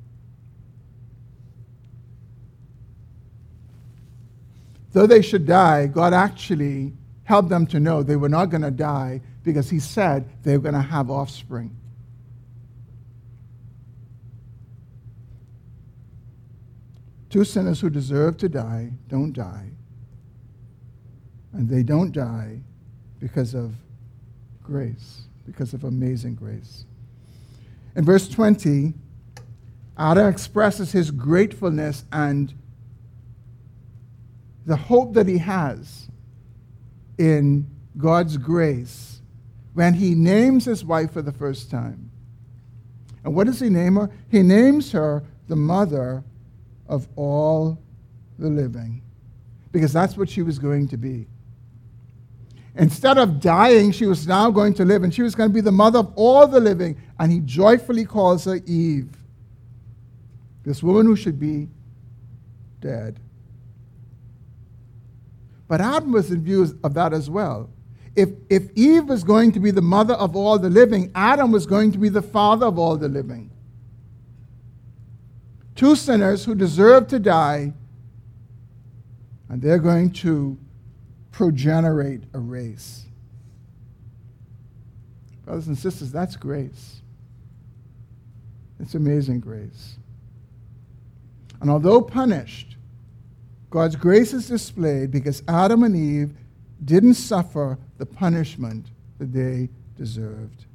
Though 4.92 5.06
they 5.06 5.22
should 5.22 5.46
die, 5.46 5.88
God 5.88 6.14
actually 6.14 6.94
helped 7.24 7.50
them 7.50 7.68
to 7.68 7.80
know 7.80 8.02
they 8.02 8.16
were 8.16 8.30
not 8.30 8.46
going 8.46 8.64
to 8.64 8.72
die 8.72 9.22
because 9.44 9.70
he 9.70 9.80
said 9.80 10.28
they 10.44 10.58
were 10.58 10.64
going 10.64 10.74
to 10.74 10.82
have 10.82 11.12
offspring. 11.12 11.76
Two 17.30 17.44
sinners 17.44 17.80
who 17.80 17.90
deserve 17.90 18.38
to 18.38 18.50
die 18.50 18.92
don't 19.08 19.34
die. 19.34 19.70
And 21.54 21.70
they 21.70 21.84
don't 21.84 22.12
die 22.12 22.62
because 23.20 23.54
of 23.54 23.76
grace, 24.66 25.24
because 25.46 25.74
of 25.74 25.84
amazing 25.84 26.36
grace. 26.36 26.86
In 27.96 28.04
verse 28.04 28.28
20, 28.28 28.94
Adam 29.98 30.28
expresses 30.28 30.92
his 30.92 31.12
gratefulness 31.12 32.04
and 32.12 32.54
the 34.66 34.76
hope 34.76 35.14
that 35.14 35.28
he 35.28 35.38
has 35.38 36.10
in 37.18 37.68
God's 37.98 38.38
grace 38.38 39.22
when 39.74 39.94
he 39.94 40.16
names 40.16 40.66
his 40.66 40.84
wife 40.84 41.12
for 41.14 41.22
the 41.22 41.32
first 41.32 41.70
time. 41.72 42.12
And 43.24 43.34
what 43.34 43.48
does 43.48 43.60
he 43.60 43.70
name 43.70 43.96
her? 43.96 44.10
He 44.30 44.42
names 44.44 44.92
her 44.92 45.24
the 45.48 45.56
mother 45.56 46.24
of 46.88 47.08
all 47.16 47.80
the 48.38 48.50
living, 48.50 49.02
because 49.72 49.94
that's 49.94 50.18
what 50.18 50.30
she 50.30 50.42
was 50.42 50.60
going 50.60 50.88
to 50.90 50.98
be. 50.98 51.28
Instead 52.78 53.18
of 53.18 53.40
dying, 53.40 53.92
she 53.92 54.06
was 54.06 54.28
now 54.28 54.52
going 54.52 54.74
to 54.74 54.86
live, 54.86 55.04
and 55.04 55.14
she 55.14 55.22
was 55.22 55.34
going 55.34 55.50
to 55.50 55.54
be 55.54 55.62
the 55.62 55.72
mother 55.72 56.00
of 56.00 56.12
all 56.16 56.48
the 56.48 56.60
living. 56.60 56.98
And 57.20 57.32
he 57.32 57.40
joyfully 57.40 58.06
calls 58.06 58.46
her 58.46 58.60
Eve, 58.66 59.10
this 60.64 60.84
woman 60.84 61.06
who 61.06 61.16
should 61.16 61.40
be 61.40 61.70
dead. 62.82 63.20
But 65.68 65.82
Adam 65.82 66.12
was 66.12 66.32
in 66.32 66.44
view 66.44 66.78
of 66.84 66.94
that 66.94 67.14
as 67.14 67.30
well 67.30 67.70
if, 68.16 68.30
if 68.50 68.70
Eve 68.76 69.06
was 69.06 69.24
going 69.24 69.52
to 69.52 69.60
be 69.60 69.72
the 69.72 69.82
mother 69.82 70.14
of 70.14 70.36
all 70.36 70.58
the 70.58 70.70
living, 70.70 71.12
Adam 71.14 71.52
was 71.52 71.66
going 71.66 71.92
to 71.92 71.98
be 71.98 72.10
the 72.10 72.22
father 72.22 72.66
of 72.68 72.80
all 72.80 72.96
the 72.98 73.10
living. 73.10 73.52
Two 75.76 75.96
sinners 75.96 76.46
who 76.46 76.56
deserve 76.56 77.08
to 77.10 77.20
die, 77.20 77.74
and 79.50 79.62
they're 79.62 79.80
going 79.80 80.12
to 80.12 80.58
progenerate 81.36 82.24
a 82.34 82.40
race. 82.40 83.04
Brothers 85.44 85.68
and 85.68 85.78
sisters, 85.78 86.10
that's 86.10 86.38
grace. 86.38 87.02
It's 88.80 88.96
amazing 88.96 89.42
grace. 89.42 89.98
And 91.60 91.70
although 91.70 92.02
punished, 92.02 92.78
God's 93.70 93.98
grace 93.98 94.32
is 94.32 94.48
displayed 94.48 95.12
because 95.12 95.44
Adam 95.50 95.84
and 95.84 95.94
Eve 95.94 96.34
didn't 96.86 97.16
suffer 97.16 97.78
the 97.98 98.06
punishment 98.06 98.88
that 99.20 99.34
they 99.34 99.68
deserved. 99.98 100.66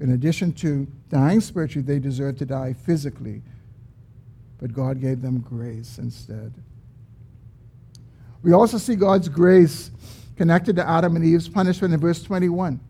In 0.00 0.12
addition 0.12 0.52
to 0.54 0.86
dying 1.10 1.42
spiritually, 1.42 1.86
they 1.86 1.98
deserved 1.98 2.38
to 2.38 2.46
die 2.46 2.72
physically, 2.72 3.42
but 4.58 4.72
God 4.72 5.02
gave 5.02 5.20
them 5.20 5.40
grace 5.40 5.98
instead. 5.98 6.54
We 8.42 8.52
also 8.52 8.78
see 8.78 8.96
God's 8.96 9.28
grace 9.28 9.90
connected 10.36 10.76
to 10.76 10.88
Adam 10.88 11.16
and 11.16 11.24
Eve's 11.24 11.48
punishment 11.48 11.94
in 11.94 12.00
verse 12.00 12.22
21. 12.22 12.80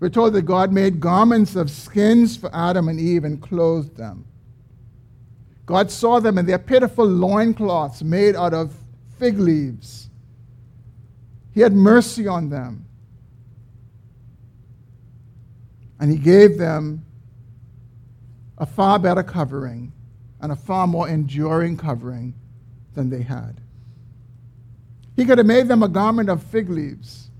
We're 0.00 0.08
told 0.08 0.34
that 0.34 0.42
God 0.42 0.72
made 0.72 1.00
garments 1.00 1.56
of 1.56 1.70
skins 1.70 2.36
for 2.36 2.50
Adam 2.54 2.88
and 2.88 3.00
Eve 3.00 3.24
and 3.24 3.40
clothed 3.40 3.96
them. 3.96 4.26
God 5.64 5.90
saw 5.90 6.20
them 6.20 6.38
in 6.38 6.46
their 6.46 6.58
pitiful 6.58 7.06
loincloths 7.06 8.02
made 8.02 8.36
out 8.36 8.54
of 8.54 8.74
fig 9.18 9.38
leaves. 9.38 10.08
He 11.52 11.60
had 11.60 11.72
mercy 11.72 12.28
on 12.28 12.50
them. 12.50 12.84
And 15.98 16.10
he 16.10 16.18
gave 16.18 16.58
them 16.58 17.04
a 18.58 18.66
far 18.66 18.98
better 18.98 19.22
covering 19.22 19.92
and 20.40 20.52
a 20.52 20.56
far 20.56 20.86
more 20.86 21.08
enduring 21.08 21.78
covering 21.78 22.34
than 22.96 23.08
they 23.08 23.22
had. 23.22 23.60
He 25.14 25.24
could 25.24 25.38
have 25.38 25.46
made 25.46 25.68
them 25.68 25.84
a 25.84 25.88
garment 25.88 26.28
of 26.28 26.42
fig 26.42 26.68
leaves 26.68 27.30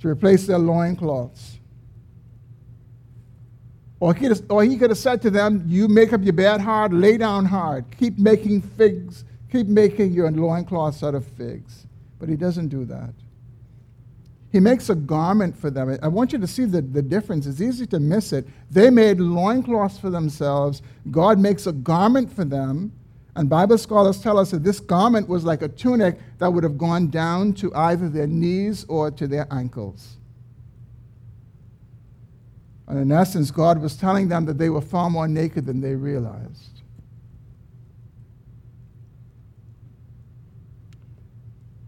to 0.00 0.08
replace 0.08 0.46
their 0.46 0.58
loincloths. 0.58 1.58
Or 3.98 4.14
he, 4.14 4.26
have, 4.26 4.42
or 4.48 4.64
he 4.64 4.76
could 4.76 4.90
have 4.90 4.98
said 4.98 5.20
to 5.22 5.30
them, 5.30 5.64
You 5.66 5.88
make 5.88 6.12
up 6.12 6.22
your 6.22 6.32
bed 6.32 6.60
hard, 6.60 6.92
lay 6.92 7.16
down 7.18 7.44
hard. 7.44 7.84
Keep 7.98 8.18
making 8.18 8.62
figs, 8.62 9.24
keep 9.50 9.66
making 9.66 10.12
your 10.12 10.30
loincloths 10.30 11.02
out 11.02 11.14
of 11.14 11.26
figs. 11.26 11.86
But 12.18 12.28
he 12.28 12.36
doesn't 12.36 12.68
do 12.68 12.84
that. 12.86 13.12
He 14.52 14.58
makes 14.58 14.88
a 14.88 14.94
garment 14.94 15.56
for 15.56 15.70
them. 15.70 15.96
I 16.02 16.08
want 16.08 16.32
you 16.32 16.38
to 16.38 16.46
see 16.46 16.64
the, 16.64 16.82
the 16.82 17.02
difference. 17.02 17.46
It's 17.46 17.60
easy 17.60 17.86
to 17.88 18.00
miss 18.00 18.32
it. 18.32 18.46
They 18.70 18.90
made 18.90 19.20
loincloths 19.20 19.98
for 19.98 20.10
themselves. 20.10 20.82
God 21.10 21.38
makes 21.38 21.66
a 21.66 21.72
garment 21.72 22.32
for 22.32 22.44
them. 22.44 22.92
And 23.36 23.48
Bible 23.48 23.78
scholars 23.78 24.20
tell 24.20 24.38
us 24.38 24.50
that 24.50 24.64
this 24.64 24.80
garment 24.80 25.28
was 25.28 25.44
like 25.44 25.62
a 25.62 25.68
tunic 25.68 26.18
that 26.38 26.52
would 26.52 26.64
have 26.64 26.76
gone 26.76 27.08
down 27.08 27.52
to 27.54 27.72
either 27.74 28.08
their 28.08 28.26
knees 28.26 28.84
or 28.88 29.10
to 29.12 29.26
their 29.26 29.46
ankles. 29.52 30.16
And 32.88 32.98
in 32.98 33.12
essence, 33.12 33.52
God 33.52 33.80
was 33.80 33.96
telling 33.96 34.28
them 34.28 34.46
that 34.46 34.58
they 34.58 34.68
were 34.68 34.80
far 34.80 35.08
more 35.08 35.28
naked 35.28 35.64
than 35.64 35.80
they 35.80 35.94
realized. 35.94 36.82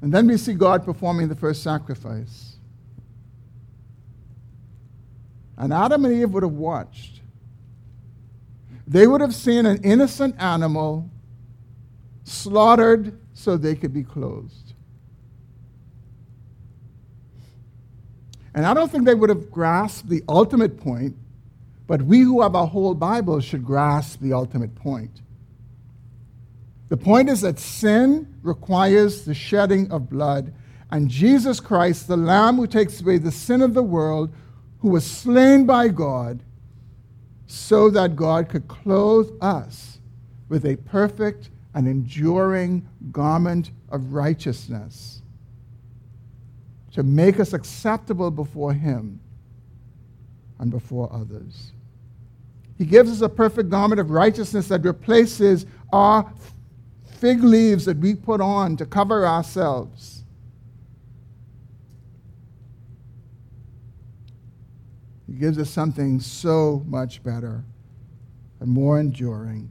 And 0.01 0.13
then 0.13 0.29
we 0.29 0.37
see 0.37 0.55
God 0.55 0.85
performing 0.85 1.29
the 1.29 1.35
first 1.35 1.63
sacrifice. 1.63 2.57
And 5.57 5.73
Adam 5.73 6.05
and 6.05 6.15
Eve 6.15 6.31
would 6.31 6.43
have 6.45 6.53
watched. 6.53 7.21
They 8.87 9.07
would 9.07 9.21
have 9.21 9.35
seen 9.35 9.67
an 9.67 9.83
innocent 9.83 10.35
animal 10.41 11.09
slaughtered 12.25 13.19
so 13.35 13.57
they 13.57 13.75
could 13.75 13.93
be 13.93 14.03
clothed. 14.03 14.75
And 18.55 18.67
I 18.67 18.75
don't 18.75 18.91
think 18.91 19.05
they 19.05 19.15
would 19.15 19.31
have 19.31 19.51
grasped 19.51 20.09
the 20.09 20.23
ultimate 20.29 20.79
point, 20.79 21.17
but 21.87 22.03
we 22.03 22.21
who 22.21 22.43
have 22.43 22.55
a 22.55 22.67
whole 22.67 22.95
Bible 22.95 23.41
should 23.41 23.65
grasp 23.65 24.21
the 24.21 24.33
ultimate 24.33 24.75
point. 24.75 25.23
The 26.89 26.97
point 26.99 27.31
is 27.31 27.41
that 27.41 27.59
sin 27.59 28.35
requires 28.43 29.25
the 29.25 29.33
shedding 29.33 29.91
of 29.91 30.11
blood, 30.11 30.53
and 30.91 31.09
Jesus 31.09 31.59
Christ, 31.59 32.07
the 32.07 32.19
Lamb 32.19 32.57
who 32.57 32.67
takes 32.67 33.01
away 33.01 33.17
the 33.17 33.33
sin 33.33 33.63
of 33.63 33.73
the 33.73 33.83
world, 33.83 34.31
who 34.81 34.89
was 34.89 35.07
slain 35.07 35.65
by 35.65 35.89
God, 35.89 36.43
so 37.47 37.89
that 37.89 38.17
God 38.17 38.51
could 38.51 38.69
clothe 38.69 39.31
us 39.41 39.99
with 40.51 40.67
a 40.67 40.77
perfect 40.77 41.49
and 41.75 41.89
enduring 41.89 42.87
garment 43.11 43.71
of 43.91 44.13
righteousness 44.13 45.23
to 46.93 47.03
make 47.03 47.41
us 47.41 47.53
acceptable 47.53 48.31
before 48.31 48.73
Him 48.75 49.21
and 50.59 50.71
before 50.71 51.11
others. 51.13 51.73
He 52.77 52.85
gives 52.85 53.11
us 53.11 53.21
a 53.21 53.29
perfect 53.29 53.71
garment 53.71 54.01
of 54.01 54.11
righteousness 54.11 54.69
that 54.69 54.85
replaces 54.85 55.67
our 55.93 56.31
fig 57.19 57.43
leaves 57.43 57.85
that 57.85 57.99
we 57.99 58.15
put 58.15 58.41
on 58.41 58.77
to 58.77 58.87
cover 58.87 59.27
ourselves. 59.27 60.25
He 65.27 65.35
gives 65.35 65.59
us 65.59 65.71
something 65.71 66.21
so 66.21 66.83
much 66.87 67.23
better 67.23 67.65
and 68.61 68.69
more 68.69 69.01
enduring. 69.01 69.71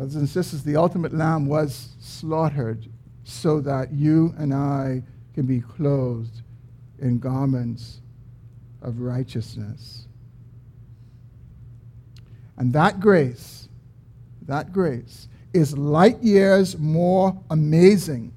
Brothers 0.00 0.16
and 0.16 0.28
sisters, 0.30 0.62
the 0.62 0.76
ultimate 0.76 1.12
lamb 1.12 1.44
was 1.44 1.90
slaughtered 2.00 2.88
so 3.22 3.60
that 3.60 3.92
you 3.92 4.34
and 4.38 4.54
I 4.54 5.02
can 5.34 5.44
be 5.44 5.60
clothed 5.60 6.40
in 7.00 7.18
garments 7.18 8.00
of 8.80 9.00
righteousness. 9.00 10.06
And 12.56 12.72
that 12.72 12.98
grace, 12.98 13.68
that 14.46 14.72
grace, 14.72 15.28
is 15.52 15.76
light 15.76 16.22
years 16.22 16.78
more 16.78 17.38
amazing 17.50 18.32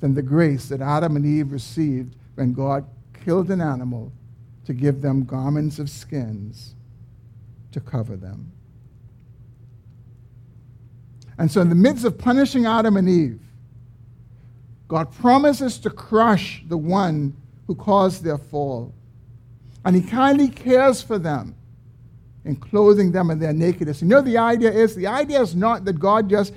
than 0.00 0.14
the 0.14 0.22
grace 0.22 0.70
that 0.70 0.80
Adam 0.80 1.16
and 1.16 1.26
Eve 1.26 1.52
received 1.52 2.16
when 2.36 2.54
God 2.54 2.86
killed 3.22 3.50
an 3.50 3.60
animal 3.60 4.10
to 4.64 4.72
give 4.72 5.02
them 5.02 5.26
garments 5.26 5.78
of 5.78 5.90
skins 5.90 6.74
to 7.70 7.80
cover 7.80 8.16
them. 8.16 8.50
And 11.42 11.50
so, 11.50 11.60
in 11.60 11.68
the 11.68 11.74
midst 11.74 12.04
of 12.04 12.16
punishing 12.18 12.66
Adam 12.66 12.96
and 12.96 13.08
Eve, 13.08 13.40
God 14.86 15.10
promises 15.10 15.76
to 15.78 15.90
crush 15.90 16.62
the 16.68 16.78
one 16.78 17.36
who 17.66 17.74
caused 17.74 18.22
their 18.22 18.38
fall. 18.38 18.94
And 19.84 19.96
He 19.96 20.02
kindly 20.02 20.46
cares 20.46 21.02
for 21.02 21.18
them 21.18 21.56
in 22.44 22.54
clothing 22.54 23.10
them 23.10 23.28
in 23.32 23.40
their 23.40 23.52
nakedness. 23.52 24.02
You 24.02 24.06
know, 24.06 24.20
the 24.20 24.38
idea 24.38 24.70
is 24.70 24.94
the 24.94 25.08
idea 25.08 25.42
is 25.42 25.56
not 25.56 25.84
that 25.84 25.98
God 25.98 26.30
just 26.30 26.54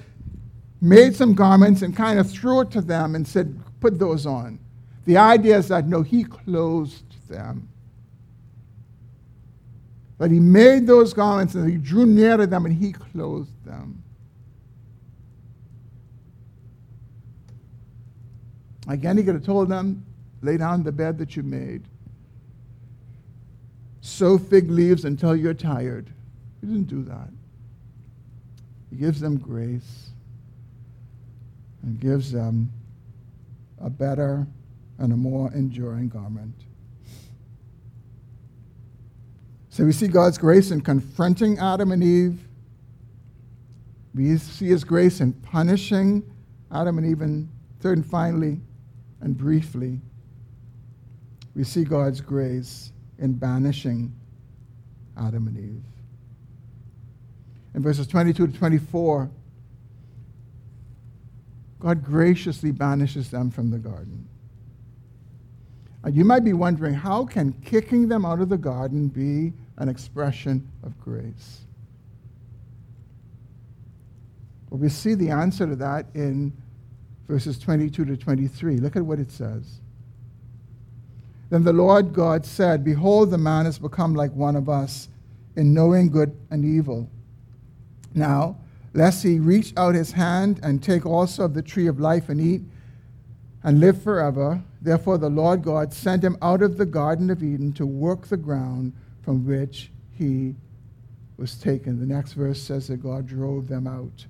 made 0.81 1.15
some 1.15 1.33
garments 1.33 1.81
and 1.81 1.97
kind 1.97 2.19
of 2.19 2.29
threw 2.29 2.61
it 2.61 2.69
to 2.69 2.81
them 2.81 3.15
and 3.15 3.27
said, 3.27 3.59
put 3.79 3.97
those 3.97 4.27
on. 4.27 4.59
The 5.05 5.17
idea 5.17 5.57
is 5.57 5.67
that 5.69 5.87
no, 5.87 6.03
He 6.03 6.25
clothed 6.25 7.27
them. 7.27 7.67
That 10.19 10.29
He 10.29 10.39
made 10.39 10.85
those 10.85 11.11
garments 11.11 11.55
and 11.55 11.67
He 11.67 11.77
drew 11.77 12.05
near 12.05 12.37
to 12.37 12.45
them 12.45 12.67
and 12.67 12.75
He 12.75 12.91
clothed 12.91 13.65
them. 13.65 14.03
Again, 18.87 19.17
he 19.17 19.23
could 19.23 19.35
have 19.35 19.45
told 19.45 19.69
them, 19.69 20.05
lay 20.41 20.57
down 20.57 20.83
the 20.83 20.91
bed 20.91 21.17
that 21.17 21.35
you 21.35 21.43
made. 21.43 21.83
Sow 24.01 24.37
fig 24.37 24.69
leaves 24.69 25.05
until 25.05 25.35
you're 25.35 25.55
tired. 25.55 26.11
He 26.61 26.67
didn't 26.67 26.87
do 26.87 27.03
that. 27.03 27.29
He 28.91 28.97
gives 28.97 29.19
them 29.19 29.37
grace 29.37 30.09
and 31.81 31.99
gives 31.99 32.31
them 32.31 32.71
a 33.81 33.89
better 33.89 34.45
and 34.99 35.11
a 35.11 35.17
more 35.17 35.51
enduring 35.53 36.09
garment. 36.09 36.55
So 39.69 39.83
we 39.83 39.91
see 39.91 40.07
God's 40.07 40.37
grace 40.37 40.71
in 40.71 40.81
confronting 40.81 41.59
Adam 41.59 41.91
and 41.91 42.03
Eve. 42.03 42.39
We 44.13 44.37
see 44.37 44.67
his 44.67 44.85
grace 44.85 45.19
in 45.19 45.33
punishing 45.33 46.23
Adam 46.71 46.97
and 46.97 47.05
Eve. 47.05 47.21
And 47.21 47.49
third 47.81 47.97
and 47.97 48.05
finally, 48.05 48.61
and 49.21 49.37
briefly, 49.37 49.99
we 51.55 51.63
see 51.63 51.83
God's 51.83 52.21
grace 52.21 52.91
in 53.17 53.33
banishing 53.33 54.13
Adam 55.17 55.47
and 55.47 55.57
Eve. 55.57 55.83
In 57.73 57.81
verses 57.81 58.07
22 58.07 58.47
to 58.47 58.57
24, 58.57 59.29
God 61.79 62.03
graciously 62.03 62.71
banishes 62.71 63.29
them 63.29 63.51
from 63.51 63.69
the 63.69 63.77
garden. 63.77 64.27
And 66.03 66.15
you 66.15 66.23
might 66.23 66.43
be 66.43 66.53
wondering 66.53 66.93
how 66.93 67.25
can 67.25 67.53
kicking 67.63 68.07
them 68.07 68.25
out 68.25 68.39
of 68.39 68.49
the 68.49 68.57
garden 68.57 69.07
be 69.07 69.53
an 69.77 69.89
expression 69.89 70.69
of 70.83 70.99
grace? 70.99 71.61
Well, 74.69 74.79
we 74.79 74.89
see 74.89 75.15
the 75.15 75.29
answer 75.29 75.65
to 75.65 75.75
that 75.77 76.07
in 76.13 76.53
verses 77.27 77.57
22 77.59 78.05
to 78.05 78.17
23. 78.17 78.77
Look 78.77 78.95
at 78.95 79.05
what 79.05 79.19
it 79.19 79.31
says. 79.31 79.79
Then 81.49 81.63
the 81.63 81.73
Lord 81.73 82.13
God 82.13 82.45
said, 82.45 82.83
Behold, 82.83 83.31
the 83.31 83.37
man 83.37 83.65
has 83.65 83.79
become 83.79 84.15
like 84.15 84.31
one 84.33 84.55
of 84.55 84.67
us 84.67 85.09
in 85.55 85.73
knowing 85.73 86.09
good 86.09 86.35
and 86.49 86.65
evil. 86.65 87.09
Now, 88.13 88.57
lest 88.93 89.23
he 89.23 89.39
reach 89.39 89.73
out 89.77 89.95
his 89.95 90.11
hand 90.11 90.59
and 90.63 90.81
take 90.81 91.05
also 91.05 91.45
of 91.45 91.53
the 91.53 91.61
tree 91.61 91.87
of 91.87 91.99
life 91.99 92.29
and 92.29 92.41
eat 92.41 92.61
and 93.63 93.79
live 93.79 94.01
forever. 94.01 94.63
Therefore, 94.81 95.17
the 95.17 95.29
Lord 95.29 95.63
God 95.63 95.93
sent 95.93 96.23
him 96.23 96.37
out 96.41 96.61
of 96.61 96.77
the 96.77 96.85
Garden 96.85 97.29
of 97.29 97.43
Eden 97.43 97.73
to 97.73 97.85
work 97.85 98.27
the 98.27 98.37
ground 98.37 98.93
from 99.21 99.45
which 99.45 99.91
he 100.13 100.55
was 101.37 101.55
taken. 101.55 101.99
The 101.99 102.05
next 102.05 102.33
verse 102.33 102.61
says 102.61 102.87
that 102.87 102.97
God 102.97 103.27
drove 103.27 103.67
them 103.67 103.87
out 103.87 104.25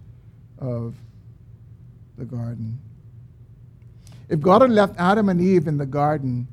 of 0.57 0.95
the 2.17 2.25
garden. 2.25 2.79
If 4.29 4.41
God 4.41 4.61
had 4.61 4.71
left 4.71 4.95
Adam 4.97 5.29
and 5.29 5.39
Eve 5.39 5.67
in 5.67 5.77
the 5.77 5.85
garden 5.85 6.47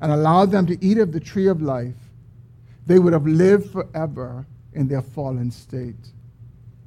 and 0.00 0.12
allowed 0.12 0.50
them 0.50 0.66
to 0.66 0.84
eat 0.84 0.98
of 0.98 1.12
the 1.12 1.20
tree 1.20 1.48
of 1.48 1.60
life, 1.60 1.94
they 2.86 2.98
would 2.98 3.12
have 3.12 3.26
lived 3.26 3.70
forever 3.70 4.46
in 4.72 4.88
their 4.88 5.02
fallen 5.02 5.50
state, 5.50 6.12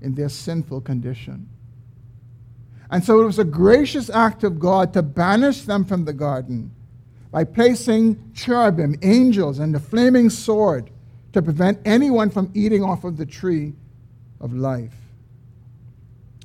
in 0.02 0.16
their 0.16 0.30
sinful 0.30 0.82
condition. 0.82 1.50
And 2.90 3.04
so 3.04 3.22
it 3.22 3.26
was 3.26 3.40
a 3.40 3.44
gracious 3.44 4.10
act 4.10 4.44
of 4.44 4.60
God 4.60 4.94
to 4.94 5.02
banish 5.02 5.62
them 5.62 5.86
from 5.86 6.06
the 6.06 6.14
garden, 6.14 6.72
by 7.32 7.44
placing 7.46 8.34
cherubim, 8.34 8.96
angels, 9.02 9.60
and 9.60 9.74
the 9.74 9.80
flaming 9.80 10.30
sword 10.30 10.90
to 11.32 11.42
prevent 11.42 11.80
anyone 11.86 12.30
from 12.30 12.52
eating 12.54 12.84
off 12.84 13.06
of 13.06 13.16
the 13.18 13.26
tree 13.26 13.74
of 14.42 14.54
life, 14.54 14.96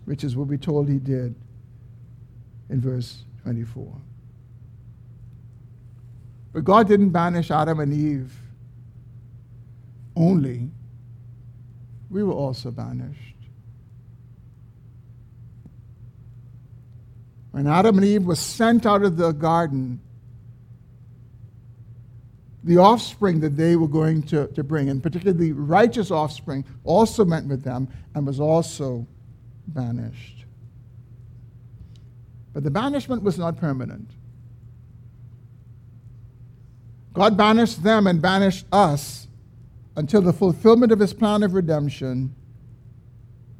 which 0.06 0.24
is 0.24 0.34
what 0.34 0.48
we're 0.48 0.56
told 0.56 0.88
he 0.88 0.98
did 0.98 1.34
in 2.70 2.80
verse 2.80 3.24
24. 3.42 3.92
But 6.52 6.64
God 6.64 6.88
didn't 6.88 7.10
banish 7.10 7.50
Adam 7.50 7.80
and 7.80 7.92
Eve 7.92 8.34
only, 10.16 10.70
we 12.08 12.22
were 12.22 12.32
also 12.32 12.70
banished. 12.70 13.20
When 17.50 17.66
Adam 17.66 17.98
and 17.98 18.06
Eve 18.06 18.24
were 18.24 18.36
sent 18.36 18.86
out 18.86 19.02
of 19.02 19.16
the 19.16 19.32
garden, 19.32 20.00
the 22.64 22.78
offspring 22.78 23.40
that 23.40 23.56
they 23.56 23.76
were 23.76 23.88
going 23.88 24.22
to, 24.24 24.46
to 24.48 24.64
bring, 24.64 24.88
and 24.88 25.02
particularly 25.02 25.48
the 25.48 25.52
righteous 25.52 26.10
offspring, 26.10 26.64
also 26.84 27.24
went 27.24 27.46
with 27.46 27.62
them 27.62 27.88
and 28.14 28.26
was 28.26 28.40
also 28.40 29.06
banished. 29.66 30.44
But 32.52 32.64
the 32.64 32.70
banishment 32.70 33.22
was 33.22 33.38
not 33.38 33.56
permanent. 33.56 34.10
God 37.12 37.36
banished 37.36 37.82
them 37.82 38.06
and 38.06 38.20
banished 38.20 38.66
us 38.70 39.26
until 39.96 40.20
the 40.20 40.32
fulfillment 40.32 40.92
of 40.92 40.98
his 40.98 41.14
plan 41.14 41.42
of 41.42 41.54
redemption, 41.54 42.34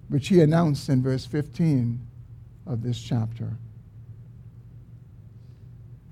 which 0.09 0.29
he 0.29 0.41
announced 0.41 0.89
in 0.89 1.03
verse 1.03 1.25
15 1.25 2.07
of 2.67 2.83
this 2.83 3.01
chapter. 3.01 3.57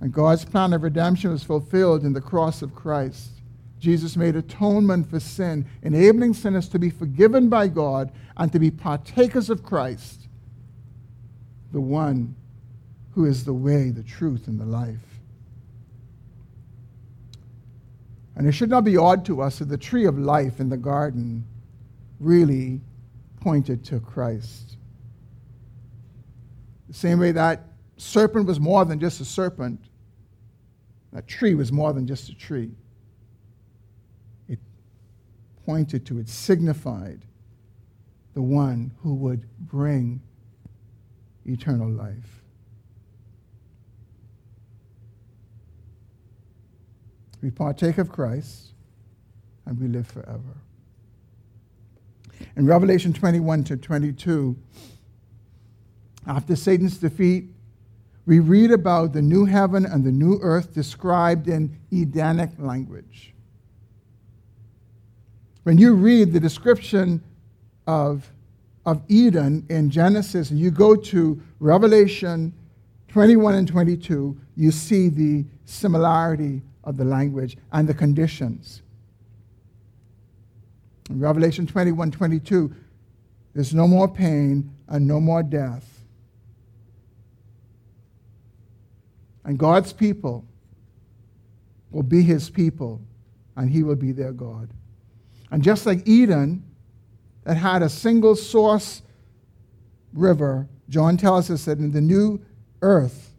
And 0.00 0.12
God's 0.12 0.44
plan 0.44 0.72
of 0.72 0.82
redemption 0.82 1.30
was 1.30 1.44
fulfilled 1.44 2.04
in 2.04 2.12
the 2.12 2.20
cross 2.20 2.62
of 2.62 2.74
Christ. 2.74 3.33
Jesus 3.84 4.16
made 4.16 4.34
atonement 4.34 5.10
for 5.10 5.20
sin, 5.20 5.66
enabling 5.82 6.32
sinners 6.32 6.70
to 6.70 6.78
be 6.78 6.88
forgiven 6.88 7.50
by 7.50 7.68
God 7.68 8.10
and 8.38 8.50
to 8.50 8.58
be 8.58 8.70
partakers 8.70 9.50
of 9.50 9.62
Christ, 9.62 10.26
the 11.70 11.82
one 11.82 12.34
who 13.10 13.26
is 13.26 13.44
the 13.44 13.52
way, 13.52 13.90
the 13.90 14.02
truth, 14.02 14.48
and 14.48 14.58
the 14.58 14.64
life. 14.64 14.96
And 18.36 18.46
it 18.48 18.52
should 18.52 18.70
not 18.70 18.84
be 18.84 18.96
odd 18.96 19.26
to 19.26 19.42
us 19.42 19.58
that 19.58 19.66
the 19.66 19.76
tree 19.76 20.06
of 20.06 20.18
life 20.18 20.60
in 20.60 20.70
the 20.70 20.78
garden 20.78 21.44
really 22.18 22.80
pointed 23.40 23.84
to 23.84 24.00
Christ. 24.00 24.78
The 26.88 26.94
same 26.94 27.20
way 27.20 27.32
that 27.32 27.66
serpent 27.98 28.46
was 28.46 28.58
more 28.58 28.86
than 28.86 28.98
just 28.98 29.20
a 29.20 29.26
serpent, 29.26 29.78
that 31.12 31.28
tree 31.28 31.54
was 31.54 31.70
more 31.70 31.92
than 31.92 32.06
just 32.06 32.30
a 32.30 32.34
tree. 32.34 32.72
Pointed 35.64 36.04
to, 36.06 36.18
it 36.18 36.28
signified 36.28 37.24
the 38.34 38.42
one 38.42 38.90
who 39.02 39.14
would 39.14 39.46
bring 39.58 40.20
eternal 41.46 41.88
life. 41.88 42.42
We 47.42 47.50
partake 47.50 47.98
of 47.98 48.10
Christ 48.10 48.72
and 49.66 49.78
we 49.78 49.88
live 49.88 50.06
forever. 50.06 50.56
In 52.56 52.66
Revelation 52.66 53.12
21 53.12 53.64
to 53.64 53.76
22, 53.76 54.56
after 56.26 56.56
Satan's 56.56 56.98
defeat, 56.98 57.50
we 58.26 58.40
read 58.40 58.70
about 58.70 59.12
the 59.12 59.20
new 59.20 59.44
heaven 59.44 59.84
and 59.84 60.04
the 60.04 60.12
new 60.12 60.38
earth 60.40 60.72
described 60.72 61.46
in 61.46 61.78
Edenic 61.92 62.50
language. 62.58 63.33
When 65.64 65.78
you 65.78 65.94
read 65.94 66.32
the 66.32 66.40
description 66.40 67.22
of, 67.86 68.30
of 68.84 69.02
Eden 69.08 69.66
in 69.70 69.90
Genesis 69.90 70.50
and 70.50 70.60
you 70.60 70.70
go 70.70 70.94
to 70.94 71.42
Revelation 71.58 72.52
21 73.08 73.54
and 73.54 73.66
22, 73.66 74.38
you 74.56 74.70
see 74.70 75.08
the 75.08 75.46
similarity 75.64 76.60
of 76.84 76.98
the 76.98 77.04
language 77.04 77.56
and 77.72 77.88
the 77.88 77.94
conditions. 77.94 78.82
In 81.08 81.18
Revelation 81.18 81.66
21 81.66 82.10
22, 82.10 82.74
there's 83.54 83.74
no 83.74 83.88
more 83.88 84.08
pain 84.08 84.70
and 84.88 85.06
no 85.06 85.18
more 85.18 85.42
death. 85.42 86.04
And 89.44 89.58
God's 89.58 89.92
people 89.92 90.44
will 91.90 92.02
be 92.02 92.22
his 92.22 92.50
people, 92.50 93.00
and 93.56 93.70
he 93.70 93.82
will 93.82 93.96
be 93.96 94.12
their 94.12 94.32
God. 94.32 94.70
And 95.50 95.62
just 95.62 95.86
like 95.86 96.06
Eden, 96.06 96.64
that 97.44 97.56
had 97.56 97.82
a 97.82 97.88
single 97.88 98.34
source 98.34 99.02
river, 100.12 100.68
John 100.88 101.16
tells 101.16 101.50
us 101.50 101.64
that 101.66 101.78
in 101.78 101.92
the 101.92 102.00
new 102.00 102.40
earth, 102.82 103.34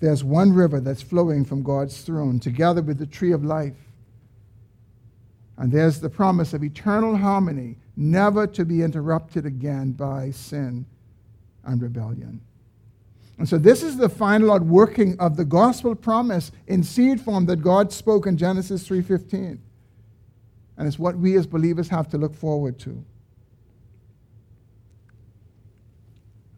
there's 0.00 0.22
one 0.22 0.52
river 0.52 0.80
that's 0.80 1.02
flowing 1.02 1.44
from 1.44 1.62
God's 1.62 2.02
throne, 2.02 2.38
together 2.38 2.82
with 2.82 2.98
the 2.98 3.06
tree 3.06 3.32
of 3.32 3.44
life. 3.44 3.76
And 5.56 5.72
there's 5.72 6.00
the 6.00 6.10
promise 6.10 6.52
of 6.52 6.62
eternal 6.62 7.16
harmony, 7.16 7.78
never 7.96 8.46
to 8.48 8.64
be 8.64 8.82
interrupted 8.82 9.46
again 9.46 9.92
by 9.92 10.30
sin 10.30 10.84
and 11.64 11.80
rebellion. 11.80 12.42
And 13.38 13.48
so 13.48 13.58
this 13.58 13.82
is 13.82 13.96
the 13.96 14.08
final 14.08 14.52
outworking 14.52 15.18
of 15.18 15.36
the 15.36 15.44
gospel 15.44 15.94
promise 15.94 16.52
in 16.66 16.82
seed 16.82 17.20
form 17.20 17.46
that 17.46 17.62
God 17.62 17.92
spoke 17.92 18.26
in 18.26 18.36
Genesis 18.36 18.86
3:15. 18.86 19.60
And 20.76 20.86
it's 20.86 20.98
what 20.98 21.16
we 21.16 21.36
as 21.36 21.46
believers 21.46 21.88
have 21.88 22.08
to 22.08 22.18
look 22.18 22.34
forward 22.34 22.78
to. 22.80 23.04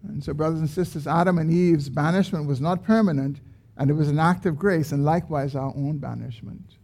And 0.05 0.23
so, 0.23 0.33
brothers 0.33 0.61
and 0.61 0.71
sisters, 0.71 1.07
Adam 1.07 1.39
and 1.39 1.51
Eve's 1.51 1.89
banishment 1.89 2.47
was 2.47 2.61
not 2.61 2.83
permanent, 2.83 3.41
and 3.77 3.91
it 3.91 3.95
was 3.95 4.09
an 4.09 4.19
act 4.19 4.47
of 4.47 4.57
grace, 4.57 4.93
and 4.93 5.05
likewise 5.05 5.55
our 5.55 5.73
own 5.77 5.99
banishment. 5.99 6.77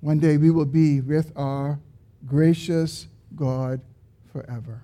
One 0.00 0.18
day 0.18 0.36
we 0.36 0.50
will 0.50 0.66
be 0.66 1.00
with 1.00 1.32
our 1.36 1.78
gracious 2.26 3.08
God 3.36 3.80
forever. 4.32 4.82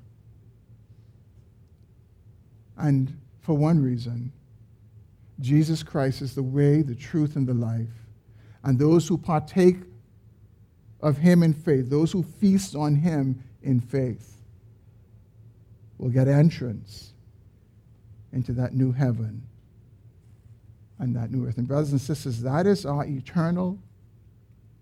And 2.76 3.18
for 3.40 3.56
one 3.56 3.82
reason, 3.82 4.32
Jesus 5.40 5.82
Christ 5.82 6.22
is 6.22 6.34
the 6.34 6.42
way, 6.42 6.82
the 6.82 6.94
truth, 6.94 7.36
and 7.36 7.46
the 7.46 7.54
life. 7.54 8.07
And 8.64 8.78
those 8.78 9.08
who 9.08 9.16
partake 9.16 9.76
of 11.00 11.16
him 11.18 11.42
in 11.42 11.52
faith, 11.52 11.88
those 11.88 12.12
who 12.12 12.22
feast 12.22 12.74
on 12.74 12.96
him 12.96 13.42
in 13.62 13.80
faith, 13.80 14.34
will 15.98 16.10
get 16.10 16.28
entrance 16.28 17.12
into 18.32 18.52
that 18.52 18.74
new 18.74 18.92
heaven 18.92 19.42
and 20.98 21.14
that 21.16 21.30
new 21.30 21.46
earth. 21.46 21.58
And, 21.58 21.66
brothers 21.66 21.92
and 21.92 22.00
sisters, 22.00 22.40
that 22.42 22.66
is 22.66 22.84
our 22.84 23.04
eternal, 23.04 23.78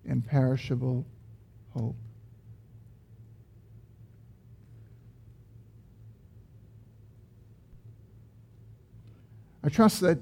imperishable 0.05 1.05
hope. 1.75 1.97
I 9.63 9.69
trust 9.69 10.01
that 10.01 10.19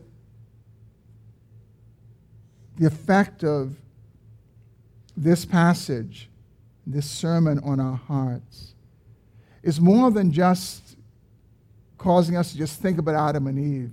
the 2.76 2.86
effect 2.86 3.44
of 3.44 3.76
this 5.16 5.44
passage, 5.44 6.28
this 6.86 7.08
sermon 7.08 7.60
on 7.60 7.80
our 7.80 7.96
hearts, 7.96 8.74
is 9.62 9.80
more 9.80 10.10
than 10.10 10.32
just 10.32 10.96
causing 11.98 12.36
us 12.36 12.52
to 12.52 12.58
just 12.58 12.80
think 12.80 12.98
about 12.98 13.14
Adam 13.14 13.46
and 13.46 13.58
Eve. 13.58 13.92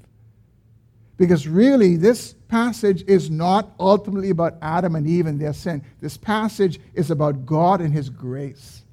Because 1.17 1.47
really, 1.47 1.95
this 1.95 2.33
passage 2.47 3.03
is 3.07 3.29
not 3.29 3.73
ultimately 3.79 4.31
about 4.31 4.57
Adam 4.61 4.95
and 4.95 5.07
Eve 5.07 5.27
and 5.27 5.39
their 5.39 5.53
sin. 5.53 5.83
This 6.01 6.17
passage 6.17 6.79
is 6.93 7.11
about 7.11 7.45
God 7.45 7.79
and 7.79 7.93
His 7.93 8.09
grace. 8.09 8.83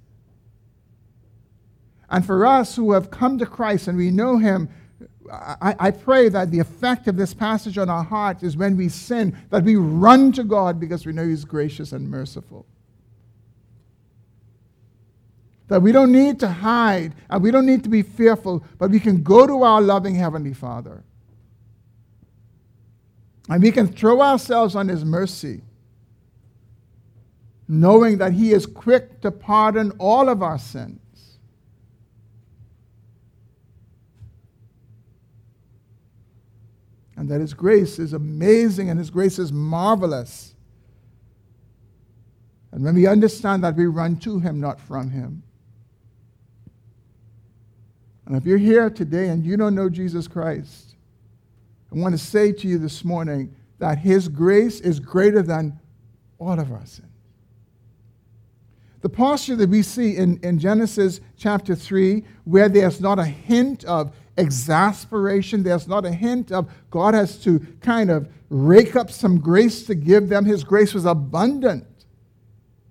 And 2.11 2.25
for 2.25 2.47
us 2.47 2.77
who 2.77 2.93
have 2.93 3.11
come 3.11 3.39
to 3.39 3.47
Christ 3.47 3.89
and 3.89 3.97
we 3.97 4.11
know 4.11 4.39
Him, 4.39 4.69
I, 5.31 5.75
I, 5.79 5.91
pray 5.91 6.29
that 6.29 6.51
the 6.51 6.59
effect 6.59 7.09
of 7.09 7.17
this 7.17 7.35
passage 7.35 7.79
on 7.79 7.89
our 7.89 8.05
hearts 8.05 8.43
is 8.43 8.57
when 8.57 8.77
we 8.77 8.89
sin, 8.89 9.37
that 9.51 9.65
we 9.65 9.77
run 9.77 10.33
to 10.33 10.45
God 10.45 10.79
because 10.81 11.07
we 11.07 11.13
know 11.13 11.27
He's 11.27 11.45
gracious 11.45 11.93
and 11.93 12.11
merciful. 12.11 12.67
That 15.69 15.83
we 15.83 15.93
don't 15.93 16.13
need 16.13 16.41
to 16.41 16.49
hide 16.49 17.15
and 17.29 17.43
we 17.43 17.51
don't 17.51 17.67
need 17.67 17.83
to 17.85 17.91
be 17.91 18.03
fearful, 18.03 18.65
but 18.79 18.91
we 18.91 19.01
can 19.01 19.23
go 19.23 19.47
to 19.47 19.63
our 19.63 19.81
loving 19.81 20.15
Heavenly 20.15 20.55
Father. 20.55 21.05
And 23.49 23.63
we 23.63 23.71
can 23.71 23.89
throw 23.89 24.21
ourselves 24.21 24.75
on 24.75 24.89
His 24.89 25.05
mercy, 25.05 25.63
knowing 27.67 28.19
that 28.19 28.33
He 28.33 28.53
is 28.53 28.67
quick 28.67 29.21
to 29.23 29.31
pardon 29.31 29.93
all 29.99 30.29
of 30.29 30.43
our 30.43 30.59
sins. 30.59 31.01
And 37.19 37.29
that 37.29 37.41
His 37.41 37.53
grace 37.53 37.99
is 37.99 38.13
amazing 38.13 38.91
and 38.91 38.99
His 38.99 39.11
grace 39.11 39.41
is 39.41 39.53
marvelous. 39.53 40.55
And 42.71 42.85
when 42.85 42.95
we 42.95 43.09
understand 43.09 43.65
that, 43.65 43.75
we 43.75 43.87
run 43.87 44.19
to 44.19 44.39
Him, 44.39 44.61
not 44.61 44.81
from 44.81 45.11
Him. 45.11 45.43
And 48.25 48.37
if 48.37 48.47
you're 48.47 48.57
here 48.57 48.89
today 48.89 49.31
and 49.31 49.45
you 49.45 49.57
don't 49.57 49.75
know 49.75 49.89
Jesus 49.89 50.29
Christ, 50.29 50.95
I 51.91 51.97
want 51.97 52.13
to 52.13 52.25
say 52.25 52.53
to 52.53 52.69
you 52.69 52.79
this 52.79 53.05
morning 53.05 53.53
that 53.81 53.99
His 53.99 54.29
grace 54.29 54.81
is 54.81 55.01
greater 55.01 55.43
than 55.43 55.81
all 56.39 56.61
of 56.61 56.71
our 56.71 56.87
sins. 56.87 57.09
The 59.01 59.09
posture 59.09 59.57
that 59.57 59.71
we 59.71 59.83
see 59.83 60.17
in, 60.17 60.39
in 60.45 60.61
Genesis 60.61 61.21
chapter 61.37 61.75
3, 61.75 62.23
where 62.45 62.69
there's 62.69 63.01
not 63.01 63.19
a 63.19 63.25
hint 63.25 63.83
of 63.85 64.15
exasperation, 64.39 65.63
there's 65.63 65.89
not 65.89 66.07
a 66.07 66.13
hint 66.13 66.53
of 66.53 66.71
God 66.91 67.15
has 67.15 67.39
to 67.45 67.59
kind 67.81 68.11
of 68.11 68.29
rake 68.49 68.97
up 68.97 69.11
some 69.11 69.39
grace 69.39 69.85
to 69.87 69.95
give 69.95 70.29
them. 70.29 70.45
His 70.45 70.65
grace 70.65 70.95
was 70.95 71.05
abundant 71.05 71.87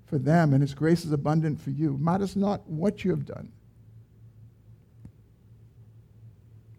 for 0.06 0.18
them, 0.18 0.54
and 0.54 0.62
His 0.62 0.74
grace 0.74 1.06
is 1.06 1.12
abundant 1.12 1.60
for 1.60 1.72
you. 1.72 1.96
It 1.96 2.00
matters 2.00 2.36
not 2.36 2.68
what 2.68 3.04
you 3.04 3.12
have 3.12 3.26
done, 3.26 3.52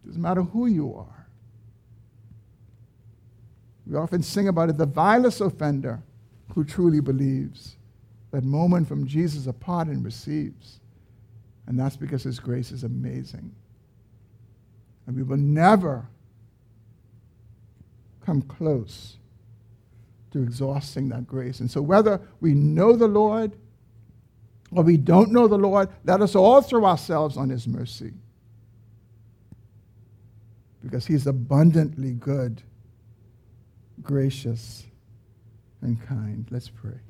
it 0.05 0.07
doesn't 0.09 0.23
matter 0.23 0.43
who 0.43 0.67
you 0.67 0.95
are. 0.95 1.27
We 3.87 3.97
often 3.97 4.23
sing 4.23 4.49
about 4.49 4.69
it 4.69 4.77
the 4.77 4.87
vilest 4.87 5.41
offender 5.41 6.03
who 6.55 6.63
truly 6.63 7.01
believes 7.01 7.77
that 8.33 8.45
moment 8.45 8.87
from 8.87 9.07
Jesus 9.07 9.47
apart 9.47 9.89
and 9.89 10.05
receives. 10.05 10.81
And 11.67 11.79
that's 11.79 11.97
because 11.97 12.23
His 12.23 12.39
grace 12.39 12.71
is 12.71 12.85
amazing. 12.85 13.55
And 15.09 15.17
we 15.17 15.23
will 15.23 15.39
never 15.39 16.07
come 18.27 18.43
close 18.43 19.17
to 20.33 20.43
exhausting 20.43 21.09
that 21.09 21.27
grace. 21.27 21.61
And 21.61 21.71
so, 21.71 21.81
whether 21.81 22.21
we 22.43 22.53
know 22.53 22.95
the 22.95 23.09
Lord 23.09 23.57
or 24.71 24.83
we 24.83 24.99
don't 24.99 25.33
know 25.33 25.49
the 25.49 25.57
Lord, 25.57 25.89
let 26.05 26.21
us 26.21 26.35
all 26.35 26.61
throw 26.61 26.85
ourselves 26.85 27.39
on 27.39 27.49
His 27.49 27.67
mercy. 27.67 28.13
Because 30.83 31.07
He's 31.07 31.27
abundantly 31.27 32.13
good, 32.13 32.61
gracious, 34.03 34.85
and 35.81 36.07
kind. 36.07 36.47
Let's 36.51 36.69
pray. 36.69 37.01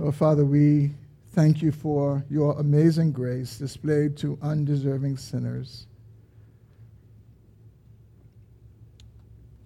Oh, 0.00 0.10
Father, 0.10 0.44
we 0.44 0.90
thank 1.32 1.62
you 1.62 1.72
for 1.72 2.24
your 2.30 2.58
amazing 2.58 3.12
grace 3.12 3.58
displayed 3.58 4.16
to 4.18 4.38
undeserving 4.42 5.16
sinners. 5.16 5.86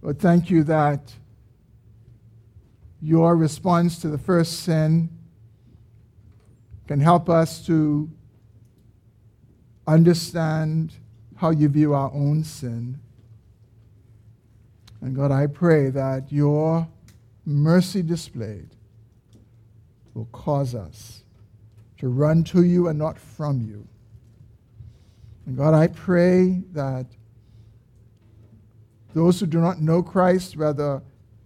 Lord, 0.03 0.19
thank 0.19 0.51
you 0.51 0.65
that 0.65 1.15
your 3.01 3.37
response 3.37 4.01
to 4.01 4.09
the 4.09 4.19
first 4.19 4.61
sin 4.61 5.09
can 6.89 7.01
help 7.01 7.29
us 7.29 7.65
to 7.67 8.11
understand 9.87 10.93
how 11.37 11.51
you 11.51 11.69
view 11.69 11.95
our 11.95 12.13
own 12.13 12.45
sin. 12.45 12.99
And 15.01 15.15
God, 15.17 15.33
I 15.33 15.47
pray 15.47 15.91
that 15.91 16.31
your 16.31 16.87
mercy 17.45 18.03
displayed 18.03 18.71
will 20.15 20.27
cause 20.27 20.75
us 20.75 21.22
to 22.03 22.09
run 22.09 22.43
to 22.43 22.65
you 22.65 22.89
and 22.89 22.99
not 22.99 23.17
from 23.17 23.61
you. 23.61 23.87
And 25.47 25.57
God, 25.57 25.73
I 25.73 25.87
pray 25.87 26.65
that 26.73 27.07
those 29.15 29.39
who 29.39 29.47
do 29.47 29.61
not 29.61 29.81
know 29.81 30.03
Christ, 30.03 30.57
whether 30.57 31.01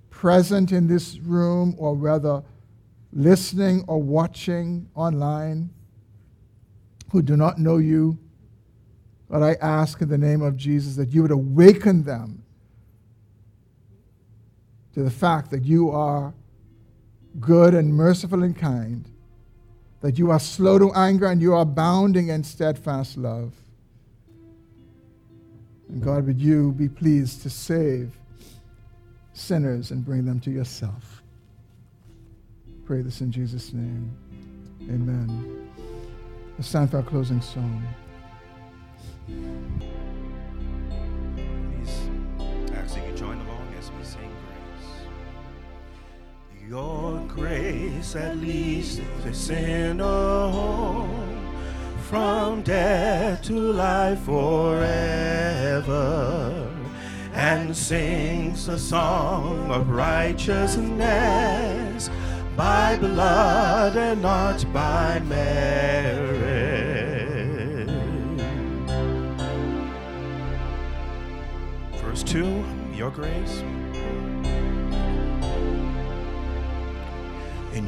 present 0.08 0.72
in 0.72 0.86
this 0.86 1.18
room 1.18 1.74
or 1.76 1.94
whether 1.94 2.42
listening 3.12 3.84
or 3.86 4.00
watching 4.00 4.88
online, 4.94 5.68
who 7.12 7.20
do 7.20 7.36
not 7.36 7.58
know 7.58 7.76
you, 7.76 8.18
but 9.28 9.42
I 9.42 9.56
ask 9.60 10.00
in 10.00 10.08
the 10.08 10.16
name 10.16 10.40
of 10.40 10.56
Jesus 10.56 10.96
that 10.96 11.10
you 11.10 11.20
would 11.20 11.32
awaken 11.32 12.02
them 12.02 12.42
to 14.94 15.02
the 15.02 15.10
fact 15.10 15.50
that 15.50 15.66
you 15.66 15.90
are 15.90 16.32
good 17.40 17.74
and 17.74 17.92
merciful 17.92 18.42
and 18.42 18.56
kind, 18.56 19.10
that 20.06 20.20
you 20.20 20.30
are 20.30 20.38
slow 20.38 20.78
to 20.78 20.92
anger 20.92 21.26
and 21.26 21.42
you 21.42 21.52
are 21.52 21.62
abounding 21.62 22.28
in 22.28 22.44
steadfast 22.44 23.16
love. 23.16 23.52
And 25.88 26.00
God, 26.00 26.28
would 26.28 26.40
you 26.40 26.70
be 26.70 26.88
pleased 26.88 27.42
to 27.42 27.50
save 27.50 28.16
sinners 29.32 29.90
and 29.90 30.04
bring 30.04 30.24
them 30.24 30.38
to 30.42 30.50
yourself? 30.52 31.24
Pray 32.84 33.02
this 33.02 33.20
in 33.20 33.32
Jesus' 33.32 33.72
name. 33.72 34.16
Amen. 34.82 35.72
Let's 36.56 36.68
stand 36.68 36.92
for 36.92 36.98
our 36.98 37.02
closing 37.02 37.40
song. 37.40 37.84
Your 46.68 47.20
grace 47.28 48.16
at 48.16 48.38
least 48.38 49.00
is 49.24 49.38
sinner 49.38 50.50
home 50.50 51.56
from 52.08 52.62
death 52.62 53.40
to 53.42 53.52
life 53.52 54.22
forever 54.22 54.82
and 57.34 57.76
sings 57.76 58.66
a 58.66 58.80
song 58.80 59.70
of 59.70 59.90
righteousness 59.90 62.10
by 62.56 62.96
blood 62.96 63.96
and 63.96 64.20
not 64.20 64.66
by 64.72 65.20
merit. 65.20 66.26
Verse 72.02 72.24
2 72.24 72.64
Your 72.92 73.12
grace 73.12 73.62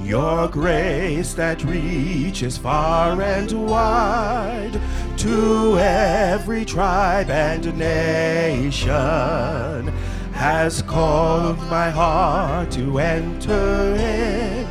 your 0.08 0.48
grace 0.48 1.34
that 1.34 1.62
reaches 1.64 2.56
far 2.56 3.20
and 3.20 3.52
wide 3.68 4.80
to 5.18 5.78
every 5.78 6.64
tribe 6.64 7.28
and 7.28 7.76
nation 7.76 8.88
has 10.32 10.80
called 10.80 11.58
my 11.68 11.90
heart 11.90 12.70
to 12.70 12.98
enter 12.98 13.94
in 13.96 14.66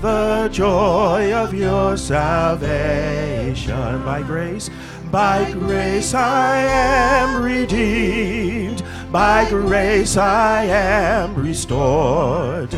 the 0.00 0.48
joy 0.50 1.30
of 1.34 1.52
your 1.52 1.98
salvation. 1.98 3.74
By 4.02 4.22
grace 4.22 4.70
by 5.10 5.52
grace 5.52 6.14
I 6.14 6.56
am 6.56 7.42
redeemed. 7.42 8.82
By 9.12 9.46
grace 9.48 10.16
I 10.16 10.64
am 10.64 11.34
restored 11.36 12.74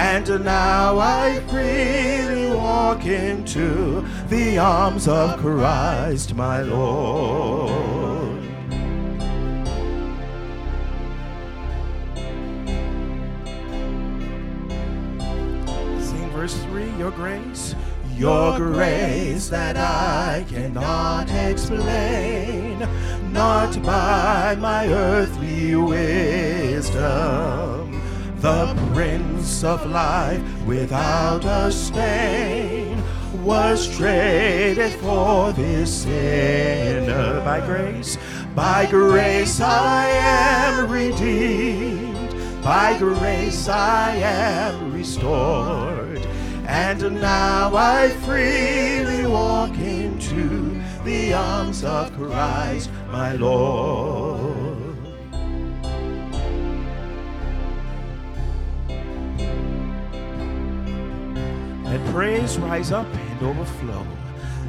and 0.00 0.44
now 0.46 0.98
I 0.98 1.40
freely 1.40 2.56
walk 2.56 3.04
into 3.04 4.02
the 4.28 4.56
arms 4.56 5.06
of 5.06 5.38
Christ 5.38 6.34
my 6.34 6.62
Lord. 6.62 8.42
Sing 16.02 16.30
verse 16.30 16.56
3 16.64 16.90
Your 16.96 17.10
grace, 17.10 17.74
your 18.16 18.56
grace 18.56 19.50
that 19.50 19.76
I 19.76 20.46
cannot 20.48 21.30
explain, 21.30 22.78
not 23.34 23.82
by 23.82 24.56
my 24.58 24.88
earthly 24.88 25.76
wisdom 25.76 27.39
the 28.40 28.74
Prince 28.94 29.62
of 29.64 29.84
Life 29.90 30.40
without 30.64 31.44
a 31.44 31.70
stain 31.70 33.02
was 33.44 33.94
traded 33.98 34.92
for 34.92 35.52
this 35.52 36.04
sinner 36.04 37.42
by 37.44 37.60
grace. 37.66 38.16
By 38.54 38.86
grace 38.86 39.60
I 39.60 40.08
am 40.08 40.90
redeemed, 40.90 42.34
by 42.62 42.96
grace 42.98 43.68
I 43.68 44.16
am 44.16 44.94
restored, 44.94 46.26
and 46.66 47.20
now 47.20 47.76
I 47.76 48.08
freely 48.24 49.26
walk 49.26 49.76
into 49.78 50.80
the 51.04 51.34
arms 51.34 51.84
of 51.84 52.10
Christ 52.16 52.90
my 53.10 53.34
Lord. 53.34 54.69
Let 61.90 62.06
praise 62.12 62.56
rise 62.56 62.92
up 62.92 63.12
and 63.12 63.42
overflow. 63.42 64.06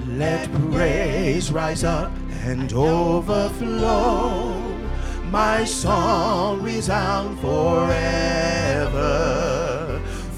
Let 0.08 0.52
praise 0.72 1.52
rise 1.52 1.84
up 1.84 2.12
and 2.46 2.74
overflow. 2.74 4.58
my 5.30 5.64
song 5.64 6.64
resound 6.64 7.40
forever. 7.40 8.02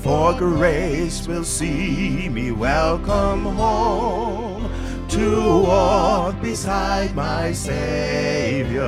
For 0.01 0.33
grace 0.33 1.25
will 1.25 1.45
see 1.45 2.27
me 2.27 2.51
welcome 2.51 3.45
home 3.45 4.69
to 5.07 5.63
walk 5.63 6.41
beside 6.41 7.15
my 7.15 7.53
Savior. 7.53 8.83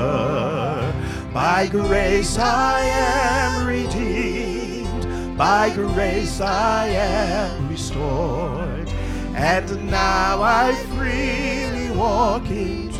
By 1.33 1.67
grace 1.67 2.37
I 2.37 2.81
am 2.81 3.65
redeemed, 3.65 4.04
by 5.38 5.69
grace 5.73 6.39
I 6.39 6.88
am 6.88 7.67
restored, 7.67 8.88
and 9.36 9.89
now 9.91 10.41
I 10.41 10.73
freely 10.95 11.91
walk 11.91 12.49
into 12.49 12.95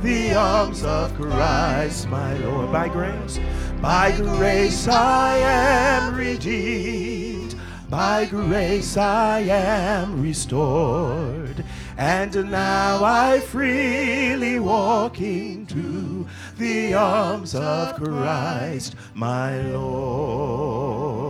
the 0.00 0.34
arms 0.34 0.84
of 0.84 1.12
Christ 1.14 2.08
my 2.08 2.34
Lord. 2.38 2.70
By 2.70 2.88
grace, 2.88 3.40
by 3.80 4.12
grace 4.16 4.86
I 4.86 5.38
am 5.38 6.14
redeemed, 6.14 7.56
by 7.90 8.26
grace 8.26 8.96
I 8.96 9.40
am 9.40 10.22
restored, 10.22 11.64
and 11.98 12.50
now 12.50 13.02
I 13.02 13.40
freely 13.40 14.60
walk 14.60 15.20
into 15.20 16.26
the 16.58 16.94
arms 16.94 17.56
of 17.56 17.96
Christ 17.96 18.94
my 19.14 19.60
Lord. 19.62 21.25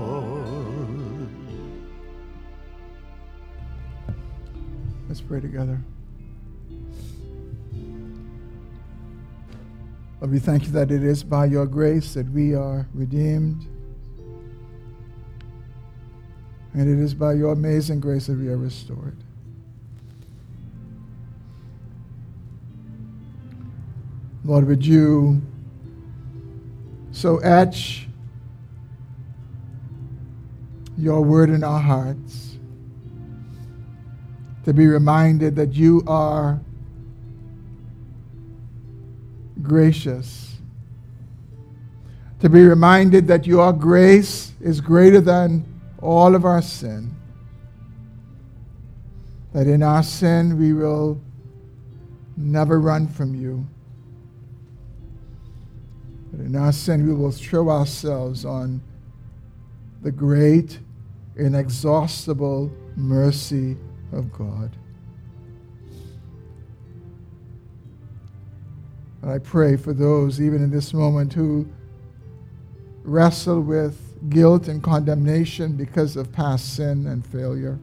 Let's 5.08 5.20
pray 5.20 5.40
together. 5.40 5.80
Lord, 10.20 10.32
we 10.32 10.38
thank 10.38 10.64
you 10.64 10.72
that 10.72 10.90
it 10.90 11.04
is 11.04 11.22
by 11.22 11.44
your 11.44 11.66
grace 11.66 12.14
that 12.14 12.28
we 12.30 12.54
are 12.54 12.88
redeemed. 12.92 13.66
And 16.74 16.88
it 16.88 17.02
is 17.02 17.14
by 17.14 17.34
your 17.34 17.52
amazing 17.52 18.00
grace 18.00 18.26
that 18.26 18.36
we 18.36 18.48
are 18.48 18.56
restored. 18.56 19.16
Lord, 24.44 24.66
would 24.66 24.84
you 24.84 25.42
so 27.12 27.38
etch 27.38 28.08
your 30.98 31.22
word 31.22 31.50
in 31.50 31.64
our 31.64 31.80
hearts 31.80 32.55
to 34.66 34.74
be 34.74 34.88
reminded 34.88 35.54
that 35.54 35.74
you 35.74 36.02
are 36.08 36.58
gracious, 39.62 40.56
to 42.40 42.48
be 42.48 42.66
reminded 42.66 43.28
that 43.28 43.46
your 43.46 43.72
grace 43.72 44.50
is 44.60 44.80
greater 44.80 45.20
than 45.20 45.64
all 46.02 46.34
of 46.34 46.44
our 46.44 46.60
sin, 46.60 47.14
that 49.52 49.68
in 49.68 49.84
our 49.84 50.02
sin 50.02 50.58
we 50.58 50.72
will 50.72 51.20
never 52.36 52.80
run 52.80 53.06
from 53.06 53.36
you. 53.36 53.64
But 56.32 56.44
in 56.44 56.56
our 56.56 56.72
sin, 56.72 57.06
we 57.06 57.14
will 57.14 57.30
throw 57.30 57.70
ourselves 57.70 58.44
on 58.44 58.82
the 60.02 60.10
great, 60.10 60.80
inexhaustible 61.36 62.72
mercy 62.96 63.76
of 64.16 64.32
God. 64.32 64.76
And 69.22 69.30
I 69.30 69.38
pray 69.38 69.76
for 69.76 69.92
those, 69.92 70.40
even 70.40 70.62
in 70.62 70.70
this 70.70 70.94
moment, 70.94 71.32
who 71.32 71.68
wrestle 73.04 73.60
with 73.60 74.00
guilt 74.30 74.68
and 74.68 74.82
condemnation 74.82 75.76
because 75.76 76.16
of 76.16 76.32
past 76.32 76.76
sin 76.76 77.06
and 77.06 77.24
failure. 77.24 77.78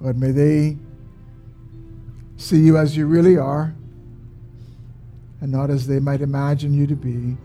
Lord, 0.00 0.18
may 0.18 0.32
they 0.32 0.76
see 2.36 2.58
you 2.58 2.76
as 2.76 2.96
you 2.96 3.06
really 3.06 3.36
are 3.36 3.74
and 5.40 5.52
not 5.52 5.70
as 5.70 5.86
they 5.86 6.00
might 6.00 6.20
imagine 6.22 6.72
you 6.72 6.86
to 6.86 6.96
be. 6.96 7.36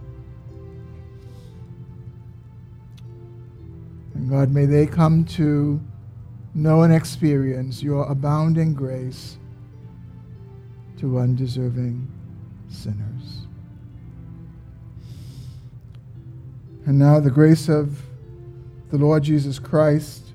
And 4.18 4.32
God, 4.32 4.52
may 4.52 4.66
they 4.66 4.88
come 4.88 5.26
to 5.26 5.80
know 6.56 6.82
and 6.82 6.92
experience 6.92 7.84
your 7.84 8.04
abounding 8.06 8.74
grace 8.74 9.38
to 10.98 11.20
undeserving 11.20 12.12
sinners. 12.68 13.46
And 16.88 16.98
now 16.98 17.20
the 17.20 17.30
grace 17.30 17.70
of 17.70 18.02
the 18.90 18.98
Lord 18.98 19.22
Jesus 19.22 19.60
Christ, 19.60 20.34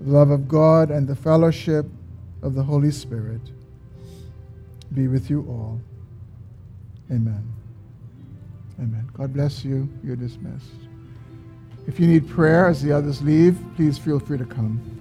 the 0.00 0.10
love 0.10 0.30
of 0.30 0.48
God, 0.48 0.90
and 0.90 1.06
the 1.06 1.14
fellowship 1.14 1.86
of 2.42 2.56
the 2.56 2.64
Holy 2.64 2.90
Spirit 2.90 3.42
be 4.92 5.06
with 5.06 5.30
you 5.30 5.46
all. 5.48 5.80
Amen. 7.12 7.44
Amen. 8.80 9.08
God 9.12 9.32
bless 9.32 9.64
you. 9.64 9.88
You're 10.02 10.16
dismissed. 10.16 10.89
If 11.90 11.98
you 11.98 12.06
need 12.06 12.28
prayer 12.30 12.68
as 12.68 12.80
the 12.80 12.92
others 12.92 13.20
leave, 13.20 13.58
please 13.74 13.98
feel 13.98 14.20
free 14.20 14.38
to 14.38 14.44
come. 14.44 14.99